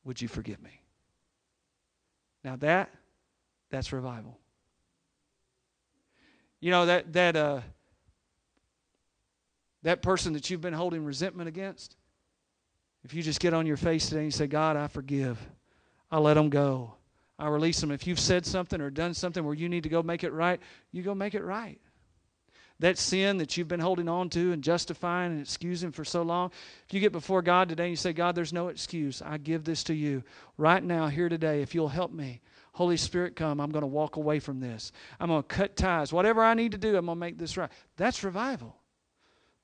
Would 0.03 0.21
you 0.21 0.27
forgive 0.27 0.61
me? 0.61 0.81
Now 2.43 2.55
that 2.57 2.89
that's 3.69 3.91
revival. 3.91 4.37
You 6.59 6.71
know 6.71 6.85
that 6.85 7.13
that 7.13 7.35
uh 7.35 7.61
that 9.83 10.01
person 10.01 10.33
that 10.33 10.49
you've 10.49 10.61
been 10.61 10.73
holding 10.73 11.05
resentment 11.05 11.47
against, 11.47 11.95
if 13.03 13.13
you 13.13 13.21
just 13.21 13.39
get 13.39 13.53
on 13.53 13.67
your 13.67 13.77
face 13.77 14.09
today 14.09 14.23
and 14.23 14.33
say, 14.33 14.47
God, 14.47 14.75
I 14.75 14.87
forgive, 14.87 15.39
I 16.09 16.17
let 16.17 16.33
them 16.33 16.49
go. 16.49 16.95
I 17.37 17.49
release 17.49 17.79
them. 17.81 17.91
If 17.91 18.07
you've 18.07 18.19
said 18.19 18.45
something 18.45 18.81
or 18.81 18.89
done 18.89 19.13
something 19.13 19.43
where 19.43 19.53
you 19.53 19.69
need 19.69 19.83
to 19.83 19.89
go 19.89 20.01
make 20.01 20.23
it 20.23 20.31
right, 20.31 20.59
you 20.91 21.03
go 21.03 21.13
make 21.13 21.35
it 21.35 21.43
right. 21.43 21.79
That 22.79 22.97
sin 22.97 23.37
that 23.37 23.55
you've 23.55 23.69
been 23.69 23.79
holding 23.79 24.09
on 24.09 24.29
to 24.31 24.51
and 24.51 24.61
justifying 24.61 25.31
and 25.31 25.41
excusing 25.41 25.91
for 25.91 26.03
so 26.03 26.23
long, 26.23 26.51
if 26.85 26.93
you 26.93 26.99
get 26.99 27.13
before 27.13 27.41
God 27.41 27.69
today 27.69 27.83
and 27.83 27.91
you 27.91 27.95
say, 27.97 28.11
God, 28.11 28.35
there's 28.35 28.51
no 28.51 28.67
excuse, 28.67 29.21
I 29.21 29.37
give 29.37 29.63
this 29.63 29.83
to 29.85 29.93
you 29.93 30.23
right 30.57 30.83
now, 30.83 31.07
here 31.07 31.29
today, 31.29 31.61
if 31.61 31.73
you'll 31.73 31.87
help 31.87 32.11
me. 32.11 32.41
Holy 32.73 32.97
Spirit, 32.97 33.37
come. 33.37 33.61
I'm 33.61 33.71
going 33.71 33.83
to 33.83 33.87
walk 33.87 34.17
away 34.17 34.39
from 34.39 34.59
this. 34.59 34.91
I'm 35.17 35.29
going 35.29 35.41
to 35.41 35.47
cut 35.47 35.77
ties. 35.77 36.11
Whatever 36.11 36.43
I 36.43 36.53
need 36.55 36.73
to 36.73 36.77
do, 36.77 36.97
I'm 36.97 37.05
going 37.05 37.15
to 37.15 37.19
make 37.19 37.37
this 37.37 37.55
right. 37.55 37.71
That's 37.95 38.21
revival. 38.21 38.75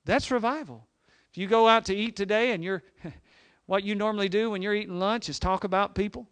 That's 0.06 0.32
revival. 0.32 0.88
If 1.30 1.38
you 1.38 1.48
go 1.48 1.68
out 1.68 1.86
to 1.86 1.96
eat 1.96 2.16
today 2.16 2.52
and 2.52 2.64
you're, 2.64 2.84
what 3.66 3.84
you 3.84 3.96
normally 3.96 4.30
do 4.30 4.52
when 4.52 4.62
you're 4.62 4.74
eating 4.74 4.98
lunch 4.98 5.28
is 5.28 5.40
talk 5.40 5.66
about 5.66 5.94
people. 5.94 6.26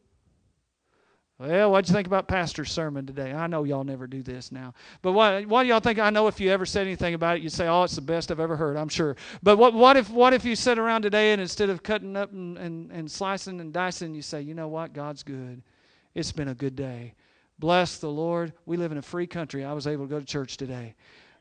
Well, 1.39 1.71
what'd 1.71 1.88
you 1.88 1.93
think 1.93 2.06
about 2.06 2.28
Pastor's 2.28 2.69
sermon 2.69 3.06
today? 3.06 3.32
I 3.32 3.47
know 3.47 3.63
y'all 3.63 3.86
never 3.86 4.08
do 4.08 4.21
this 4.21 4.52
now. 4.52 4.73
But 5.02 5.13
what, 5.13 5.45
what 5.47 5.63
do 5.63 5.69
y'all 5.69 5.80
think? 5.80 5.97
I 5.97 6.10
know 6.10 6.28
if 6.28 6.38
you 6.41 6.52
ever 6.52 6.65
said 6.65 6.86
anything 6.86 7.13
about 7.13 7.38
it, 7.38 7.43
you'd 7.43 7.54
say, 7.54 7.65
oh, 7.65 7.84
it's 7.84 7.95
the 7.95 8.02
best 8.02 8.30
I've 8.30 8.41
ever 8.41 8.58
heard, 8.58 8.75
I'm 8.75 8.89
sure. 8.89 9.15
But 9.41 9.58
what, 9.58 9.73
what, 9.73 9.95
if, 9.95 10.10
what 10.10 10.34
if 10.34 10.43
you 10.43 10.58
sit 10.58 10.78
around 10.78 11.04
today 11.04 11.32
and 11.32 11.41
instead 11.41 11.69
of 11.69 11.82
cutting 11.82 12.17
up 12.17 12.34
and, 12.34 12.58
and, 12.58 12.91
and 12.91 13.10
slicing 13.10 13.62
and 13.62 13.71
dicing, 13.71 14.13
you 14.13 14.21
say, 14.21 14.41
you 14.41 14.54
know 14.54 14.67
what? 14.67 14.91
God's 14.91 15.23
good. 15.23 15.62
It's 16.13 16.34
been 16.34 16.49
a 16.49 16.54
good 16.54 16.75
day. 16.75 17.13
Bless 17.58 17.99
the 17.99 18.10
Lord. 18.10 18.52
We 18.65 18.75
live 18.75 18.91
in 18.91 18.97
a 18.97 19.02
free 19.02 19.28
country. 19.28 19.63
I 19.63 19.71
was 19.71 19.88
able 19.88 20.08
to 20.08 20.10
go 20.10 20.19
to 20.19 20.25
church 20.25 20.58
today. 20.58 20.95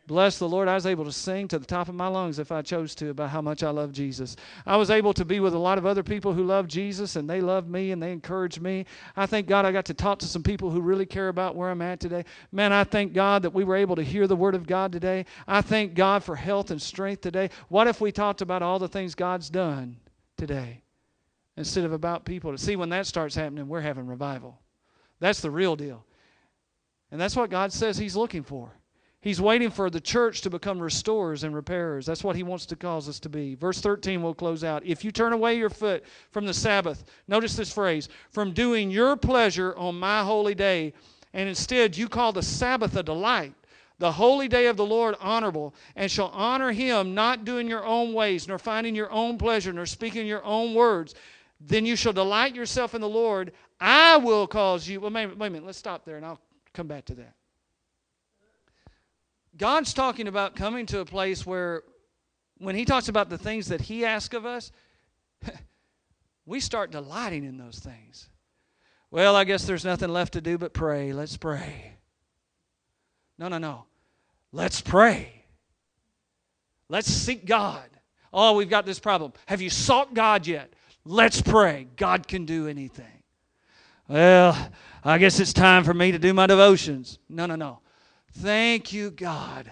Bless 0.09 0.38
the 0.38 0.49
Lord, 0.49 0.68
I 0.68 0.75
was 0.75 0.87
able 0.87 1.05
to 1.05 1.12
sing 1.12 1.49
to 1.49 1.59
the 1.59 1.66
top 1.66 1.90
of 1.90 1.94
my 1.94 2.07
lungs 2.07 2.38
if 2.38 2.51
I 2.51 2.62
chose 2.62 2.94
to 2.94 3.11
about 3.11 3.29
how 3.29 3.42
much 3.42 3.62
I 3.62 3.68
love 3.68 3.92
Jesus. 3.92 4.37
I 4.64 4.75
was 4.79 4.88
able 4.88 5.12
to 5.12 5.23
be 5.23 5.38
with 5.38 5.53
a 5.53 5.59
lot 5.59 5.77
of 5.77 5.85
other 5.85 6.03
people 6.03 6.33
who 6.33 6.44
love 6.44 6.66
Jesus 6.66 7.16
and 7.16 7.29
they 7.29 7.42
love 7.42 7.68
me 7.68 7.90
and 7.90 8.03
they 8.03 8.11
encourage 8.11 8.59
me. 8.59 8.87
I 9.16 9.27
thank 9.27 9.47
God 9.47 9.66
I 9.66 9.71
got 9.71 9.85
to 9.85 9.92
talk 9.92 10.18
to 10.21 10.27
some 10.27 10.42
people 10.42 10.71
who 10.71 10.81
really 10.81 11.05
care 11.05 11.29
about 11.29 11.57
where 11.57 11.68
I'm 11.68 11.83
at 11.83 12.01
today. 12.01 12.25
Man, 12.53 12.73
I 12.73 12.85
thank 12.85 13.12
God 13.12 13.42
that 13.42 13.53
we 13.53 13.64
were 13.64 13.77
able 13.77 13.97
to 13.97 14.03
hear 14.03 14.27
the 14.27 14.35
Word 14.35 14.55
of 14.55 14.66
God 14.66 14.92
today. 14.92 15.27
I 15.47 15.61
thank 15.61 15.92
God 15.92 16.25
for 16.25 16.35
health 16.35 16.71
and 16.71 16.81
strength 16.81 17.21
today. 17.21 17.51
What 17.68 17.87
if 17.87 18.01
we 18.01 18.11
talked 18.11 18.40
about 18.40 18.62
all 18.62 18.79
the 18.79 18.88
things 18.88 19.14
God's 19.14 19.51
done 19.51 19.99
today 20.38 20.85
instead 21.59 21.85
of 21.85 21.92
about 21.92 22.25
people? 22.25 22.51
To 22.51 22.57
see 22.57 22.77
when 22.77 22.88
that 22.88 23.07
starts 23.07 23.35
happening, 23.35 23.68
we're 23.68 23.83
having 23.83 24.07
revival. 24.07 24.59
That's 25.21 25.42
the 25.42 25.51
real 25.51 25.77
deal. 25.77 26.07
And 27.11 27.21
that's 27.21 27.37
what 27.37 27.51
God 27.51 27.75
says 27.75 27.99
He's 27.99 28.16
looking 28.16 28.42
for. 28.42 28.78
He's 29.29 29.43
waiting 29.43 29.69
for 29.69 29.91
the 29.91 30.01
church 30.01 30.41
to 30.41 30.49
become 30.49 30.81
restorers 30.81 31.45
and 31.45 31.55
repairers. 31.55 32.07
That's 32.07 32.25
what 32.25 32.35
he 32.35 32.43
wants 32.43 32.64
to 32.64 32.77
cause 32.77 33.11
us 33.11 33.21
to 33.21 33.29
be. 33.29 33.57
Verse 33.57 33.79
13 33.79 34.23
will 34.23 34.33
close 34.33 34.64
out. 34.64 34.83
If 34.87 35.05
you 35.05 35.12
turn 35.12 35.35
away 35.35 35.59
your 35.59 35.69
foot 35.69 36.03
from 36.31 36.47
the 36.47 36.55
Sabbath, 36.55 37.05
notice 37.27 37.55
this 37.55 37.71
phrase, 37.71 38.09
from 38.31 38.55
doing 38.55 38.91
your 38.91 39.19
pleasure 39.19 39.77
on 39.77 40.01
my 40.01 40.23
holy 40.23 40.55
day, 40.55 40.95
and 41.35 41.47
instead 41.47 41.95
you 41.95 42.09
call 42.09 42.33
the 42.33 42.43
Sabbath 42.43 42.97
a 42.97 43.03
delight, 43.03 43.53
the 43.99 44.12
holy 44.12 44.49
day 44.49 44.64
of 44.64 44.79
the 44.79 44.87
Lord 44.87 45.14
honorable, 45.21 45.75
and 45.95 46.11
shall 46.11 46.29
honor 46.29 46.73
him, 46.73 47.14
not 47.14 47.45
doing 47.45 47.69
your 47.69 47.85
own 47.85 48.14
ways, 48.14 48.49
nor 48.49 48.59
finding 48.59 48.95
your 48.95 49.12
own 49.12 49.37
pleasure, 49.37 49.75
nor 49.75 49.85
speaking 49.85 50.27
your 50.27 50.43
own 50.43 50.73
words, 50.73 51.14
then 51.61 51.85
you 51.85 51.97
shall 51.97 52.14
delight 52.14 52.55
yourself 52.55 52.95
in 52.95 53.03
the 53.03 53.07
Lord. 53.07 53.53
I 53.79 54.17
will 54.17 54.47
cause 54.47 54.88
you. 54.88 55.03
Well, 55.03 55.11
wait, 55.11 55.37
wait 55.37 55.49
a 55.49 55.51
minute. 55.51 55.67
Let's 55.67 55.77
stop 55.77 56.07
there, 56.07 56.17
and 56.17 56.25
I'll 56.25 56.41
come 56.73 56.87
back 56.87 57.05
to 57.05 57.14
that. 57.17 57.35
God's 59.59 59.92
talking 59.92 60.29
about 60.29 60.55
coming 60.55 60.87
to 60.87 61.01
a 61.01 61.05
place 61.05 61.44
where, 61.44 61.83
when 62.59 62.77
He 62.77 62.85
talks 62.85 63.09
about 63.09 63.29
the 63.29 63.38
things 63.38 63.68
that 63.68 63.81
He 63.81 64.05
asks 64.05 64.35
of 64.35 64.47
us, 64.47 64.71
we 66.47 66.61
start 66.61 66.92
delighting 66.92 67.44
in 67.44 67.59
those 67.59 67.79
things. 67.79 68.29
Well, 69.11 69.35
I 69.35 69.44
guess 69.44 69.64
there's 69.64 69.85
nothing 69.85 70.11
left 70.11 70.35
to 70.35 70.40
do 70.40 70.59
but 70.59 70.73
pray. 70.73 71.12
Let's 71.12 71.37
pray. 71.37 71.94
No, 73.37 73.49
no, 73.49 73.59
no. 73.59 73.85
Let's 74.53 74.81
pray. 74.81 75.44
Let's 76.88 77.09
seek 77.09 77.44
God. 77.44 77.88
Oh, 78.33 78.55
we've 78.55 78.71
got 78.71 78.87
this 78.87 78.99
problem. 78.99 79.33
Have 79.47 79.61
you 79.61 79.71
sought 79.71 80.14
God 80.14 80.47
yet? 80.47 80.73
Let's 81.05 81.40
pray. 81.42 81.88
God 81.97 82.29
can 82.29 82.44
do 82.44 82.68
anything. 82.68 83.07
Well, 84.07 84.71
I 85.05 85.18
guess 85.18 85.40
it's 85.40 85.53
time 85.53 85.85
for 85.85 85.94
me 85.94 86.12
to 86.12 86.18
do 86.18 86.33
my 86.33 86.47
devotions. 86.47 87.18
No, 87.29 87.47
no, 87.47 87.57
no. 87.57 87.81
Thank 88.40 88.92
you, 88.92 89.11
God, 89.11 89.68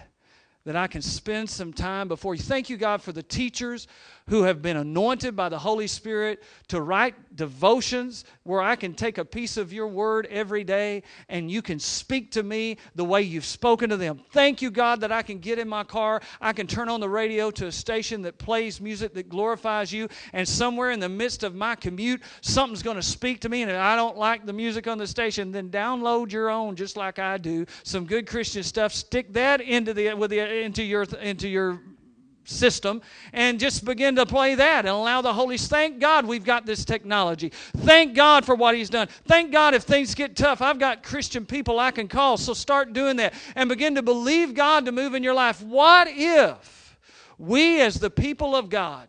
that 0.65 0.75
I 0.75 0.87
can 0.87 1.01
spend 1.01 1.49
some 1.49 1.71
time 1.71 2.09
before 2.09 2.35
you. 2.35 2.41
Thank 2.41 2.69
you, 2.69 2.75
God, 2.75 3.01
for 3.01 3.13
the 3.13 3.23
teachers 3.23 3.87
who 4.29 4.43
have 4.43 4.61
been 4.61 4.77
anointed 4.77 5.35
by 5.35 5.49
the 5.49 5.59
Holy 5.59 5.87
Spirit 5.87 6.43
to 6.67 6.81
write 6.81 7.35
devotions 7.35 8.25
where 8.43 8.61
I 8.61 8.75
can 8.75 8.93
take 8.93 9.17
a 9.17 9.25
piece 9.25 9.57
of 9.57 9.71
your 9.71 9.87
word 9.87 10.27
every 10.29 10.63
day 10.63 11.03
and 11.29 11.49
you 11.49 11.61
can 11.61 11.79
speak 11.79 12.31
to 12.31 12.43
me 12.43 12.77
the 12.95 13.05
way 13.05 13.21
you've 13.21 13.45
spoken 13.45 13.89
to 13.89 13.97
them. 13.97 14.21
Thank 14.31 14.61
you, 14.61 14.71
God, 14.71 15.01
that 15.01 15.11
I 15.11 15.21
can 15.21 15.39
get 15.39 15.59
in 15.59 15.69
my 15.69 15.83
car, 15.83 16.21
I 16.41 16.53
can 16.53 16.67
turn 16.67 16.89
on 16.89 16.99
the 16.99 17.09
radio 17.09 17.51
to 17.51 17.67
a 17.67 17.71
station 17.71 18.21
that 18.23 18.37
plays 18.37 18.81
music 18.81 19.13
that 19.13 19.29
glorifies 19.29 19.91
you, 19.93 20.09
and 20.33 20.47
somewhere 20.47 20.91
in 20.91 20.99
the 20.99 21.09
midst 21.09 21.43
of 21.43 21.55
my 21.55 21.75
commute, 21.75 22.21
something's 22.41 22.83
going 22.83 22.97
to 22.97 23.03
speak 23.03 23.41
to 23.41 23.49
me, 23.49 23.61
and 23.61 23.71
I 23.71 23.95
don't 23.95 24.17
like 24.17 24.45
the 24.45 24.53
music 24.53 24.87
on 24.87 24.97
the 24.97 25.07
station, 25.07 25.51
then 25.51 25.69
download 25.69 26.31
your 26.31 26.49
own 26.49 26.75
just 26.75 26.97
like 26.97 27.19
I 27.19 27.37
do. 27.37 27.65
Some 27.83 28.05
good 28.05 28.27
Christian 28.27 28.63
stuff. 28.63 28.93
Stick 28.93 29.33
that 29.33 29.61
into 29.61 29.93
the 29.93 30.13
with 30.13 30.31
the 30.31 30.63
into 30.63 30.83
your 30.83 31.03
into 31.03 31.47
your 31.47 31.81
system 32.47 33.01
and 33.33 33.59
just 33.59 33.83
begin 33.85 34.15
to 34.15 34.25
play 34.25 34.55
that 34.55 34.79
and 34.79 34.89
allow 34.89 35.21
the 35.21 35.33
Holy 35.33 35.57
Thank 35.57 35.99
God 35.99 36.25
we've 36.25 36.43
got 36.43 36.65
this 36.65 36.85
technology. 36.85 37.51
Thank 37.77 38.15
God 38.15 38.45
for 38.45 38.55
what 38.55 38.75
He's 38.75 38.89
done. 38.89 39.07
Thank 39.25 39.51
God 39.51 39.73
if 39.73 39.83
things 39.83 40.15
get 40.15 40.35
tough, 40.35 40.61
I've 40.61 40.79
got 40.79 41.03
Christian 41.03 41.45
people 41.45 41.79
I 41.79 41.91
can 41.91 42.07
call. 42.07 42.37
So 42.37 42.53
start 42.53 42.93
doing 42.93 43.17
that 43.17 43.33
and 43.55 43.69
begin 43.69 43.95
to 43.95 44.01
believe 44.01 44.53
God 44.53 44.85
to 44.85 44.91
move 44.91 45.13
in 45.13 45.23
your 45.23 45.33
life. 45.33 45.61
What 45.61 46.07
if 46.09 46.97
we, 47.37 47.81
as 47.81 47.99
the 47.99 48.09
people 48.09 48.55
of 48.55 48.69
God, 48.69 49.07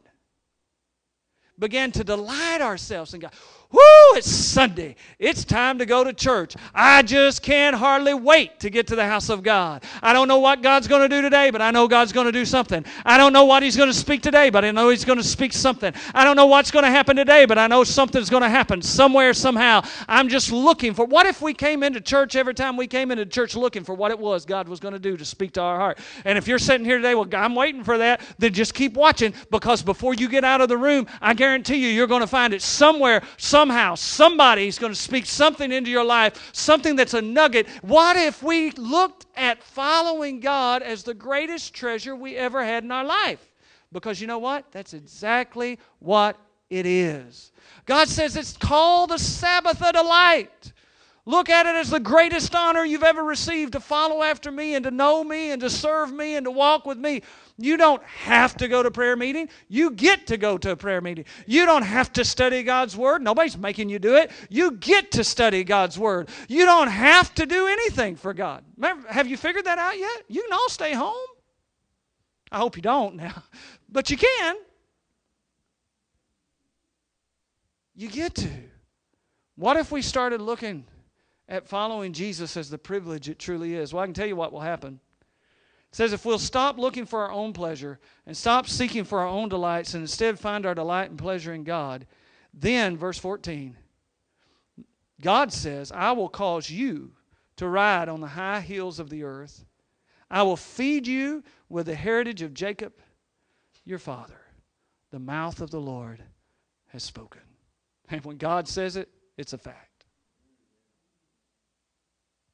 began 1.58 1.92
to 1.92 2.04
delight 2.04 2.60
ourselves 2.60 3.14
in 3.14 3.20
God? 3.20 3.32
Woo, 3.70 3.80
it's 4.14 4.30
Sunday. 4.30 4.96
It's 5.18 5.44
time 5.44 5.76
to 5.78 5.84
go 5.84 6.02
to 6.02 6.14
church. 6.14 6.56
I 6.74 7.02
just 7.02 7.42
can't 7.42 7.76
hardly 7.76 8.14
wait 8.14 8.60
to 8.60 8.70
get 8.70 8.86
to 8.86 8.96
the 8.96 9.04
house 9.04 9.28
of 9.28 9.42
God. 9.42 9.84
I 10.02 10.14
don't 10.14 10.26
know 10.26 10.38
what 10.38 10.62
God's 10.62 10.88
going 10.88 11.02
to 11.02 11.08
do 11.14 11.20
today, 11.20 11.50
but 11.50 11.60
I 11.60 11.70
know 11.70 11.86
God's 11.86 12.10
going 12.10 12.24
to 12.24 12.32
do 12.32 12.46
something. 12.46 12.82
I 13.04 13.18
don't 13.18 13.34
know 13.34 13.44
what 13.44 13.62
He's 13.62 13.76
going 13.76 13.90
to 13.90 13.94
speak 13.94 14.22
today, 14.22 14.48
but 14.48 14.64
I 14.64 14.70
know 14.70 14.88
He's 14.88 15.04
going 15.04 15.18
to 15.18 15.24
speak 15.24 15.52
something. 15.52 15.92
I 16.14 16.24
don't 16.24 16.34
know 16.34 16.46
what's 16.46 16.70
going 16.70 16.84
to 16.84 16.90
happen 16.90 17.14
today, 17.14 17.44
but 17.44 17.58
I 17.58 17.66
know 17.66 17.84
something's 17.84 18.30
going 18.30 18.42
to 18.42 18.48
happen 18.48 18.80
somewhere, 18.80 19.34
somehow. 19.34 19.82
I'm 20.08 20.30
just 20.30 20.50
looking 20.50 20.94
for 20.94 21.04
what 21.04 21.26
if 21.26 21.42
we 21.42 21.52
came 21.52 21.82
into 21.82 22.00
church 22.00 22.36
every 22.36 22.54
time 22.54 22.78
we 22.78 22.86
came 22.86 23.10
into 23.10 23.26
church 23.26 23.54
looking 23.54 23.84
for 23.84 23.94
what 23.94 24.10
it 24.10 24.18
was 24.18 24.46
God 24.46 24.66
was 24.66 24.80
going 24.80 24.94
to 24.94 24.98
do 24.98 25.18
to 25.18 25.26
speak 25.26 25.52
to 25.52 25.60
our 25.60 25.78
heart. 25.78 25.98
And 26.24 26.38
if 26.38 26.48
you're 26.48 26.58
sitting 26.58 26.86
here 26.86 26.96
today, 26.96 27.14
well, 27.14 27.28
I'm 27.34 27.54
waiting 27.54 27.84
for 27.84 27.98
that, 27.98 28.22
then 28.38 28.54
just 28.54 28.72
keep 28.72 28.94
watching 28.94 29.34
because 29.50 29.82
before 29.82 30.14
you 30.14 30.26
get 30.26 30.42
out 30.42 30.62
of 30.62 30.70
the 30.70 30.78
room, 30.78 31.06
I 31.20 31.34
guarantee 31.34 31.76
you, 31.76 31.88
you're 31.88 32.06
going 32.06 32.22
to 32.22 32.26
find 32.26 32.54
it 32.54 32.62
somewhere, 32.62 33.22
somewhere 33.36 33.57
somehow 33.58 33.96
somebody's 33.96 34.78
going 34.78 34.92
to 34.92 34.98
speak 34.98 35.26
something 35.26 35.72
into 35.72 35.90
your 35.90 36.04
life, 36.04 36.50
something 36.52 36.94
that's 36.94 37.14
a 37.14 37.20
nugget. 37.20 37.66
What 37.82 38.14
if 38.14 38.40
we 38.40 38.70
looked 38.70 39.26
at 39.34 39.64
following 39.64 40.38
God 40.38 40.80
as 40.80 41.02
the 41.02 41.12
greatest 41.12 41.74
treasure 41.74 42.14
we 42.14 42.36
ever 42.36 42.64
had 42.64 42.84
in 42.84 42.92
our 42.92 43.02
life? 43.02 43.44
Because 43.90 44.20
you 44.20 44.28
know 44.28 44.38
what? 44.38 44.70
That's 44.70 44.94
exactly 44.94 45.80
what 45.98 46.36
it 46.70 46.86
is. 46.86 47.50
God 47.84 48.06
says 48.06 48.36
it's 48.36 48.56
called 48.56 49.10
the 49.10 49.18
Sabbath 49.18 49.82
of 49.82 49.92
delight. 49.92 50.72
Look 51.28 51.50
at 51.50 51.66
it 51.66 51.76
as 51.76 51.90
the 51.90 52.00
greatest 52.00 52.54
honor 52.54 52.86
you've 52.86 53.02
ever 53.02 53.22
received 53.22 53.72
to 53.72 53.80
follow 53.80 54.22
after 54.22 54.50
me 54.50 54.74
and 54.74 54.84
to 54.86 54.90
know 54.90 55.22
me 55.22 55.50
and 55.50 55.60
to 55.60 55.68
serve 55.68 56.10
me 56.10 56.36
and 56.36 56.46
to 56.46 56.50
walk 56.50 56.86
with 56.86 56.96
me. 56.96 57.20
You 57.58 57.76
don't 57.76 58.02
have 58.04 58.56
to 58.56 58.66
go 58.66 58.82
to 58.82 58.90
prayer 58.90 59.14
meeting. 59.14 59.50
You 59.68 59.90
get 59.90 60.28
to 60.28 60.38
go 60.38 60.56
to 60.56 60.70
a 60.70 60.76
prayer 60.76 61.02
meeting. 61.02 61.26
You 61.44 61.66
don't 61.66 61.82
have 61.82 62.14
to 62.14 62.24
study 62.24 62.62
God's 62.62 62.96
Word. 62.96 63.20
Nobody's 63.20 63.58
making 63.58 63.90
you 63.90 63.98
do 63.98 64.16
it. 64.16 64.30
You 64.48 64.70
get 64.70 65.10
to 65.12 65.22
study 65.22 65.64
God's 65.64 65.98
Word. 65.98 66.30
You 66.48 66.64
don't 66.64 66.88
have 66.88 67.34
to 67.34 67.44
do 67.44 67.66
anything 67.66 68.16
for 68.16 68.32
God. 68.32 68.64
Have 69.10 69.26
you 69.26 69.36
figured 69.36 69.66
that 69.66 69.76
out 69.76 69.98
yet? 69.98 70.22
You 70.28 70.40
can 70.44 70.54
all 70.54 70.70
stay 70.70 70.94
home. 70.94 71.14
I 72.50 72.56
hope 72.56 72.74
you 72.74 72.82
don't 72.82 73.16
now, 73.16 73.42
but 73.90 74.08
you 74.08 74.16
can. 74.16 74.56
You 77.94 78.08
get 78.08 78.34
to. 78.36 78.48
What 79.56 79.76
if 79.76 79.92
we 79.92 80.00
started 80.00 80.40
looking 80.40 80.86
at 81.48 81.66
following 81.66 82.12
Jesus 82.12 82.56
as 82.56 82.68
the 82.68 82.78
privilege 82.78 83.28
it 83.28 83.38
truly 83.38 83.74
is. 83.74 83.92
Well, 83.92 84.02
I 84.02 84.06
can 84.06 84.14
tell 84.14 84.26
you 84.26 84.36
what 84.36 84.52
will 84.52 84.60
happen. 84.60 85.00
It 85.90 85.96
says 85.96 86.12
if 86.12 86.24
we'll 86.24 86.38
stop 86.38 86.78
looking 86.78 87.06
for 87.06 87.22
our 87.22 87.32
own 87.32 87.52
pleasure 87.52 87.98
and 88.26 88.36
stop 88.36 88.68
seeking 88.68 89.04
for 89.04 89.20
our 89.20 89.26
own 89.26 89.48
delights 89.48 89.94
and 89.94 90.02
instead 90.02 90.38
find 90.38 90.66
our 90.66 90.74
delight 90.74 91.10
and 91.10 91.18
pleasure 91.18 91.54
in 91.54 91.64
God, 91.64 92.06
then, 92.52 92.96
verse 92.96 93.18
14, 93.18 93.76
God 95.20 95.52
says, 95.52 95.90
I 95.92 96.12
will 96.12 96.28
cause 96.28 96.70
you 96.70 97.12
to 97.56 97.68
ride 97.68 98.08
on 98.08 98.20
the 98.20 98.26
high 98.26 98.60
hills 98.60 98.98
of 98.98 99.10
the 99.10 99.24
earth. 99.24 99.64
I 100.30 100.42
will 100.42 100.56
feed 100.56 101.06
you 101.06 101.42
with 101.68 101.86
the 101.86 101.94
heritage 101.94 102.42
of 102.42 102.54
Jacob, 102.54 102.92
your 103.84 103.98
father. 103.98 104.40
The 105.10 105.18
mouth 105.18 105.60
of 105.60 105.70
the 105.70 105.80
Lord 105.80 106.22
has 106.88 107.02
spoken. 107.02 107.40
And 108.10 108.24
when 108.24 108.36
God 108.36 108.68
says 108.68 108.96
it, 108.96 109.08
it's 109.36 109.54
a 109.54 109.58
fact. 109.58 109.87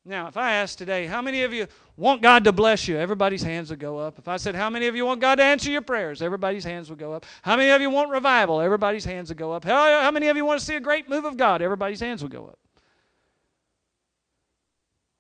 Now, 0.07 0.29
if 0.29 0.37
I 0.37 0.53
ask 0.55 0.77
today, 0.77 1.07
how 1.07 1.23
many 1.23 1.43
of 1.45 1.55
you 1.55 1.67
want 1.97 2.21
God 2.21 2.45
to 2.45 2.53
bless 2.53 2.87
you? 2.87 2.99
Everybody's 2.99 3.43
hands 3.43 3.71
would 3.71 3.79
go 3.79 3.99
up. 3.99 4.19
If 4.19 4.29
I 4.29 4.37
said, 4.37 4.55
how 4.55 4.69
many 4.69 4.87
of 4.87 4.95
you 4.95 5.07
want 5.07 5.21
God 5.21 5.37
to 5.37 5.43
answer 5.43 5.71
your 5.71 5.81
prayers? 5.81 6.21
Everybody's 6.21 6.65
hands 6.65 6.91
would 6.91 6.99
go 6.99 7.15
up. 7.15 7.25
How 7.41 7.57
many 7.57 7.71
of 7.71 7.81
you 7.81 7.89
want 7.89 8.11
revival? 8.11 8.61
Everybody's 8.61 9.05
hands 9.05 9.31
would 9.31 9.39
go 9.39 9.53
up. 9.53 9.65
How, 9.65 10.03
how 10.03 10.11
many 10.11 10.29
of 10.29 10.37
you 10.37 10.45
want 10.45 10.61
to 10.61 10.67
see 10.67 10.75
a 10.75 10.81
great 10.81 11.09
move 11.09 11.25
of 11.25 11.39
God? 11.39 11.63
Everybody's 11.63 12.01
hands 12.01 12.23
would 12.23 12.33
go 12.33 12.47
up. 12.47 12.59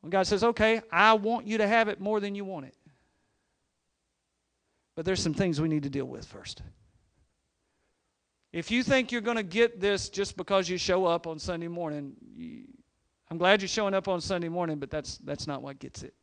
When 0.03 0.11
God 0.11 0.27
says, 0.27 0.45
okay, 0.45 0.83
I 0.93 1.15
want 1.15 1.47
you 1.47 1.57
to 1.59 1.67
have 1.67 1.89
it 1.89 1.99
more 1.99 2.21
than 2.21 2.35
you 2.35 2.45
want 2.45 2.67
it. 2.67 2.77
But 4.97 5.07
there's 5.07 5.23
some 5.23 5.33
things 5.33 5.63
we 5.63 5.69
need 5.69 5.85
to 5.85 5.91
deal 5.91 6.05
with 6.05 6.27
first. 6.27 6.61
If 8.53 8.71
you 8.71 8.83
think 8.83 9.11
you're 9.11 9.23
going 9.23 9.39
to 9.39 9.43
get 9.43 9.81
this 9.81 10.11
just 10.11 10.37
because 10.37 10.69
you 10.69 10.77
show 10.77 11.07
up 11.07 11.27
on 11.27 11.39
Sunday 11.39 11.69
morning, 11.69 12.13
you, 12.37 12.65
I'm 13.31 13.39
glad 13.39 13.63
you're 13.63 13.69
showing 13.69 13.95
up 13.95 14.09
on 14.09 14.21
Sunday 14.21 14.49
morning, 14.49 14.79
but 14.79 14.91
that's, 14.91 15.19
that's 15.19 15.47
not 15.47 15.63
what 15.63 15.79
gets 15.79 16.03
it. 16.03 16.15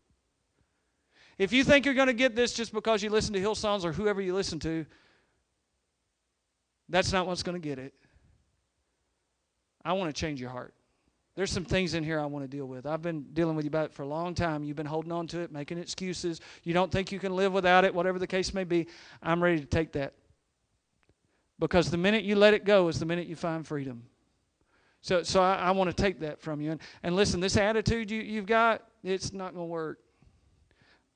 If 1.38 1.52
you 1.52 1.64
think 1.64 1.86
you're 1.86 1.96
going 1.96 2.08
to 2.08 2.14
get 2.14 2.36
this 2.36 2.54
just 2.54 2.72
because 2.74 3.02
you 3.02 3.10
listen 3.10 3.34
to 3.34 3.40
Hillsongs 3.40 3.84
or 3.84 3.92
whoever 3.92 4.22
you 4.22 4.34
listen 4.34 4.60
to, 4.60 4.86
that's 6.90 7.12
not 7.12 7.26
what's 7.26 7.42
going 7.42 7.60
to 7.60 7.68
get 7.68 7.80
it. 7.80 7.94
I 9.84 9.94
want 9.94 10.14
to 10.14 10.20
change 10.20 10.40
your 10.40 10.52
heart. 10.52 10.74
There's 11.36 11.52
some 11.52 11.66
things 11.66 11.94
in 11.94 12.04
here 12.04 12.20
I 12.20 12.26
want 12.26 12.44
to 12.44 12.48
deal 12.48 12.68
with. 12.68 12.86
I've 12.86 13.02
been 13.02 13.24
dealing 13.34 13.56
with 13.56 13.66
you 13.66 13.70
about 13.70 13.86
it 13.86 13.94
for 13.94 14.04
a 14.04 14.08
long 14.08 14.36
time. 14.36 14.64
You've 14.64 14.76
been 14.76 14.86
holding 14.86 15.12
on 15.12 15.28
to 15.28 15.40
it, 15.40 15.52
making 15.52 15.78
excuses. 15.78 16.42
You 16.64 16.74
don't 16.74 16.92
think 16.92 17.12
you 17.12 17.20
can 17.20 17.36
live 17.36 17.54
without 17.54 17.86
it, 17.86 17.96
whatever 17.96 18.20
the 18.20 18.28
case 18.28 18.54
may 18.54 18.66
be. 18.66 18.88
I'm 19.24 19.42
ready 19.42 19.60
to 19.60 19.66
take 19.66 19.94
that. 19.94 20.14
Because 21.58 21.90
the 21.90 21.98
minute 21.98 22.24
you 22.24 22.36
let 22.36 22.54
it 22.54 22.66
go 22.66 22.90
is 22.90 23.00
the 23.00 23.06
minute 23.06 23.28
you 23.28 23.36
find 23.36 23.66
freedom. 23.66 24.04
So, 25.02 25.24
so 25.24 25.42
I, 25.42 25.56
I 25.56 25.72
want 25.72 25.96
to 25.96 26.02
take 26.02 26.20
that 26.20 26.40
from 26.40 26.62
you. 26.62 26.72
And, 26.72 26.82
and 27.04 27.16
listen, 27.16 27.40
this 27.40 27.58
attitude 27.58 28.12
you, 28.12 28.22
you've 28.22 28.46
got, 28.46 28.84
it's 29.04 29.34
not 29.34 29.54
going 29.54 29.68
to 29.68 29.72
work. 29.72 30.00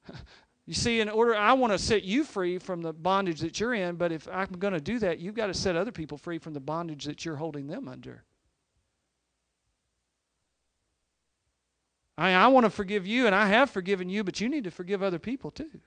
You 0.68 0.74
see, 0.74 1.00
in 1.00 1.10
order, 1.10 1.36
I 1.36 1.54
want 1.54 1.74
to 1.74 1.78
set 1.78 2.04
you 2.04 2.24
free 2.24 2.58
from 2.58 2.82
the 2.82 2.92
bondage 2.92 3.40
that 3.42 3.60
you're 3.60 3.76
in, 3.76 3.98
but 3.98 4.12
if 4.12 4.28
I'm 4.32 4.48
going 4.48 4.74
to 4.74 4.82
do 4.82 4.98
that, 4.98 5.20
you've 5.20 5.36
got 5.36 5.48
to 5.48 5.54
set 5.54 5.76
other 5.76 5.92
people 5.92 6.18
free 6.18 6.40
from 6.40 6.54
the 6.54 6.60
bondage 6.60 7.06
that 7.06 7.24
you're 7.24 7.36
holding 7.36 7.68
them 7.68 7.88
under. 7.88 8.24
I, 12.18 12.32
I 12.32 12.48
want 12.48 12.66
to 12.66 12.72
forgive 12.72 13.06
you, 13.06 13.28
and 13.28 13.36
I 13.36 13.46
have 13.48 13.70
forgiven 13.70 14.10
you, 14.10 14.24
but 14.24 14.42
you 14.42 14.50
need 14.50 14.64
to 14.64 14.72
forgive 14.72 15.04
other 15.04 15.20
people 15.20 15.52
too. 15.52 15.82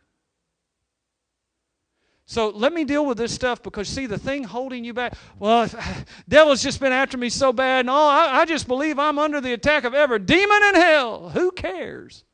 So 2.28 2.50
let 2.50 2.74
me 2.74 2.84
deal 2.84 3.06
with 3.06 3.16
this 3.16 3.34
stuff 3.34 3.62
because 3.62 3.88
see 3.88 4.04
the 4.04 4.18
thing 4.18 4.44
holding 4.44 4.84
you 4.84 4.92
back. 4.92 5.14
Well, 5.38 5.66
devil's 6.28 6.62
just 6.62 6.78
been 6.78 6.92
after 6.92 7.16
me 7.16 7.30
so 7.30 7.54
bad, 7.54 7.80
and 7.80 7.90
all 7.90 8.06
I, 8.06 8.40
I 8.40 8.44
just 8.44 8.68
believe 8.68 8.98
I'm 8.98 9.18
under 9.18 9.40
the 9.40 9.54
attack 9.54 9.84
of 9.84 9.94
every 9.94 10.18
demon 10.18 10.62
in 10.68 10.74
hell. 10.74 11.30
Who 11.30 11.50
cares? 11.50 12.24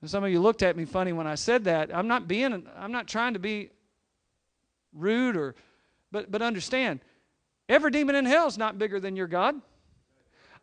And 0.00 0.08
some 0.08 0.22
of 0.22 0.30
you 0.30 0.40
looked 0.40 0.62
at 0.62 0.76
me 0.76 0.84
funny 0.84 1.12
when 1.12 1.26
I 1.26 1.34
said 1.34 1.64
that. 1.64 1.92
I'm 1.92 2.06
not 2.06 2.28
being. 2.28 2.68
I'm 2.78 2.92
not 2.92 3.08
trying 3.08 3.32
to 3.32 3.40
be 3.40 3.70
rude 4.92 5.36
or, 5.36 5.56
but 6.12 6.30
but 6.30 6.40
understand, 6.40 7.00
every 7.68 7.90
demon 7.90 8.14
in 8.14 8.26
hell 8.26 8.46
is 8.46 8.56
not 8.56 8.78
bigger 8.78 9.00
than 9.00 9.16
your 9.16 9.26
God. 9.26 9.56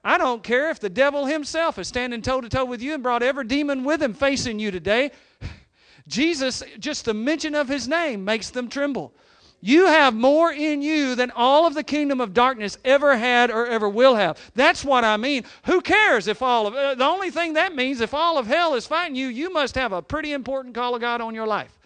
I 0.06 0.18
don't 0.18 0.42
care 0.42 0.70
if 0.70 0.80
the 0.80 0.90
devil 0.90 1.26
himself 1.26 1.78
is 1.78 1.90
standing 1.90 2.22
toe 2.22 2.40
to 2.40 2.48
toe 2.48 2.64
with 2.64 2.82
you 2.82 2.94
and 2.94 3.04
brought 3.04 3.24
every 3.24 3.44
demon 3.44 3.84
with 3.84 4.02
him 4.02 4.14
facing 4.14 4.58
you 4.58 4.72
today. 4.72 5.12
Jesus, 6.10 6.64
just 6.80 7.05
the 7.05 7.14
mention 7.14 7.55
of 7.55 7.70
his 7.70 7.88
name 7.88 8.26
makes 8.26 8.49
them 8.49 8.68
tremble. 8.68 9.14
You 9.62 9.88
have 9.88 10.14
more 10.14 10.51
in 10.51 10.82
you 10.82 11.16
than 11.16 11.32
all 11.32 11.68
of 11.68 11.74
the 11.74 11.84
kingdom 11.84 12.22
of 12.22 12.34
darkness 12.34 12.78
ever 12.86 13.18
had 13.18 13.51
or 13.51 13.68
ever 13.68 13.89
will 13.89 14.16
have. 14.16 14.39
That's 14.55 14.86
what 14.86 15.03
I 15.03 15.18
mean. 15.18 15.43
Who 15.66 15.82
cares 15.82 16.28
if 16.28 16.41
all 16.41 16.66
of 16.66 16.76
uh, 16.76 16.95
the 16.95 17.05
only 17.05 17.30
thing 17.30 17.53
that 17.53 17.76
means 17.76 17.99
if 17.99 18.14
all 18.14 18.38
of 18.38 18.47
hell 18.47 18.74
is 18.74 18.88
fighting 18.88 19.16
you, 19.16 19.28
you 19.28 19.51
must 19.51 19.76
have 19.76 19.91
a 19.91 20.01
pretty 20.01 20.32
important 20.32 20.76
call 20.76 20.95
of 20.95 21.01
God 21.01 21.22
on 21.22 21.36
your 21.36 21.47
life. 21.47 21.78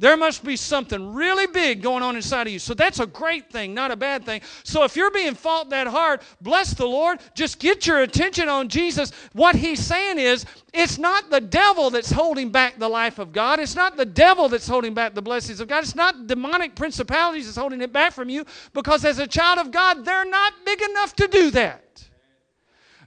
There 0.00 0.16
must 0.16 0.42
be 0.42 0.56
something 0.56 1.12
really 1.12 1.46
big 1.46 1.82
going 1.82 2.02
on 2.02 2.16
inside 2.16 2.46
of 2.46 2.52
you. 2.54 2.58
So 2.58 2.72
that's 2.72 3.00
a 3.00 3.06
great 3.06 3.50
thing, 3.50 3.74
not 3.74 3.90
a 3.90 3.96
bad 3.96 4.24
thing. 4.24 4.40
So 4.64 4.82
if 4.82 4.96
you're 4.96 5.10
being 5.10 5.34
fought 5.34 5.68
that 5.70 5.86
hard, 5.86 6.22
bless 6.40 6.72
the 6.72 6.86
Lord. 6.86 7.18
Just 7.34 7.58
get 7.58 7.86
your 7.86 8.00
attention 8.00 8.48
on 8.48 8.70
Jesus. 8.70 9.12
What 9.34 9.54
he's 9.54 9.78
saying 9.78 10.18
is, 10.18 10.46
it's 10.72 10.96
not 10.96 11.28
the 11.28 11.42
devil 11.42 11.90
that's 11.90 12.10
holding 12.10 12.48
back 12.50 12.78
the 12.78 12.88
life 12.88 13.18
of 13.18 13.32
God. 13.32 13.60
It's 13.60 13.76
not 13.76 13.98
the 13.98 14.06
devil 14.06 14.48
that's 14.48 14.66
holding 14.66 14.94
back 14.94 15.12
the 15.12 15.20
blessings 15.20 15.60
of 15.60 15.68
God. 15.68 15.84
It's 15.84 15.94
not 15.94 16.26
demonic 16.26 16.74
principalities 16.74 17.44
that's 17.44 17.58
holding 17.58 17.82
it 17.82 17.92
back 17.92 18.14
from 18.14 18.30
you 18.30 18.46
because 18.72 19.04
as 19.04 19.18
a 19.18 19.26
child 19.26 19.58
of 19.58 19.70
God, 19.70 20.06
they're 20.06 20.24
not 20.24 20.54
big 20.64 20.80
enough 20.80 21.14
to 21.16 21.28
do 21.28 21.50
that. 21.50 22.08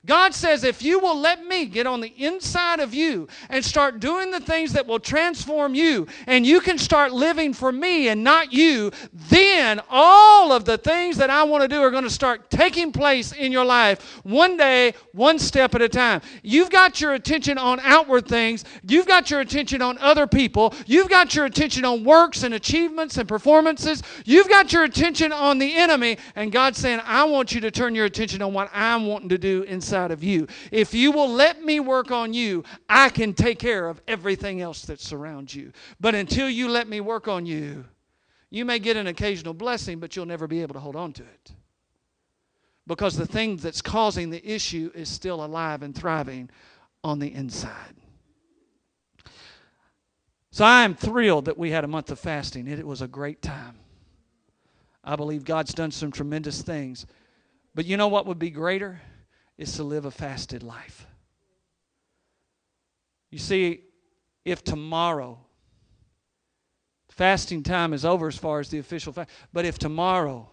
God 0.06 0.34
says, 0.34 0.66
if 0.66 0.84
you 0.84 1.00
will 1.00 1.18
let 1.18 1.46
me 1.46 1.66
get 1.66 1.88
on 1.88 2.02
the 2.02 2.14
inside 2.18 2.82
of 2.82 2.94
you 2.94 3.30
and 3.50 3.64
start 3.64 4.02
doing 4.02 4.32
the 4.32 4.42
things 4.42 4.74
that 4.74 4.86
will 4.86 5.00
transform 5.00 5.74
you, 5.76 6.08
and 6.28 6.46
you 6.46 6.60
can 6.60 6.78
start 6.78 7.14
living 7.14 7.54
for 7.54 7.72
me 7.72 8.10
and 8.10 8.22
not 8.22 8.52
you, 8.52 8.92
then 9.14 9.80
all 9.90 10.52
of 10.52 10.66
the 10.66 10.78
things 10.78 11.16
that 11.16 11.30
I 11.30 11.44
want 11.44 11.62
to 11.62 11.70
do 11.70 11.82
are 11.82 11.90
going 11.90 12.04
to 12.04 12.10
start 12.10 12.50
taking 12.50 12.92
place 12.92 13.32
in 13.32 13.54
your 13.54 13.64
life 13.64 14.20
one 14.24 14.58
day, 14.58 14.94
one 15.14 15.40
step 15.40 15.74
at 15.74 15.82
a 15.82 15.88
time. 15.88 16.22
You've 16.42 16.70
got 16.70 17.00
your 17.00 17.14
attention 17.14 17.58
on 17.58 17.80
outward 17.80 18.28
things, 18.28 18.66
you've 18.86 19.08
got 19.08 19.32
your 19.32 19.40
attention 19.40 19.82
on 19.82 19.98
other 20.00 20.28
people, 20.28 20.74
you've 20.86 21.10
got 21.10 21.34
your 21.34 21.46
attention 21.46 21.86
on 21.86 22.04
works 22.04 22.44
and 22.44 22.56
achievements 22.56 23.18
and 23.18 23.28
performances, 23.30 24.04
you've 24.26 24.50
got 24.50 24.74
your 24.74 24.84
attention 24.84 25.32
on 25.32 25.60
the 25.60 25.74
enemy, 25.78 26.18
and 26.36 26.52
God's 26.52 26.78
saying, 26.78 27.00
I 27.06 27.24
want 27.24 27.54
you 27.54 27.62
to 27.62 27.72
turn 27.72 27.96
your 27.96 28.06
attention 28.06 28.42
on 28.42 28.52
what 28.52 28.70
I'm 28.74 29.06
wanting 29.06 29.30
to 29.30 29.38
do 29.38 29.64
inside 29.64 29.93
inside 29.94 30.12
of 30.12 30.24
you. 30.24 30.48
If 30.72 30.96
you 30.96 31.12
will 31.12 31.30
let 31.30 31.64
me 31.64 31.80
work 31.80 32.10
on 32.10 32.34
you, 32.34 32.64
I 32.90 33.10
can 33.10 33.34
take 33.34 33.60
care 33.60 33.88
of 33.88 34.02
everything 34.08 34.60
else 34.60 34.82
that 34.86 35.00
surrounds 35.00 35.54
you. 35.54 35.72
But 36.00 36.16
until 36.16 36.50
you 36.50 36.68
let 36.68 36.88
me 36.88 37.00
work 37.00 37.28
on 37.28 37.46
you, 37.46 37.86
you 38.50 38.66
may 38.66 38.80
get 38.80 38.98
an 38.98 39.06
occasional 39.06 39.54
blessing, 39.54 40.00
but 40.00 40.16
you'll 40.16 40.26
never 40.26 40.48
be 40.48 40.64
able 40.64 40.74
to 40.74 40.80
hold 40.80 40.96
on 40.96 41.14
to 41.14 41.24
it. 41.24 41.52
Because 42.88 43.16
the 43.16 43.28
thing 43.28 43.58
that's 43.58 43.84
causing 43.84 44.32
the 44.32 44.44
issue 44.46 44.92
is 44.96 45.10
still 45.10 45.46
alive 45.46 45.84
and 45.84 45.96
thriving 45.96 46.50
on 47.04 47.20
the 47.20 47.32
inside. 47.32 47.96
So 50.52 50.66
I 50.66 50.84
am 50.84 50.96
thrilled 50.96 51.46
that 51.46 51.58
we 51.58 51.70
had 51.70 51.84
a 51.84 51.88
month 51.88 52.10
of 52.10 52.20
fasting. 52.20 52.68
It, 52.68 52.86
was 52.86 53.02
a 53.02 53.08
great 53.08 53.44
time. 53.44 53.76
I 55.04 55.16
believe 55.16 55.46
God's 55.46 55.74
done 55.74 55.92
some 55.92 56.12
tremendous 56.12 56.64
things. 56.64 57.06
But 57.76 57.86
you 57.86 57.98
know 57.98 58.08
what 58.08 58.26
would 58.26 58.40
be 58.40 58.50
greater? 58.50 59.02
Is 59.58 59.76
to 59.76 59.84
live 59.84 60.06
a 60.06 60.12
fasted 60.12 60.64
life. 60.64 61.06
You 63.32 63.40
see, 63.40 63.82
if 64.46 64.64
tomorrow, 64.64 65.40
fasting 67.10 67.64
time 67.64 67.94
is 67.94 68.06
over 68.06 68.28
as 68.28 68.38
far 68.38 68.60
as 68.60 68.70
the 68.70 68.80
official 68.80 69.14
fast, 69.14 69.30
but 69.52 69.66
if 69.66 69.78
tomorrow, 69.80 70.50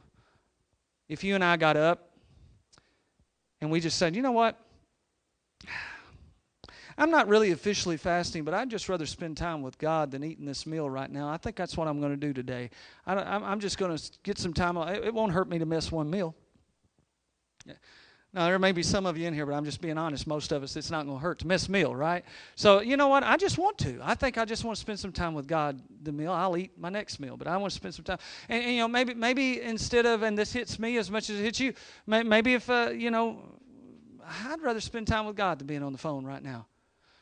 if 1.08 1.24
you 1.24 1.34
and 1.34 1.44
I 1.44 1.56
got 1.56 1.76
up 1.76 2.10
and 3.60 3.70
we 3.70 3.80
just 3.80 3.98
said, 3.98 4.14
you 4.14 4.22
know 4.22 4.32
what? 4.32 4.58
I'm 7.00 7.10
not 7.10 7.28
really 7.28 7.52
officially 7.52 7.96
fasting, 7.96 8.44
but 8.44 8.52
I'd 8.52 8.68
just 8.68 8.88
rather 8.88 9.06
spend 9.06 9.38
time 9.38 9.62
with 9.62 9.78
God 9.78 10.10
than 10.10 10.22
eating 10.22 10.44
this 10.44 10.66
meal 10.66 10.88
right 10.88 11.10
now. 11.10 11.30
I 11.30 11.38
think 11.38 11.56
that's 11.56 11.74
what 11.74 11.88
I'm 11.88 11.98
going 11.98 12.12
to 12.12 12.26
do 12.26 12.34
today. 12.34 12.68
I, 13.06 13.52
am 13.52 13.58
just 13.58 13.78
going 13.78 13.96
to 13.96 14.10
get 14.22 14.36
some 14.36 14.52
time. 14.52 14.76
It 14.76 15.14
won't 15.14 15.32
hurt 15.32 15.48
me 15.48 15.58
to 15.58 15.66
miss 15.66 15.90
one 15.90 16.10
meal. 16.10 16.34
Now, 18.32 18.44
there 18.46 18.60
may 18.60 18.70
be 18.70 18.84
some 18.84 19.06
of 19.06 19.18
you 19.18 19.26
in 19.26 19.34
here, 19.34 19.44
but 19.44 19.54
I'm 19.54 19.64
just 19.64 19.80
being 19.80 19.98
honest. 19.98 20.24
Most 20.24 20.52
of 20.52 20.62
us, 20.62 20.76
it's 20.76 20.90
not 20.90 21.04
going 21.04 21.18
to 21.18 21.22
hurt 21.22 21.40
to 21.40 21.48
miss 21.48 21.68
meal, 21.68 21.96
right? 21.96 22.24
So, 22.54 22.80
you 22.80 22.96
know 22.96 23.08
what? 23.08 23.24
I 23.24 23.36
just 23.36 23.58
want 23.58 23.76
to. 23.78 23.98
I 24.02 24.14
think 24.14 24.38
I 24.38 24.44
just 24.44 24.62
want 24.62 24.76
to 24.76 24.80
spend 24.80 25.00
some 25.00 25.10
time 25.10 25.34
with 25.34 25.48
God. 25.48 25.80
The 26.02 26.12
meal, 26.12 26.30
I'll 26.32 26.56
eat 26.56 26.70
my 26.78 26.90
next 26.90 27.18
meal, 27.18 27.36
but 27.36 27.48
I 27.48 27.56
want 27.56 27.72
to 27.72 27.76
spend 27.76 27.92
some 27.92 28.04
time. 28.04 28.18
And, 28.48 28.62
and 28.62 28.72
you 28.72 28.78
know, 28.78 28.88
maybe 28.88 29.14
maybe 29.14 29.60
instead 29.60 30.06
of, 30.06 30.22
and 30.22 30.38
this 30.38 30.52
hits 30.52 30.78
me 30.78 30.96
as 30.98 31.10
much 31.10 31.28
as 31.28 31.40
it 31.40 31.42
hits 31.42 31.58
you, 31.58 31.74
maybe 32.06 32.54
if, 32.54 32.70
uh, 32.70 32.90
you 32.94 33.10
know, 33.10 33.40
I'd 34.46 34.62
rather 34.62 34.80
spend 34.80 35.08
time 35.08 35.26
with 35.26 35.34
God 35.34 35.58
than 35.58 35.66
being 35.66 35.82
on 35.82 35.90
the 35.90 35.98
phone 35.98 36.24
right 36.24 36.42
now. 36.42 36.66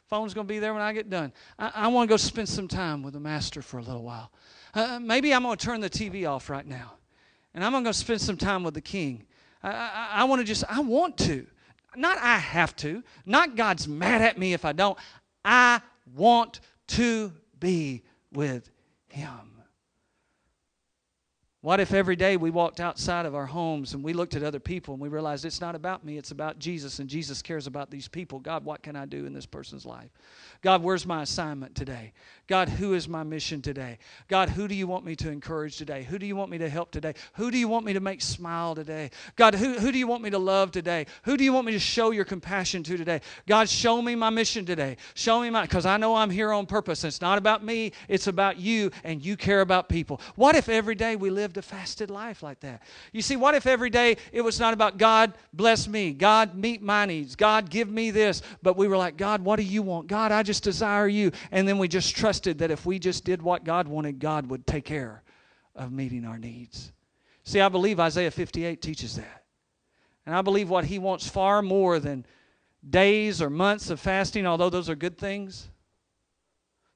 Phone's 0.09 0.35
going 0.35 0.47
to 0.47 0.53
be 0.53 0.59
there 0.59 0.75
when 0.75 0.83
I 0.83 0.93
get 0.93 1.09
done. 1.09 1.33
I, 1.59 1.71
I 1.75 1.87
want 1.89 2.09
to 2.09 2.13
go 2.13 2.17
spend 2.19 2.51
some 2.51 2.69
time 2.69 3.03
with 3.03 3.15
the 3.15 3.21
Master 3.21 3.63
for 3.63 3.79
a 3.79 3.83
little 3.83 4.03
while. 4.03 4.31
Uh, 4.75 4.99
maybe 5.01 5.33
I'm 5.33 5.43
going 5.43 5.57
to 5.57 5.65
turn 5.65 5.81
the 5.81 5.91
TV 5.91 6.29
off 6.29 6.51
right 6.51 6.67
now, 6.67 6.93
and 7.55 7.65
I'm 7.65 7.73
going 7.73 7.85
to 7.85 7.95
spend 7.95 8.21
some 8.21 8.37
time 8.37 8.63
with 8.63 8.75
the 8.75 8.83
King. 8.83 9.25
I, 9.63 9.71
I, 9.71 10.09
I 10.13 10.25
want 10.25 10.41
to 10.41 10.45
just, 10.45 10.65
I 10.69 10.81
want 10.81 11.17
to. 11.19 11.47
Not 11.97 12.19
I 12.19 12.39
have 12.39 12.77
to. 12.77 13.03
Not 13.27 13.57
God's 13.57 13.89
mad 13.89 14.23
at 14.23 14.39
me 14.39 14.53
if 14.53 14.65
I 14.65 14.73
don't. 14.73 14.99
I 15.45 15.81
want 16.15 16.61
to 16.89 17.33
be 17.59 18.03
with 18.33 18.71
Him. 19.09 19.49
What 21.61 21.81
if 21.81 21.93
every 21.93 22.15
day 22.15 22.37
we 22.37 22.51
walked 22.51 22.79
outside 22.79 23.27
of 23.27 23.35
our 23.35 23.47
homes 23.47 23.93
and 23.93 24.05
we 24.05 24.13
looked 24.13 24.37
at 24.37 24.45
other 24.45 24.61
people 24.61 24.95
and 24.95 25.01
we 25.03 25.09
realized 25.09 25.45
it's 25.45 25.61
not 25.61 25.75
about 25.75 26.05
me, 26.05 26.17
it's 26.17 26.31
about 26.31 26.61
Jesus, 26.61 27.01
and 27.01 27.11
Jesus 27.11 27.43
cares 27.43 27.67
about 27.67 27.91
these 27.91 28.07
people? 28.07 28.39
God, 28.39 28.65
what 28.65 28.83
can 28.83 28.95
I 28.95 29.07
do 29.07 29.27
in 29.27 29.33
this 29.33 29.45
person's 29.45 29.85
life? 29.85 30.11
God, 30.61 30.83
where's 30.83 31.07
my 31.07 31.23
assignment 31.23 31.75
today? 31.75 32.13
God, 32.49 32.71
who 32.71 32.95
is 32.95 33.07
my 33.07 33.23
mission 33.25 33.61
today? 33.61 33.99
God, 34.27 34.49
who 34.49 34.69
do 34.69 34.75
you 34.75 34.87
want 34.87 35.05
me 35.05 35.15
to 35.17 35.31
encourage 35.31 35.77
today? 35.77 36.03
Who 36.05 36.19
do 36.19 36.25
you 36.25 36.35
want 36.35 36.51
me 36.51 36.57
to 36.59 36.69
help 36.69 36.91
today? 36.91 37.13
Who 37.35 37.51
do 37.51 37.59
you 37.59 37.69
want 37.69 37.85
me 37.85 37.93
to 37.93 38.01
make 38.01 38.23
smile 38.23 38.75
today? 38.75 39.11
God, 39.37 39.55
who, 39.55 39.75
who 39.75 39.93
do 39.93 39.99
you 39.99 40.07
want 40.07 40.23
me 40.23 40.31
to 40.31 40.39
love 40.39 40.71
today? 40.71 41.05
Who 41.25 41.37
do 41.37 41.45
you 41.45 41.53
want 41.53 41.67
me 41.67 41.73
to 41.73 41.79
show 41.79 42.11
your 42.11 42.25
compassion 42.25 42.83
to 42.85 42.97
today? 42.97 43.21
God, 43.47 43.69
show 43.69 44.01
me 44.01 44.15
my 44.15 44.31
mission 44.31 44.65
today. 44.65 44.97
Show 45.13 45.43
me 45.43 45.51
my, 45.51 45.63
because 45.63 45.85
I 45.85 45.99
know 45.99 46.17
I'm 46.17 46.31
here 46.31 46.51
on 46.51 46.65
purpose. 46.65 47.05
It's 47.05 47.21
not 47.21 47.37
about 47.37 47.63
me, 47.63 47.93
it's 48.09 48.29
about 48.29 48.57
you, 48.57 48.93
and 49.05 49.23
you 49.23 49.37
care 49.37 49.61
about 49.61 49.91
people. 49.91 50.19
What 50.35 50.57
if 50.57 50.71
every 50.71 50.95
day 50.95 51.17
we 51.17 51.29
lived 51.29 51.59
a 51.59 51.63
fasted 51.63 52.11
life 52.11 52.43
like 52.43 52.61
that? 52.61 52.83
You 53.13 53.21
see, 53.21 53.37
what 53.37 53.57
if 53.57 53.67
every 53.67 53.91
day 53.91 54.17
it 54.33 54.41
was 54.41 54.59
not 54.59 54.73
about 54.73 54.97
God, 54.97 55.35
bless 55.53 55.87
me, 55.87 56.13
God, 56.13 56.55
meet 56.55 56.81
my 56.81 57.05
needs, 57.05 57.37
God, 57.37 57.69
give 57.69 57.91
me 57.91 58.11
this, 58.11 58.41
but 58.63 58.79
we 58.79 58.89
were 58.89 58.97
like, 58.97 59.19
God, 59.19 59.43
what 59.43 59.57
do 59.57 59.65
you 59.65 59.83
want? 59.83 60.07
God, 60.07 60.33
I 60.33 60.43
just 60.49 60.65
desire 60.65 61.07
you. 61.07 61.31
And 61.53 61.69
then 61.69 61.79
we 61.79 61.89
just 61.89 62.17
trusted 62.17 62.59
that 62.59 62.71
if 62.71 62.87
we 62.87 62.99
just 62.99 63.23
did 63.23 63.43
what 63.43 63.65
God 63.65 63.87
wanted, 63.87 64.19
God 64.19 64.47
would 64.47 64.67
take 64.67 64.87
care 64.87 65.23
of 65.77 65.93
meeting 65.93 66.25
our 66.25 66.39
needs. 66.39 66.91
See, 67.45 67.61
I 67.61 67.69
believe 67.69 68.01
Isaiah 68.01 68.31
58 68.31 68.81
teaches 68.81 69.17
that. 69.17 69.45
And 70.25 70.35
I 70.35 70.41
believe 70.41 70.71
what 70.71 70.87
he 70.87 70.99
wants 70.99 71.29
far 71.29 71.61
more 71.61 71.99
than 71.99 72.25
days 72.89 73.43
or 73.43 73.51
months 73.51 73.91
of 73.91 74.01
fasting, 74.01 74.47
although 74.47 74.71
those 74.71 74.89
are 74.89 74.97
good 74.97 75.19
things. 75.19 75.69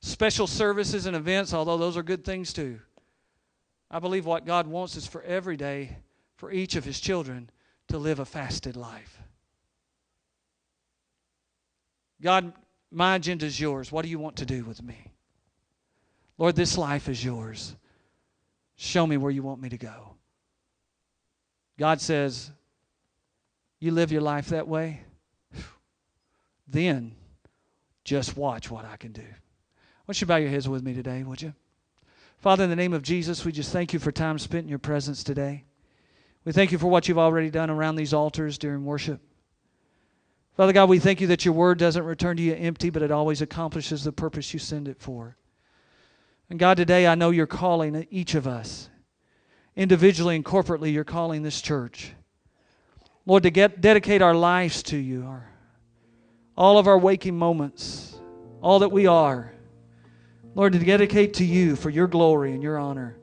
Special 0.01 0.47
services 0.47 1.05
and 1.05 1.15
events, 1.15 1.53
although 1.53 1.77
those 1.77 1.99
are 1.99 2.03
good 2.03 2.25
things 2.25 2.55
too. 2.55 2.81
I 3.91 3.99
believe 3.99 4.25
what 4.25 4.47
God 4.47 4.67
wants 4.67 4.97
is 4.97 5.07
for 5.07 5.23
every 5.23 5.59
day, 5.59 5.99
for 6.37 6.51
each 6.51 6.75
of 6.75 6.85
his 6.85 6.99
children, 6.99 7.51
to 7.89 7.99
live 7.99 8.19
a 8.19 8.25
fasted 8.25 8.77
life. 8.77 9.19
God 12.23 12.55
my 12.93 13.17
agenda 13.17 13.47
is 13.47 13.59
yours. 13.59 13.91
What 13.91 14.03
do 14.03 14.11
you 14.11 14.19
want 14.19 14.37
to 14.37 14.47
do 14.47 14.65
with 14.65 14.83
me? 14.83 15.13
Lord, 16.39 16.57
this 16.57 16.77
life 16.77 17.09
is 17.09 17.25
yours. 17.25 17.75
Show 18.77 19.07
me 19.07 19.17
where 19.17 19.31
you 19.31 19.43
want 19.43 19.61
me 19.61 19.69
to 19.71 19.79
go. 19.79 20.15
God 21.79 22.01
says, 22.01 22.51
You 23.81 23.93
live 23.93 24.13
your 24.13 24.23
life 24.23 24.49
that 24.49 24.69
way? 24.69 25.01
Then 26.69 27.15
just 28.05 28.37
watch 28.37 28.71
what 28.71 28.85
I 28.85 28.97
can 28.97 29.13
do. 29.13 29.23
Why 29.23 30.15
don't 30.15 30.21
you 30.21 30.27
bow 30.27 30.37
your 30.37 30.51
heads 30.51 30.69
with 30.69 30.83
me 30.83 30.95
today, 30.95 31.23
would 31.23 31.41
you? 31.41 31.55
Father, 32.39 32.65
in 32.65 32.71
the 32.71 32.77
name 32.77 32.93
of 32.93 33.03
Jesus, 33.03 33.45
we 33.45 33.53
just 33.53 33.73
thank 33.73 33.93
you 33.93 34.01
for 34.01 34.11
time 34.11 34.39
spent 34.39 34.65
in 34.65 34.69
your 34.69 34.81
presence 34.81 35.23
today. 35.23 35.65
We 36.45 36.51
thank 36.51 36.73
you 36.73 36.79
for 36.79 36.89
what 36.89 37.07
you've 37.07 37.19
already 37.19 37.51
done 37.51 37.71
around 37.71 37.95
these 37.95 38.13
altars 38.13 38.59
during 38.59 38.85
worship. 38.85 39.21
Father 40.57 40.73
God, 40.75 40.89
we 40.91 40.99
thank 40.99 41.21
you 41.21 41.29
that 41.29 41.45
your 41.45 41.55
word 41.55 41.79
doesn't 41.79 42.05
return 42.05 42.37
to 42.37 42.43
you 42.43 42.55
empty, 42.55 42.91
but 42.91 43.03
it 43.03 43.11
always 43.11 43.41
accomplishes 43.41 44.05
the 44.05 44.13
purpose 44.13 44.53
you 44.53 44.59
send 44.59 44.87
it 44.87 45.01
for. 45.01 45.37
And 46.51 46.59
God, 46.59 46.77
today 46.77 47.07
I 47.07 47.15
know 47.15 47.31
you're 47.31 47.47
calling 47.47 48.07
each 48.11 48.35
of 48.35 48.47
us. 48.47 48.91
Individually 49.75 50.37
and 50.37 50.45
corporately, 50.45 50.93
you're 50.93 51.05
calling 51.05 51.43
this 51.43 51.63
church. 51.63 52.13
Lord, 53.25 53.45
to 53.45 53.51
get, 53.51 53.81
dedicate 53.81 54.21
our 54.21 54.35
lives 54.35 54.83
to 54.85 54.97
you, 54.99 55.25
our, 55.25 55.49
all 56.55 56.77
of 56.77 56.87
our 56.87 56.99
waking 56.99 57.39
moments, 57.39 58.15
all 58.61 58.81
that 58.81 58.91
we 58.91 59.07
are. 59.07 59.55
Lord, 60.55 60.75
to 60.75 60.79
dedicate 60.79 61.35
to 61.35 61.45
you 61.45 61.77
for 61.77 61.89
your 61.89 62.07
glory 62.07 62.53
and 62.53 62.63
your 62.63 62.79
honor. 62.79 63.17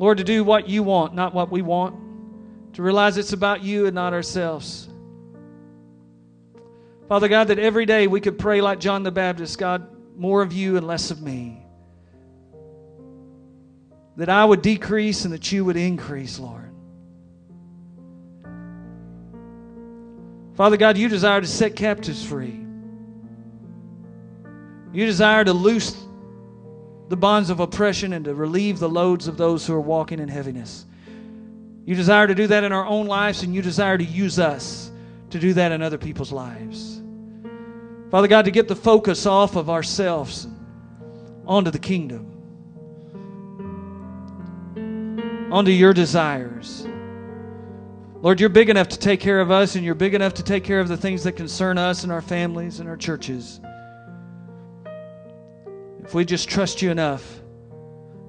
Lord, 0.00 0.18
to 0.18 0.24
do 0.24 0.42
what 0.42 0.68
you 0.68 0.82
want, 0.82 1.14
not 1.14 1.32
what 1.32 1.52
we 1.52 1.62
want. 1.62 2.74
To 2.74 2.82
realize 2.82 3.16
it's 3.16 3.32
about 3.32 3.62
you 3.62 3.86
and 3.86 3.94
not 3.94 4.12
ourselves. 4.12 4.88
Father 7.08 7.28
God, 7.28 7.48
that 7.48 7.58
every 7.58 7.86
day 7.86 8.06
we 8.06 8.20
could 8.20 8.38
pray 8.38 8.60
like 8.60 8.80
John 8.80 9.02
the 9.02 9.12
Baptist 9.12 9.58
God, 9.58 9.88
more 10.16 10.42
of 10.42 10.52
you 10.52 10.76
and 10.76 10.86
less 10.86 11.10
of 11.10 11.22
me. 11.22 11.62
That 14.16 14.28
I 14.28 14.44
would 14.44 14.62
decrease 14.62 15.24
and 15.24 15.34
that 15.34 15.52
you 15.52 15.64
would 15.64 15.76
increase, 15.76 16.38
Lord. 16.38 16.72
Father 20.54 20.78
God, 20.78 20.96
you 20.96 21.08
desire 21.08 21.40
to 21.40 21.46
set 21.46 21.76
captives 21.76 22.24
free. 22.24 22.58
You 24.92 25.04
desire 25.04 25.44
to 25.44 25.52
loose 25.52 25.94
the 27.08 27.16
bonds 27.16 27.50
of 27.50 27.60
oppression 27.60 28.14
and 28.14 28.24
to 28.24 28.34
relieve 28.34 28.78
the 28.78 28.88
loads 28.88 29.28
of 29.28 29.36
those 29.36 29.66
who 29.66 29.74
are 29.74 29.80
walking 29.80 30.18
in 30.18 30.28
heaviness. 30.28 30.86
You 31.84 31.94
desire 31.94 32.26
to 32.26 32.34
do 32.34 32.46
that 32.48 32.64
in 32.64 32.72
our 32.72 32.86
own 32.86 33.06
lives, 33.06 33.42
and 33.42 33.54
you 33.54 33.62
desire 33.62 33.98
to 33.98 34.04
use 34.04 34.38
us 34.38 34.90
to 35.30 35.38
do 35.38 35.52
that 35.52 35.72
in 35.72 35.82
other 35.82 35.98
people's 35.98 36.32
lives. 36.32 36.95
Father 38.10 38.28
God, 38.28 38.44
to 38.44 38.50
get 38.50 38.68
the 38.68 38.76
focus 38.76 39.26
off 39.26 39.56
of 39.56 39.68
ourselves 39.68 40.46
onto 41.44 41.70
the 41.70 41.78
kingdom, 41.78 42.32
onto 45.50 45.72
your 45.72 45.92
desires. 45.92 46.86
Lord, 48.22 48.40
you're 48.40 48.48
big 48.48 48.70
enough 48.70 48.88
to 48.88 48.98
take 48.98 49.20
care 49.20 49.40
of 49.40 49.50
us, 49.50 49.74
and 49.74 49.84
you're 49.84 49.94
big 49.94 50.14
enough 50.14 50.34
to 50.34 50.42
take 50.42 50.64
care 50.64 50.80
of 50.80 50.88
the 50.88 50.96
things 50.96 51.24
that 51.24 51.32
concern 51.32 51.78
us 51.78 52.04
and 52.04 52.12
our 52.12 52.22
families 52.22 52.80
and 52.80 52.88
our 52.88 52.96
churches. 52.96 53.60
If 56.02 56.14
we 56.14 56.24
just 56.24 56.48
trust 56.48 56.82
you 56.82 56.90
enough 56.90 57.40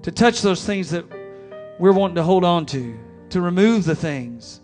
to 0.01 0.11
touch 0.11 0.41
those 0.41 0.65
things 0.65 0.89
that 0.89 1.05
we're 1.79 1.91
wanting 1.91 2.15
to 2.15 2.23
hold 2.23 2.43
on 2.43 2.65
to, 2.67 2.97
to 3.29 3.41
remove 3.41 3.85
the 3.85 3.95
things 3.95 4.61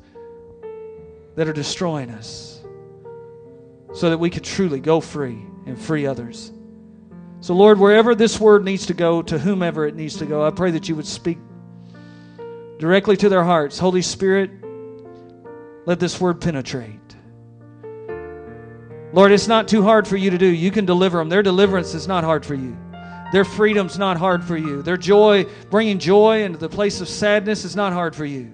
that 1.36 1.48
are 1.48 1.54
destroying 1.54 2.10
us 2.10 2.53
so 3.94 4.10
that 4.10 4.18
we 4.18 4.30
could 4.30 4.44
truly 4.44 4.80
go 4.80 5.00
free 5.00 5.46
and 5.66 5.80
free 5.80 6.06
others. 6.06 6.52
So, 7.40 7.54
Lord, 7.54 7.80
wherever 7.80 8.16
this 8.16 8.40
word 8.40 8.64
needs 8.64 8.86
to 8.88 8.94
go, 8.94 9.22
to 9.22 9.38
whomever 9.38 9.86
it 9.86 9.96
needs 9.96 10.18
to 10.18 10.26
go, 10.26 10.46
I 10.46 10.52
pray 10.52 10.72
that 10.72 10.88
you 10.90 10.96
would 10.96 11.08
speak 11.08 11.38
directly 12.80 13.18
to 13.18 13.30
their 13.30 13.44
hearts. 13.44 13.78
Holy 13.78 14.02
Spirit, 14.02 14.50
let 15.86 16.00
this 16.00 16.20
word 16.20 16.42
penetrate. 16.42 17.00
Lord, 19.12 19.32
it's 19.32 19.48
not 19.48 19.68
too 19.68 19.84
hard 19.84 20.08
for 20.08 20.18
you 20.18 20.32
to 20.32 20.38
do. 20.38 20.48
You 20.48 20.72
can 20.72 20.86
deliver 20.86 21.20
them. 21.20 21.30
Their 21.30 21.44
deliverance 21.44 21.94
is 21.94 22.08
not 22.08 22.24
hard 22.24 22.46
for 22.46 22.56
you. 22.56 22.76
Their 23.32 23.46
freedom's 23.46 24.00
not 24.00 24.18
hard 24.18 24.44
for 24.44 24.58
you. 24.58 24.82
Their 24.82 24.98
joy, 24.98 25.46
bringing 25.70 26.00
joy 26.00 26.44
into 26.44 26.58
the 26.58 26.70
place 26.70 27.00
of 27.00 27.08
sadness, 27.08 27.64
is 27.64 27.76
not 27.76 27.94
hard 27.94 28.16
for 28.16 28.26
you. 28.26 28.54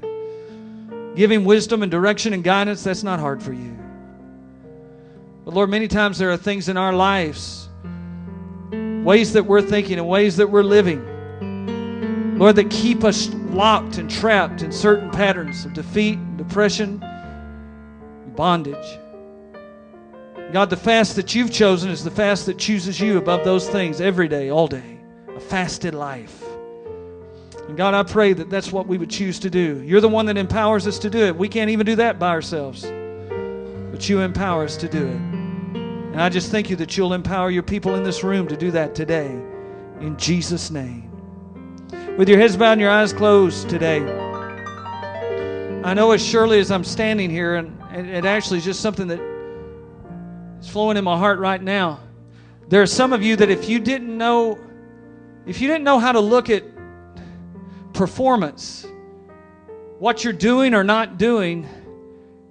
Giving 1.16 1.46
wisdom 1.46 1.82
and 1.82 1.92
direction 1.92 2.34
and 2.34 2.44
guidance, 2.44 2.84
that's 2.84 3.04
not 3.04 3.20
hard 3.20 3.42
for 3.42 3.54
you. 3.54 3.79
But 5.50 5.56
Lord, 5.56 5.72
many 5.72 5.88
times 5.88 6.20
there 6.20 6.30
are 6.30 6.38
things 6.38 6.70
in 6.70 6.78
our 6.78 6.94
lives, 6.94 7.70
ways 8.72 9.34
that 9.34 9.44
we're 9.44 9.64
thinking 9.64 9.98
and 9.98 10.08
ways 10.08 10.38
that 10.38 10.48
we're 10.48 10.62
living, 10.62 12.38
Lord, 12.38 12.56
that 12.58 12.70
keep 12.70 13.04
us 13.04 13.30
locked 13.50 13.98
and 13.98 14.08
trapped 14.08 14.62
in 14.62 14.72
certain 14.72 15.10
patterns 15.10 15.66
of 15.66 15.74
defeat, 15.74 16.20
depression, 16.38 17.04
bondage. 18.36 19.00
God, 20.54 20.70
the 20.70 20.78
fast 20.78 21.16
that 21.16 21.34
you've 21.34 21.52
chosen 21.52 21.90
is 21.90 22.04
the 22.04 22.12
fast 22.12 22.46
that 22.46 22.60
chooses 22.60 23.00
you 23.00 23.18
above 23.18 23.44
those 23.44 23.68
things 23.68 24.02
every 24.02 24.28
day, 24.28 24.52
all 24.52 24.68
day. 24.68 25.00
A 25.36 25.40
fasted 25.40 25.96
life. 25.96 26.44
And 27.68 27.76
God, 27.76 27.96
I 27.96 28.04
pray 28.04 28.34
that 28.34 28.52
that's 28.52 28.72
what 28.72 28.86
we 28.86 29.00
would 29.00 29.10
choose 29.10 29.40
to 29.40 29.50
do. 29.50 29.82
You're 29.84 30.00
the 30.00 30.10
one 30.10 30.28
that 30.28 30.38
empowers 30.38 30.86
us 30.86 31.00
to 31.00 31.10
do 31.10 31.26
it. 31.26 31.36
We 31.36 31.48
can't 31.48 31.72
even 31.72 31.88
do 31.88 31.96
that 31.96 32.20
by 32.20 32.30
ourselves, 32.30 32.84
but 33.90 34.08
you 34.08 34.20
empower 34.20 34.64
us 34.64 34.78
to 34.78 34.88
do 34.88 35.08
it. 35.08 35.39
And 36.12 36.22
I 36.22 36.30
just 36.30 36.52
thank 36.52 36.70
you 36.70 36.76
that 36.78 36.98
you'll 36.98 37.14
empower 37.14 37.52
your 37.52 37.64
people 37.64 37.96
in 37.96 38.04
this 38.04 38.24
room 38.24 38.48
to 38.48 38.58
do 38.58 38.72
that 38.72 38.96
today. 38.96 39.28
In 40.00 40.18
Jesus' 40.18 40.72
name. 40.72 41.06
With 42.18 42.28
your 42.28 42.40
heads 42.40 42.58
bowed 42.58 42.74
and 42.74 42.82
your 42.82 42.90
eyes 42.90 43.14
closed 43.14 43.70
today, 43.70 44.02
I 45.84 45.94
know 45.94 46.12
as 46.12 46.26
surely 46.26 46.60
as 46.60 46.72
I'm 46.72 46.84
standing 46.84 47.30
here, 47.30 47.56
and 47.56 47.80
it 47.94 48.26
actually 48.26 48.58
is 48.58 48.66
just 48.66 48.82
something 48.82 49.08
that 49.08 49.22
is 50.60 50.68
flowing 50.68 50.98
in 50.98 51.04
my 51.04 51.18
heart 51.18 51.40
right 51.40 51.62
now. 51.62 52.02
There 52.68 52.82
are 52.82 52.88
some 52.88 53.14
of 53.14 53.24
you 53.24 53.36
that 53.38 53.50
if 53.50 53.70
you 53.70 53.80
didn't 53.80 54.16
know, 54.18 54.60
if 55.46 55.62
you 55.62 55.68
didn't 55.68 55.84
know 55.84 56.00
how 56.00 56.12
to 56.12 56.20
look 56.20 56.50
at 56.50 56.64
performance, 57.94 58.86
what 60.00 60.24
you're 60.24 60.34
doing 60.34 60.74
or 60.74 60.84
not 60.84 61.18
doing, 61.18 61.68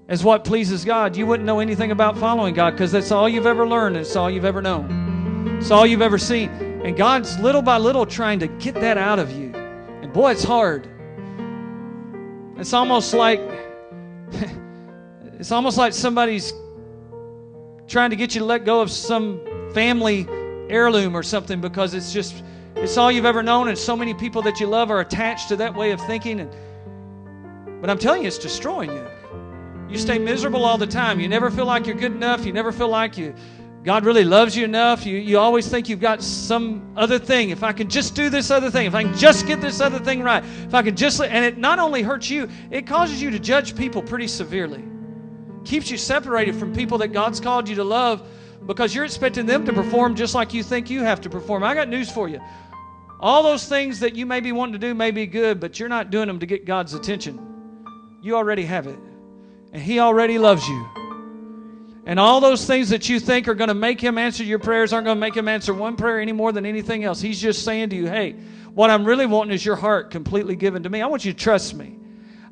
as 0.08 0.24
what 0.24 0.42
pleases 0.42 0.84
God, 0.86 1.16
you 1.16 1.26
wouldn't 1.26 1.46
know 1.46 1.60
anything 1.60 1.90
about 1.90 2.16
following 2.16 2.54
God 2.54 2.70
because 2.70 2.90
that's 2.90 3.12
all 3.12 3.28
you've 3.28 3.46
ever 3.46 3.68
learned 3.68 3.96
it's 3.96 4.16
all 4.16 4.30
you've 4.30 4.46
ever 4.46 4.62
known. 4.62 5.58
It's 5.58 5.70
all 5.70 5.86
you've 5.86 6.02
ever 6.02 6.18
seen. 6.18 6.48
And 6.82 6.96
God's 6.96 7.38
little 7.40 7.60
by 7.60 7.76
little 7.76 8.06
trying 8.06 8.38
to 8.38 8.46
get 8.46 8.74
that 8.76 8.96
out 8.96 9.18
of 9.18 9.30
you. 9.32 9.52
And 9.54 10.12
boy, 10.12 10.32
it's 10.32 10.44
hard. 10.44 10.88
It's 12.56 12.72
almost 12.72 13.12
like 13.12 13.40
it's 15.38 15.52
almost 15.52 15.76
like 15.76 15.92
somebody's 15.92 16.52
trying 17.86 18.10
to 18.10 18.16
get 18.16 18.34
you 18.34 18.40
to 18.40 18.44
let 18.46 18.64
go 18.64 18.80
of 18.80 18.90
some 18.90 19.40
family 19.74 20.26
heirloom 20.70 21.14
or 21.16 21.22
something 21.22 21.60
because 21.60 21.92
it's 21.92 22.12
just 22.12 22.42
it's 22.76 22.96
all 22.96 23.12
you've 23.12 23.24
ever 23.24 23.42
known 23.42 23.68
and 23.68 23.76
so 23.76 23.96
many 23.96 24.14
people 24.14 24.40
that 24.42 24.60
you 24.60 24.66
love 24.66 24.90
are 24.90 25.00
attached 25.00 25.48
to 25.48 25.56
that 25.56 25.74
way 25.74 25.90
of 25.90 26.00
thinking 26.02 26.40
and 26.40 26.50
but 27.80 27.90
I'm 27.90 27.98
telling 27.98 28.22
you 28.22 28.28
it's 28.28 28.38
destroying 28.38 28.90
you. 28.90 29.06
You 29.88 29.98
stay 29.98 30.18
miserable 30.18 30.64
all 30.64 30.78
the 30.78 30.86
time. 30.86 31.18
You 31.20 31.28
never 31.28 31.50
feel 31.50 31.66
like 31.66 31.86
you're 31.86 31.96
good 31.96 32.12
enough. 32.12 32.44
You 32.44 32.52
never 32.52 32.72
feel 32.72 32.88
like 32.88 33.16
you 33.16 33.34
God 33.84 34.04
really 34.04 34.24
loves 34.24 34.56
you 34.56 34.64
enough. 34.64 35.06
You, 35.06 35.16
you 35.16 35.38
always 35.38 35.68
think 35.68 35.88
you've 35.88 36.00
got 36.00 36.22
some 36.22 36.92
other 36.96 37.18
thing. 37.18 37.50
If 37.50 37.62
I 37.62 37.72
can 37.72 37.88
just 37.88 38.14
do 38.14 38.28
this 38.28 38.50
other 38.50 38.70
thing, 38.70 38.86
if 38.86 38.94
I 38.94 39.04
can 39.04 39.16
just 39.16 39.46
get 39.46 39.60
this 39.60 39.80
other 39.80 39.98
thing 39.98 40.22
right, 40.22 40.44
if 40.44 40.74
I 40.74 40.82
can 40.82 40.96
just, 40.96 41.22
and 41.22 41.44
it 41.44 41.58
not 41.58 41.78
only 41.78 42.02
hurts 42.02 42.28
you, 42.28 42.50
it 42.70 42.86
causes 42.86 43.22
you 43.22 43.30
to 43.30 43.38
judge 43.38 43.76
people 43.76 44.02
pretty 44.02 44.26
severely. 44.26 44.84
Keeps 45.64 45.90
you 45.90 45.96
separated 45.96 46.56
from 46.56 46.74
people 46.74 46.98
that 46.98 47.08
God's 47.08 47.40
called 47.40 47.68
you 47.68 47.76
to 47.76 47.84
love 47.84 48.28
because 48.66 48.94
you're 48.94 49.04
expecting 49.04 49.46
them 49.46 49.64
to 49.64 49.72
perform 49.72 50.16
just 50.16 50.34
like 50.34 50.52
you 50.52 50.62
think 50.62 50.90
you 50.90 51.02
have 51.02 51.20
to 51.22 51.30
perform. 51.30 51.62
I 51.62 51.74
got 51.74 51.88
news 51.88 52.10
for 52.10 52.28
you. 52.28 52.40
All 53.20 53.42
those 53.42 53.68
things 53.68 54.00
that 54.00 54.14
you 54.14 54.26
may 54.26 54.40
be 54.40 54.52
wanting 54.52 54.74
to 54.74 54.78
do 54.78 54.92
may 54.92 55.12
be 55.12 55.26
good, 55.26 55.60
but 55.60 55.78
you're 55.80 55.88
not 55.88 56.10
doing 56.10 56.26
them 56.26 56.40
to 56.40 56.46
get 56.46 56.66
God's 56.66 56.94
attention. 56.94 57.38
You 58.20 58.36
already 58.36 58.64
have 58.64 58.86
it. 58.86 58.98
And 59.72 59.82
He 59.82 60.00
already 60.00 60.38
loves 60.38 60.66
you. 60.66 60.88
And 62.06 62.18
all 62.18 62.40
those 62.40 62.64
things 62.64 62.88
that 62.88 63.08
you 63.08 63.20
think 63.20 63.48
are 63.48 63.54
going 63.54 63.68
to 63.68 63.74
make 63.74 64.00
Him 64.00 64.16
answer 64.16 64.42
your 64.42 64.58
prayers 64.58 64.92
aren't 64.92 65.04
going 65.04 65.16
to 65.16 65.20
make 65.20 65.36
Him 65.36 65.46
answer 65.46 65.74
one 65.74 65.96
prayer 65.96 66.20
any 66.20 66.32
more 66.32 66.52
than 66.52 66.64
anything 66.64 67.04
else. 67.04 67.20
He's 67.20 67.40
just 67.40 67.64
saying 67.64 67.90
to 67.90 67.96
you, 67.96 68.06
hey, 68.06 68.32
what 68.72 68.90
I'm 68.90 69.04
really 69.04 69.26
wanting 69.26 69.52
is 69.52 69.64
your 69.64 69.76
heart 69.76 70.10
completely 70.10 70.56
given 70.56 70.82
to 70.84 70.88
me. 70.88 71.02
I 71.02 71.06
want 71.06 71.24
you 71.24 71.32
to 71.32 71.38
trust 71.38 71.74
me. 71.74 71.98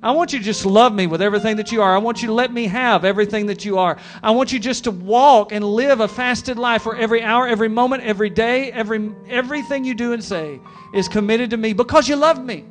I 0.02 0.10
want 0.10 0.32
you 0.32 0.38
to 0.38 0.44
just 0.44 0.66
love 0.66 0.92
me 0.92 1.06
with 1.06 1.22
everything 1.22 1.56
that 1.56 1.72
you 1.72 1.80
are. 1.82 1.94
I 1.94 1.98
want 1.98 2.20
you 2.20 2.28
to 2.28 2.34
let 2.34 2.52
me 2.52 2.66
have 2.66 3.04
everything 3.04 3.46
that 3.46 3.64
you 3.64 3.78
are. 3.78 3.96
I 4.22 4.30
want 4.30 4.52
you 4.52 4.58
just 4.58 4.84
to 4.84 4.90
walk 4.90 5.52
and 5.52 5.64
live 5.64 6.00
a 6.00 6.08
fasted 6.08 6.58
life 6.58 6.84
where 6.84 6.96
every 6.96 7.22
hour, 7.22 7.48
every 7.48 7.68
moment, 7.68 8.02
every 8.02 8.30
day, 8.30 8.70
every 8.72 9.10
everything 9.28 9.84
you 9.84 9.94
do 9.94 10.12
and 10.12 10.22
say 10.22 10.60
is 10.92 11.08
committed 11.08 11.50
to 11.50 11.56
me 11.56 11.72
because 11.72 12.08
you 12.08 12.16
love 12.16 12.44
me 12.44 12.66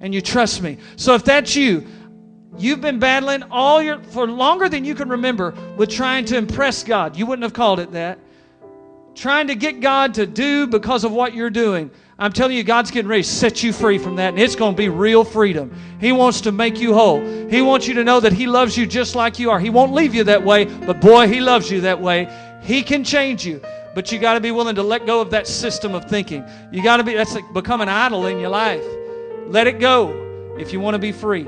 and 0.00 0.14
you 0.14 0.20
trust 0.20 0.62
me. 0.62 0.78
So 0.96 1.14
if 1.14 1.24
that's 1.24 1.54
you, 1.54 1.86
You've 2.58 2.80
been 2.80 2.98
battling 2.98 3.44
all 3.44 3.82
your 3.82 3.98
for 3.98 4.26
longer 4.26 4.68
than 4.68 4.84
you 4.84 4.94
can 4.94 5.08
remember 5.08 5.54
with 5.76 5.90
trying 5.90 6.26
to 6.26 6.36
impress 6.36 6.84
God. 6.84 7.16
You 7.16 7.26
wouldn't 7.26 7.44
have 7.44 7.54
called 7.54 7.80
it 7.80 7.92
that. 7.92 8.18
Trying 9.14 9.46
to 9.48 9.54
get 9.54 9.80
God 9.80 10.14
to 10.14 10.26
do 10.26 10.66
because 10.66 11.04
of 11.04 11.12
what 11.12 11.34
you're 11.34 11.50
doing. 11.50 11.90
I'm 12.18 12.32
telling 12.32 12.56
you, 12.56 12.62
God's 12.62 12.90
getting 12.90 13.08
ready 13.08 13.22
to 13.22 13.28
set 13.28 13.62
you 13.62 13.72
free 13.72 13.98
from 13.98 14.16
that, 14.16 14.28
and 14.28 14.38
it's 14.38 14.54
going 14.54 14.74
to 14.74 14.76
be 14.76 14.88
real 14.88 15.24
freedom. 15.24 15.74
He 16.00 16.12
wants 16.12 16.42
to 16.42 16.52
make 16.52 16.78
you 16.78 16.94
whole. 16.94 17.20
He 17.48 17.62
wants 17.62 17.88
you 17.88 17.94
to 17.94 18.04
know 18.04 18.20
that 18.20 18.32
He 18.32 18.46
loves 18.46 18.76
you 18.76 18.86
just 18.86 19.14
like 19.14 19.38
you 19.38 19.50
are. 19.50 19.58
He 19.58 19.70
won't 19.70 19.92
leave 19.92 20.14
you 20.14 20.24
that 20.24 20.42
way, 20.42 20.66
but 20.66 21.00
boy, 21.00 21.28
He 21.28 21.40
loves 21.40 21.70
you 21.70 21.80
that 21.82 22.00
way. 22.00 22.28
He 22.62 22.82
can 22.82 23.02
change 23.02 23.44
you, 23.44 23.60
but 23.94 24.12
you 24.12 24.18
got 24.18 24.34
to 24.34 24.40
be 24.40 24.50
willing 24.50 24.76
to 24.76 24.82
let 24.82 25.04
go 25.04 25.20
of 25.20 25.30
that 25.30 25.46
system 25.46 25.94
of 25.94 26.04
thinking. 26.04 26.44
You 26.70 26.82
got 26.82 26.98
to 26.98 27.02
be 27.02 27.14
that's 27.14 27.34
like 27.34 27.52
become 27.52 27.80
an 27.80 27.88
idol 27.88 28.26
in 28.26 28.38
your 28.38 28.50
life. 28.50 28.84
Let 29.46 29.66
it 29.66 29.80
go 29.80 30.54
if 30.58 30.72
you 30.72 30.80
want 30.80 30.94
to 30.94 31.00
be 31.00 31.12
free. 31.12 31.46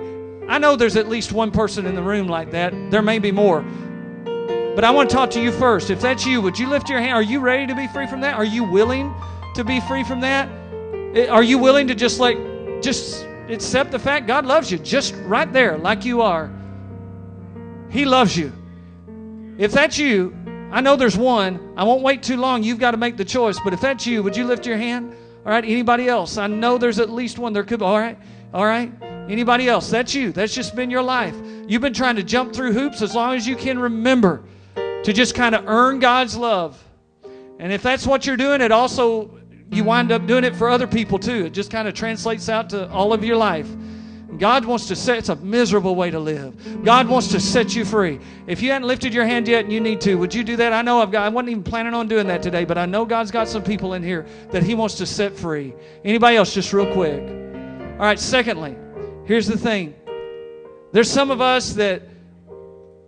I 0.48 0.58
know 0.58 0.76
there's 0.76 0.96
at 0.96 1.08
least 1.08 1.32
one 1.32 1.50
person 1.50 1.86
in 1.86 1.94
the 1.94 2.02
room 2.02 2.26
like 2.26 2.50
that. 2.50 2.72
There 2.90 3.02
may 3.02 3.18
be 3.18 3.32
more. 3.32 3.62
But 4.74 4.84
I 4.84 4.90
want 4.90 5.08
to 5.08 5.16
talk 5.16 5.30
to 5.30 5.40
you 5.40 5.52
first. 5.52 5.90
If 5.90 6.00
that's 6.00 6.26
you, 6.26 6.42
would 6.42 6.58
you 6.58 6.68
lift 6.68 6.88
your 6.88 6.98
hand? 6.98 7.12
Are 7.12 7.22
you 7.22 7.40
ready 7.40 7.66
to 7.66 7.74
be 7.74 7.86
free 7.88 8.06
from 8.06 8.20
that? 8.22 8.34
Are 8.34 8.44
you 8.44 8.64
willing 8.64 9.14
to 9.54 9.64
be 9.64 9.80
free 9.80 10.02
from 10.04 10.20
that? 10.20 10.48
Are 11.30 11.42
you 11.42 11.58
willing 11.58 11.86
to 11.88 11.94
just 11.94 12.18
like, 12.18 12.36
just 12.82 13.24
accept 13.48 13.92
the 13.92 13.98
fact 13.98 14.26
God 14.26 14.44
loves 14.44 14.72
you 14.72 14.78
just 14.78 15.14
right 15.26 15.50
there, 15.52 15.78
like 15.78 16.04
you 16.04 16.22
are? 16.22 16.50
He 17.88 18.04
loves 18.04 18.36
you. 18.36 18.52
If 19.56 19.70
that's 19.70 19.96
you, 19.96 20.34
I 20.72 20.80
know 20.80 20.96
there's 20.96 21.16
one. 21.16 21.74
I 21.76 21.84
won't 21.84 22.02
wait 22.02 22.24
too 22.24 22.36
long. 22.36 22.64
You've 22.64 22.80
got 22.80 22.90
to 22.90 22.96
make 22.96 23.16
the 23.16 23.24
choice. 23.24 23.56
But 23.62 23.72
if 23.72 23.80
that's 23.80 24.04
you, 24.08 24.24
would 24.24 24.36
you 24.36 24.44
lift 24.44 24.66
your 24.66 24.76
hand? 24.76 25.14
All 25.46 25.52
right. 25.52 25.64
Anybody 25.64 26.08
else? 26.08 26.36
I 26.36 26.48
know 26.48 26.78
there's 26.78 26.98
at 26.98 27.10
least 27.10 27.38
one. 27.38 27.52
There 27.52 27.62
could 27.62 27.78
be. 27.78 27.84
All 27.84 27.98
right. 27.98 28.18
All 28.52 28.66
right. 28.66 28.90
Anybody 29.28 29.68
else? 29.68 29.90
That's 29.90 30.14
you. 30.14 30.32
That's 30.32 30.54
just 30.54 30.76
been 30.76 30.90
your 30.90 31.02
life. 31.02 31.34
You've 31.66 31.82
been 31.82 31.94
trying 31.94 32.16
to 32.16 32.22
jump 32.22 32.54
through 32.54 32.72
hoops 32.72 33.00
as 33.02 33.14
long 33.14 33.34
as 33.34 33.46
you 33.46 33.56
can 33.56 33.78
remember 33.78 34.44
to 34.74 35.12
just 35.12 35.34
kind 35.34 35.54
of 35.54 35.66
earn 35.66 35.98
God's 35.98 36.36
love. 36.36 36.82
And 37.58 37.72
if 37.72 37.82
that's 37.82 38.06
what 38.06 38.26
you're 38.26 38.36
doing, 38.36 38.60
it 38.60 38.72
also, 38.72 39.38
you 39.70 39.84
wind 39.84 40.12
up 40.12 40.26
doing 40.26 40.44
it 40.44 40.54
for 40.54 40.68
other 40.68 40.86
people 40.86 41.18
too. 41.18 41.46
It 41.46 41.50
just 41.50 41.70
kind 41.70 41.88
of 41.88 41.94
translates 41.94 42.48
out 42.48 42.70
to 42.70 42.90
all 42.90 43.12
of 43.12 43.24
your 43.24 43.36
life. 43.36 43.68
God 44.38 44.64
wants 44.64 44.88
to 44.88 44.96
set, 44.96 45.18
it's 45.18 45.28
a 45.28 45.36
miserable 45.36 45.94
way 45.94 46.10
to 46.10 46.18
live. 46.18 46.84
God 46.84 47.08
wants 47.08 47.28
to 47.28 47.40
set 47.40 47.76
you 47.76 47.84
free. 47.84 48.18
If 48.48 48.62
you 48.62 48.72
hadn't 48.72 48.88
lifted 48.88 49.14
your 49.14 49.24
hand 49.24 49.46
yet 49.46 49.64
and 49.64 49.72
you 49.72 49.80
need 49.80 50.00
to, 50.02 50.16
would 50.16 50.34
you 50.34 50.42
do 50.42 50.56
that? 50.56 50.72
I 50.72 50.82
know 50.82 51.00
I've 51.00 51.12
got, 51.12 51.24
I 51.24 51.28
wasn't 51.28 51.50
even 51.50 51.62
planning 51.62 51.94
on 51.94 52.08
doing 52.08 52.26
that 52.26 52.42
today, 52.42 52.64
but 52.64 52.76
I 52.76 52.84
know 52.84 53.04
God's 53.04 53.30
got 53.30 53.46
some 53.46 53.62
people 53.62 53.94
in 53.94 54.02
here 54.02 54.26
that 54.50 54.64
He 54.64 54.74
wants 54.74 54.96
to 54.96 55.06
set 55.06 55.36
free. 55.36 55.72
Anybody 56.04 56.36
else, 56.36 56.52
just 56.52 56.72
real 56.72 56.92
quick? 56.92 57.20
All 57.20 58.06
right, 58.06 58.18
secondly, 58.18 58.76
Here's 59.24 59.46
the 59.46 59.58
thing 59.58 59.94
there's 60.92 61.10
some 61.10 61.30
of 61.30 61.40
us 61.40 61.72
that 61.74 62.02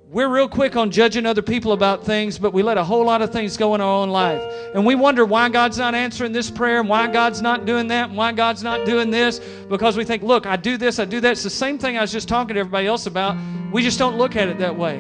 we're 0.08 0.28
real 0.28 0.48
quick 0.48 0.76
on 0.76 0.90
judging 0.90 1.26
other 1.26 1.42
people 1.42 1.72
about 1.72 2.04
things, 2.04 2.38
but 2.38 2.52
we 2.52 2.62
let 2.62 2.78
a 2.78 2.84
whole 2.84 3.04
lot 3.04 3.22
of 3.22 3.32
things 3.32 3.56
go 3.56 3.74
in 3.74 3.80
our 3.80 4.02
own 4.02 4.08
life. 4.08 4.40
And 4.72 4.86
we 4.86 4.94
wonder 4.94 5.24
why 5.24 5.48
God's 5.48 5.78
not 5.78 5.94
answering 5.94 6.32
this 6.32 6.50
prayer 6.50 6.80
and 6.80 6.88
why 6.88 7.08
God's 7.08 7.42
not 7.42 7.66
doing 7.66 7.88
that 7.88 8.08
and 8.08 8.16
why 8.16 8.32
God's 8.32 8.62
not 8.62 8.86
doing 8.86 9.10
this 9.10 9.40
because 9.68 9.96
we 9.96 10.04
think, 10.04 10.22
look, 10.22 10.46
I 10.46 10.56
do 10.56 10.76
this, 10.76 11.00
I 11.00 11.04
do 11.04 11.20
that. 11.20 11.32
It's 11.32 11.42
the 11.42 11.50
same 11.50 11.76
thing 11.76 11.98
I 11.98 12.02
was 12.02 12.12
just 12.12 12.28
talking 12.28 12.54
to 12.54 12.60
everybody 12.60 12.86
else 12.86 13.06
about. 13.06 13.36
We 13.72 13.82
just 13.82 13.98
don't 13.98 14.16
look 14.16 14.36
at 14.36 14.48
it 14.48 14.58
that 14.58 14.76
way. 14.76 14.98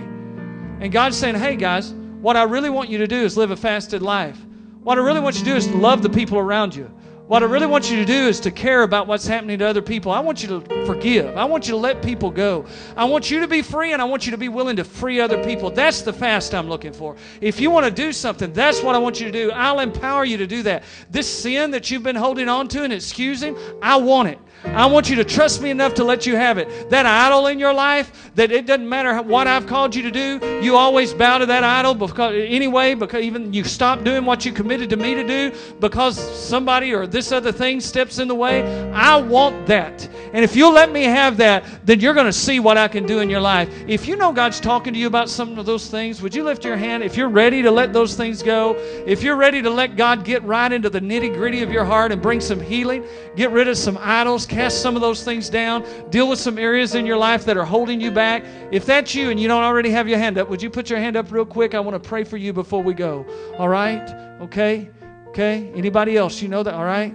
And 0.80 0.90
God's 0.90 1.16
saying, 1.16 1.36
hey, 1.36 1.56
guys, 1.56 1.92
what 2.20 2.36
I 2.36 2.42
really 2.42 2.68
want 2.68 2.90
you 2.90 2.98
to 2.98 3.06
do 3.06 3.16
is 3.16 3.36
live 3.36 3.52
a 3.52 3.56
fasted 3.56 4.02
life. 4.02 4.38
What 4.82 4.98
I 4.98 5.02
really 5.02 5.20
want 5.20 5.36
you 5.36 5.44
to 5.44 5.50
do 5.50 5.56
is 5.56 5.68
love 5.70 6.02
the 6.02 6.10
people 6.10 6.36
around 6.38 6.74
you. 6.74 6.90
What 7.26 7.42
I 7.42 7.46
really 7.46 7.66
want 7.66 7.90
you 7.90 7.96
to 7.96 8.04
do 8.04 8.28
is 8.28 8.38
to 8.40 8.52
care 8.52 8.84
about 8.84 9.08
what's 9.08 9.26
happening 9.26 9.58
to 9.58 9.66
other 9.66 9.82
people. 9.82 10.12
I 10.12 10.20
want 10.20 10.44
you 10.44 10.60
to 10.60 10.86
forgive. 10.86 11.36
I 11.36 11.44
want 11.44 11.66
you 11.66 11.72
to 11.72 11.76
let 11.76 12.00
people 12.00 12.30
go. 12.30 12.66
I 12.96 13.04
want 13.04 13.32
you 13.32 13.40
to 13.40 13.48
be 13.48 13.62
free 13.62 13.92
and 13.92 14.00
I 14.00 14.04
want 14.04 14.26
you 14.26 14.30
to 14.30 14.38
be 14.38 14.48
willing 14.48 14.76
to 14.76 14.84
free 14.84 15.18
other 15.18 15.42
people. 15.42 15.70
That's 15.70 16.02
the 16.02 16.12
fast 16.12 16.54
I'm 16.54 16.68
looking 16.68 16.92
for. 16.92 17.16
If 17.40 17.58
you 17.60 17.72
want 17.72 17.84
to 17.84 17.90
do 17.90 18.12
something, 18.12 18.52
that's 18.52 18.80
what 18.80 18.94
I 18.94 18.98
want 18.98 19.18
you 19.18 19.26
to 19.26 19.32
do. 19.32 19.50
I'll 19.50 19.80
empower 19.80 20.24
you 20.24 20.36
to 20.36 20.46
do 20.46 20.62
that. 20.62 20.84
This 21.10 21.28
sin 21.28 21.72
that 21.72 21.90
you've 21.90 22.04
been 22.04 22.14
holding 22.14 22.48
on 22.48 22.68
to 22.68 22.84
and 22.84 22.92
excusing, 22.92 23.56
I 23.82 23.96
want 23.96 24.28
it. 24.28 24.38
I 24.64 24.86
want 24.86 25.08
you 25.08 25.16
to 25.16 25.24
trust 25.24 25.62
me 25.62 25.70
enough 25.70 25.94
to 25.94 26.04
let 26.04 26.26
you 26.26 26.36
have 26.36 26.58
it. 26.58 26.90
That 26.90 27.06
idol 27.06 27.46
in 27.46 27.58
your 27.58 27.72
life, 27.72 28.30
that 28.34 28.50
it 28.50 28.66
doesn't 28.66 28.88
matter 28.88 29.20
what 29.22 29.46
I've 29.46 29.66
called 29.66 29.94
you 29.94 30.02
to 30.02 30.10
do, 30.10 30.60
you 30.62 30.76
always 30.76 31.14
bow 31.14 31.38
to 31.38 31.46
that 31.46 31.64
idol 31.64 31.94
because 31.94 32.34
anyway, 32.34 32.94
because 32.94 33.22
even 33.22 33.52
you 33.52 33.64
stop 33.64 34.04
doing 34.04 34.24
what 34.24 34.44
you 34.44 34.52
committed 34.52 34.90
to 34.90 34.96
me 34.96 35.14
to 35.14 35.26
do 35.26 35.52
because 35.80 36.18
somebody 36.36 36.94
or 36.94 37.06
this 37.06 37.32
other 37.32 37.52
thing 37.52 37.80
steps 37.80 38.18
in 38.18 38.28
the 38.28 38.34
way. 38.34 38.62
I 38.92 39.16
want 39.16 39.66
that. 39.66 40.08
And 40.32 40.44
if 40.44 40.56
you'll 40.56 40.72
let 40.72 40.90
me 40.90 41.04
have 41.04 41.36
that, 41.38 41.64
then 41.84 42.00
you're 42.00 42.14
going 42.14 42.26
to 42.26 42.32
see 42.32 42.60
what 42.60 42.76
I 42.76 42.88
can 42.88 43.06
do 43.06 43.20
in 43.20 43.30
your 43.30 43.40
life. 43.40 43.72
If 43.86 44.06
you 44.06 44.16
know 44.16 44.32
God's 44.32 44.60
talking 44.60 44.92
to 44.92 44.98
you 44.98 45.06
about 45.06 45.30
some 45.30 45.58
of 45.58 45.66
those 45.66 45.88
things, 45.88 46.20
would 46.20 46.34
you 46.34 46.44
lift 46.44 46.64
your 46.64 46.76
hand? 46.76 47.02
If 47.02 47.16
you're 47.16 47.28
ready 47.28 47.62
to 47.62 47.70
let 47.70 47.92
those 47.92 48.16
things 48.16 48.42
go, 48.42 48.74
if 49.06 49.22
you're 49.22 49.36
ready 49.36 49.62
to 49.62 49.70
let 49.70 49.96
God 49.96 50.24
get 50.24 50.42
right 50.42 50.70
into 50.70 50.90
the 50.90 51.00
nitty 51.00 51.34
gritty 51.34 51.62
of 51.62 51.70
your 51.70 51.84
heart 51.84 52.12
and 52.12 52.20
bring 52.20 52.40
some 52.40 52.60
healing, 52.60 53.04
get 53.36 53.50
rid 53.50 53.68
of 53.68 53.78
some 53.78 53.98
idols, 54.00 54.45
cast 54.48 54.80
some 54.80 54.96
of 54.96 55.02
those 55.02 55.24
things 55.24 55.50
down, 55.50 55.84
deal 56.10 56.28
with 56.28 56.38
some 56.38 56.58
areas 56.58 56.94
in 56.94 57.06
your 57.06 57.16
life 57.16 57.44
that 57.44 57.56
are 57.56 57.64
holding 57.64 58.00
you 58.00 58.10
back. 58.10 58.44
If 58.70 58.86
that's 58.86 59.14
you 59.14 59.30
and 59.30 59.38
you 59.38 59.48
don't 59.48 59.62
already 59.62 59.90
have 59.90 60.08
your 60.08 60.18
hand 60.18 60.38
up, 60.38 60.48
would 60.48 60.62
you 60.62 60.70
put 60.70 60.88
your 60.88 60.98
hand 60.98 61.16
up 61.16 61.30
real 61.30 61.44
quick? 61.44 61.74
I 61.74 61.80
want 61.80 62.02
to 62.02 62.08
pray 62.08 62.24
for 62.24 62.36
you 62.36 62.52
before 62.52 62.82
we 62.82 62.94
go. 62.94 63.26
All 63.58 63.68
right? 63.68 64.08
Okay? 64.40 64.90
Okay? 65.28 65.70
Anybody 65.74 66.16
else? 66.16 66.40
You 66.40 66.48
know 66.48 66.62
that? 66.62 66.74
All 66.74 66.84
right? 66.84 67.12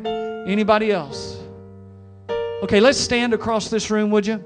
Anybody 0.48 0.92
else? 0.92 1.38
Okay, 2.64 2.80
let's 2.80 3.00
stand 3.00 3.34
across 3.34 3.70
this 3.70 3.90
room, 3.90 4.12
would 4.12 4.28
you? 4.28 4.44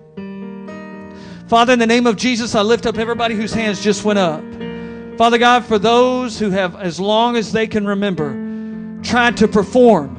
Father, 1.48 1.74
in 1.74 1.80
the 1.80 1.86
name 1.86 2.08
of 2.08 2.16
Jesus, 2.16 2.56
I 2.56 2.62
lift 2.62 2.86
up 2.86 2.98
everybody 2.98 3.36
whose 3.36 3.54
hands 3.54 3.84
just 3.84 4.04
went 4.04 4.18
up. 4.18 4.42
Father 5.18 5.38
God, 5.38 5.64
for 5.66 5.78
those 5.78 6.40
who 6.40 6.50
have, 6.50 6.76
as 6.76 7.00
long 7.00 7.36
as 7.36 7.52
they 7.52 7.68
can 7.68 7.86
remember, 7.86 8.34
tried 9.04 9.38
to 9.38 9.48
perform, 9.48 10.18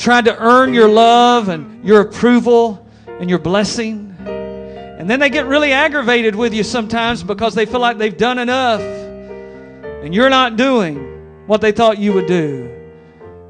tried 0.00 0.24
to 0.24 0.36
earn 0.38 0.72
your 0.72 0.88
love 0.88 1.50
and 1.50 1.84
your 1.84 2.00
approval 2.00 2.86
and 3.06 3.28
your 3.28 3.38
blessing. 3.38 4.16
And 4.18 5.08
then 5.08 5.20
they 5.20 5.28
get 5.28 5.46
really 5.46 5.72
aggravated 5.72 6.34
with 6.34 6.54
you 6.54 6.64
sometimes 6.64 7.22
because 7.22 7.54
they 7.54 7.66
feel 7.66 7.80
like 7.80 7.98
they've 7.98 8.16
done 8.16 8.38
enough 8.38 8.80
and 8.80 10.14
you're 10.14 10.30
not 10.30 10.56
doing 10.56 11.46
what 11.46 11.60
they 11.60 11.70
thought 11.70 11.98
you 11.98 12.14
would 12.14 12.26
do. 12.26 12.66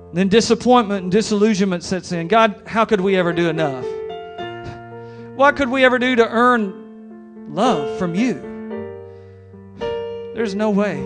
And 0.09 0.19
then 0.19 0.29
disappointment 0.29 1.05
and 1.05 1.13
disillusionment 1.13 1.85
sets 1.85 2.11
in. 2.11 2.27
God, 2.27 2.61
how 2.67 2.85
could 2.85 3.01
we 3.01 3.15
ever 3.17 3.33
do 3.33 3.49
enough? 3.49 3.87
What 5.37 5.55
could 5.55 5.69
we 5.69 5.85
ever 5.85 6.01
do 6.01 6.17
to 6.17 6.29
earn 6.29 7.55
love 7.55 7.97
from 7.97 8.17
you? 8.17 8.35
There's 10.35 10.57
no 10.57 10.71
way. 10.71 11.01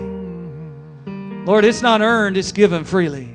Lord, 1.45 1.65
it's 1.65 1.83
not 1.83 2.01
earned, 2.01 2.35
it's 2.35 2.51
given 2.51 2.83
freely. 2.83 3.34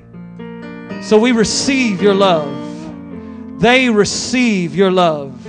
So 1.02 1.18
we 1.18 1.32
receive 1.32 2.02
your 2.02 2.14
love. 2.14 3.60
They 3.60 3.90
receive 3.90 4.74
your 4.74 4.90
love. 4.90 5.46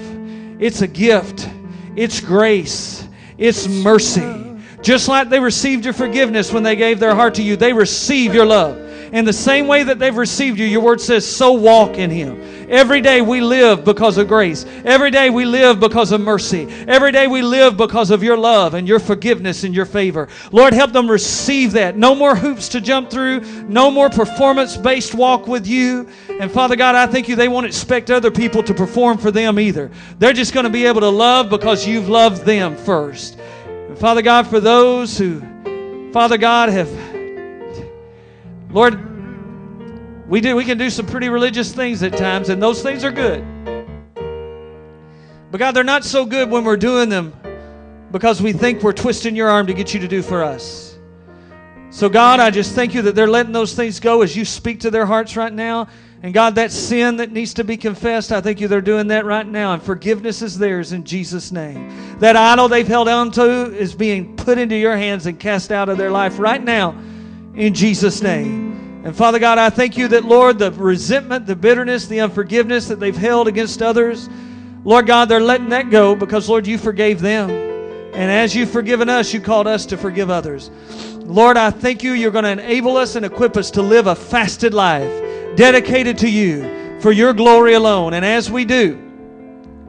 It's 0.61 0.81
a 0.81 0.87
gift, 0.87 1.49
it's 1.95 2.19
grace, 2.19 3.07
it's 3.37 3.67
mercy. 3.67 4.59
Just 4.81 5.07
like 5.07 5.29
they 5.29 5.39
received 5.39 5.85
your 5.85 5.93
forgiveness 5.93 6.51
when 6.51 6.63
they 6.63 6.75
gave 6.75 6.99
their 6.99 7.15
heart 7.15 7.35
to 7.35 7.43
you, 7.43 7.55
they 7.55 7.73
receive 7.73 8.33
your 8.33 8.45
love. 8.45 8.90
In 9.11 9.25
the 9.25 9.33
same 9.33 9.67
way 9.67 9.83
that 9.83 9.99
they've 9.99 10.15
received 10.15 10.57
you, 10.57 10.65
your 10.65 10.81
word 10.81 11.01
says, 11.01 11.27
so 11.27 11.51
walk 11.51 11.97
in 11.97 12.09
Him. 12.09 12.41
Every 12.69 13.01
day 13.01 13.21
we 13.21 13.41
live 13.41 13.83
because 13.83 14.17
of 14.17 14.29
grace. 14.29 14.65
Every 14.85 15.11
day 15.11 15.29
we 15.29 15.43
live 15.43 15.81
because 15.81 16.13
of 16.13 16.21
mercy. 16.21 16.65
Every 16.87 17.11
day 17.11 17.27
we 17.27 17.41
live 17.41 17.75
because 17.75 18.09
of 18.09 18.23
your 18.23 18.37
love 18.37 18.73
and 18.73 18.87
your 18.87 18.99
forgiveness 18.99 19.65
and 19.65 19.75
your 19.75 19.85
favor. 19.85 20.29
Lord, 20.53 20.73
help 20.73 20.93
them 20.93 21.11
receive 21.11 21.73
that. 21.73 21.97
No 21.97 22.15
more 22.15 22.37
hoops 22.37 22.69
to 22.69 22.79
jump 22.79 23.09
through, 23.09 23.41
no 23.63 23.91
more 23.91 24.09
performance 24.09 24.77
based 24.77 25.13
walk 25.13 25.45
with 25.45 25.67
you. 25.67 26.07
And 26.39 26.49
Father 26.49 26.77
God, 26.77 26.95
I 26.95 27.05
thank 27.05 27.27
you, 27.27 27.35
they 27.35 27.49
won't 27.49 27.65
expect 27.65 28.09
other 28.09 28.31
people 28.31 28.63
to 28.63 28.73
perform 28.73 29.17
for 29.17 29.29
them 29.29 29.59
either. 29.59 29.91
They're 30.19 30.31
just 30.31 30.53
going 30.53 30.63
to 30.63 30.69
be 30.69 30.85
able 30.85 31.01
to 31.01 31.09
love 31.09 31.49
because 31.49 31.85
you've 31.85 32.07
loved 32.07 32.45
them 32.45 32.77
first. 32.77 33.37
And 33.67 33.97
Father 33.97 34.21
God, 34.21 34.47
for 34.47 34.61
those 34.61 35.17
who, 35.17 35.41
Father 36.13 36.37
God, 36.37 36.69
have 36.69 37.10
Lord, 38.73 40.29
we 40.29 40.39
do 40.39 40.55
we 40.55 40.63
can 40.63 40.77
do 40.77 40.89
some 40.89 41.05
pretty 41.05 41.27
religious 41.27 41.73
things 41.73 42.01
at 42.03 42.15
times, 42.15 42.47
and 42.47 42.63
those 42.63 42.81
things 42.81 43.03
are 43.03 43.11
good. 43.11 43.45
But 45.51 45.57
God, 45.57 45.71
they're 45.73 45.83
not 45.83 46.05
so 46.05 46.25
good 46.25 46.49
when 46.49 46.63
we're 46.63 46.77
doing 46.77 47.09
them 47.09 47.33
because 48.11 48.41
we 48.41 48.53
think 48.53 48.81
we're 48.81 48.93
twisting 48.93 49.35
your 49.35 49.49
arm 49.49 49.67
to 49.67 49.73
get 49.73 49.93
you 49.93 49.99
to 49.99 50.07
do 50.07 50.21
for 50.21 50.43
us. 50.43 50.97
So, 51.89 52.07
God, 52.07 52.39
I 52.39 52.49
just 52.49 52.73
thank 52.73 52.93
you 52.93 53.01
that 53.01 53.15
they're 53.15 53.27
letting 53.27 53.51
those 53.51 53.73
things 53.73 53.99
go 53.99 54.21
as 54.21 54.37
you 54.37 54.45
speak 54.45 54.79
to 54.81 54.89
their 54.89 55.05
hearts 55.05 55.35
right 55.35 55.51
now. 55.51 55.89
And 56.23 56.33
God, 56.33 56.55
that 56.55 56.71
sin 56.71 57.17
that 57.17 57.33
needs 57.33 57.55
to 57.55 57.65
be 57.65 57.75
confessed, 57.75 58.31
I 58.31 58.39
thank 58.39 58.61
you 58.61 58.69
they're 58.69 58.79
doing 58.79 59.07
that 59.07 59.25
right 59.25 59.45
now. 59.45 59.73
And 59.73 59.83
forgiveness 59.83 60.41
is 60.41 60.57
theirs 60.57 60.93
in 60.93 61.03
Jesus' 61.03 61.51
name. 61.51 62.19
That 62.19 62.37
idol 62.37 62.69
they've 62.69 62.87
held 62.87 63.09
on 63.09 63.31
to 63.31 63.75
is 63.75 63.93
being 63.93 64.37
put 64.37 64.57
into 64.57 64.77
your 64.77 64.95
hands 64.95 65.25
and 65.25 65.37
cast 65.37 65.73
out 65.73 65.89
of 65.89 65.97
their 65.97 66.11
life 66.11 66.39
right 66.39 66.63
now 66.63 66.95
in 67.55 67.73
Jesus' 67.73 68.21
name. 68.21 69.01
And 69.03 69.15
Father 69.15 69.39
God, 69.39 69.57
I 69.57 69.69
thank 69.69 69.97
you 69.97 70.07
that, 70.09 70.25
Lord, 70.25 70.59
the 70.59 70.71
resentment, 70.71 71.47
the 71.47 71.55
bitterness, 71.55 72.07
the 72.07 72.21
unforgiveness 72.21 72.87
that 72.87 72.99
they've 72.99 73.15
held 73.15 73.47
against 73.47 73.81
others, 73.81 74.29
Lord 74.83 75.07
God, 75.07 75.29
they're 75.29 75.39
letting 75.39 75.69
that 75.69 75.89
go 75.89 76.15
because, 76.15 76.49
Lord, 76.49 76.67
you 76.67 76.77
forgave 76.77 77.19
them. 77.19 77.49
And 77.49 78.31
as 78.31 78.55
you've 78.55 78.69
forgiven 78.69 79.09
us, 79.09 79.33
you 79.33 79.39
called 79.39 79.67
us 79.67 79.85
to 79.87 79.97
forgive 79.97 80.29
others. 80.29 80.69
Lord, 81.17 81.57
I 81.57 81.71
thank 81.71 82.03
you, 82.03 82.11
you're 82.11 82.31
going 82.31 82.43
to 82.43 82.51
enable 82.51 82.97
us 82.97 83.15
and 83.15 83.25
equip 83.25 83.57
us 83.57 83.71
to 83.71 83.81
live 83.81 84.07
a 84.07 84.15
fasted 84.15 84.73
life 84.73 85.11
dedicated 85.55 86.17
to 86.19 86.29
you 86.29 86.99
for 86.99 87.11
your 87.11 87.33
glory 87.33 87.73
alone. 87.73 88.13
And 88.13 88.25
as 88.25 88.51
we 88.51 88.65
do, 88.65 88.99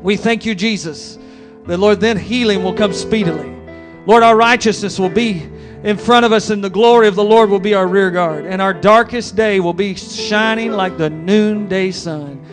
we 0.01 0.17
thank 0.17 0.47
you, 0.47 0.55
Jesus, 0.55 1.19
that, 1.67 1.79
Lord, 1.79 2.01
then 2.01 2.17
healing 2.17 2.63
will 2.63 2.75
come 2.75 2.93
speedily. 2.93 3.62
Lord, 4.07 4.23
our 4.23 4.37
righteousness 4.37 4.99
will 4.99 5.09
be 5.09 5.49
in 5.85 5.97
front 5.97 6.25
of 6.25 6.33
us, 6.33 6.51
and 6.51 6.63
the 6.63 6.71
glory 6.71 7.09
of 7.09 7.15
the 7.15 7.25
Lord 7.25 7.51
will 7.51 7.61
be 7.61 7.75
our 7.75 7.87
rear 7.87 8.11
guard. 8.11 8.47
And 8.47 8.63
our 8.63 8.75
darkest 8.75 9.37
day 9.37 9.61
will 9.61 9.73
be 9.73 9.95
shining 9.95 10.73
like 10.73 10.97
the 10.97 11.11
noonday 11.11 11.91
sun, 11.91 12.45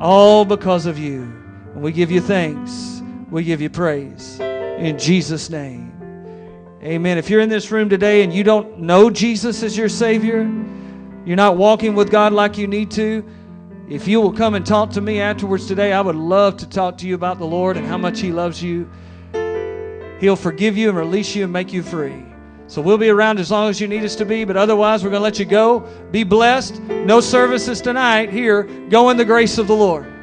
all 0.00 0.44
because 0.44 0.86
of 0.86 0.98
you. 0.98 1.22
And 1.74 1.82
we 1.82 1.92
give 1.92 2.10
you 2.10 2.20
thanks. 2.20 3.02
We 3.30 3.44
give 3.44 3.60
you 3.60 3.70
praise. 3.70 4.38
In 4.40 4.98
Jesus' 4.98 5.50
name. 5.50 5.90
Amen. 6.82 7.16
If 7.16 7.30
you're 7.30 7.40
in 7.40 7.48
this 7.48 7.70
room 7.70 7.88
today 7.88 8.22
and 8.22 8.32
you 8.32 8.44
don't 8.44 8.78
know 8.78 9.08
Jesus 9.08 9.62
as 9.62 9.76
your 9.76 9.88
Savior, 9.88 10.42
you're 11.24 11.36
not 11.36 11.56
walking 11.56 11.94
with 11.94 12.10
God 12.10 12.34
like 12.34 12.58
you 12.58 12.66
need 12.66 12.90
to, 12.92 13.24
if 13.88 14.06
you 14.06 14.20
will 14.20 14.32
come 14.32 14.54
and 14.54 14.64
talk 14.64 14.90
to 14.90 15.00
me 15.00 15.20
afterwards 15.20 15.66
today, 15.66 15.92
I 15.92 16.00
would 16.00 16.16
love 16.16 16.58
to 16.58 16.68
talk 16.68 16.98
to 16.98 17.06
you 17.06 17.14
about 17.14 17.38
the 17.38 17.46
Lord 17.46 17.76
and 17.76 17.86
how 17.86 17.96
much 17.96 18.20
He 18.20 18.32
loves 18.32 18.62
you. 18.62 18.90
He'll 20.24 20.36
forgive 20.36 20.78
you 20.78 20.88
and 20.88 20.96
release 20.96 21.36
you 21.36 21.44
and 21.44 21.52
make 21.52 21.70
you 21.70 21.82
free. 21.82 22.24
So 22.66 22.80
we'll 22.80 22.96
be 22.96 23.10
around 23.10 23.38
as 23.38 23.50
long 23.50 23.68
as 23.68 23.78
you 23.78 23.86
need 23.86 24.04
us 24.04 24.16
to 24.16 24.24
be, 24.24 24.46
but 24.46 24.56
otherwise, 24.56 25.04
we're 25.04 25.10
going 25.10 25.20
to 25.20 25.22
let 25.22 25.38
you 25.38 25.44
go. 25.44 25.80
Be 26.12 26.24
blessed. 26.24 26.80
No 26.80 27.20
services 27.20 27.82
tonight 27.82 28.30
here. 28.30 28.62
Go 28.88 29.10
in 29.10 29.18
the 29.18 29.24
grace 29.26 29.58
of 29.58 29.66
the 29.66 29.76
Lord. 29.76 30.13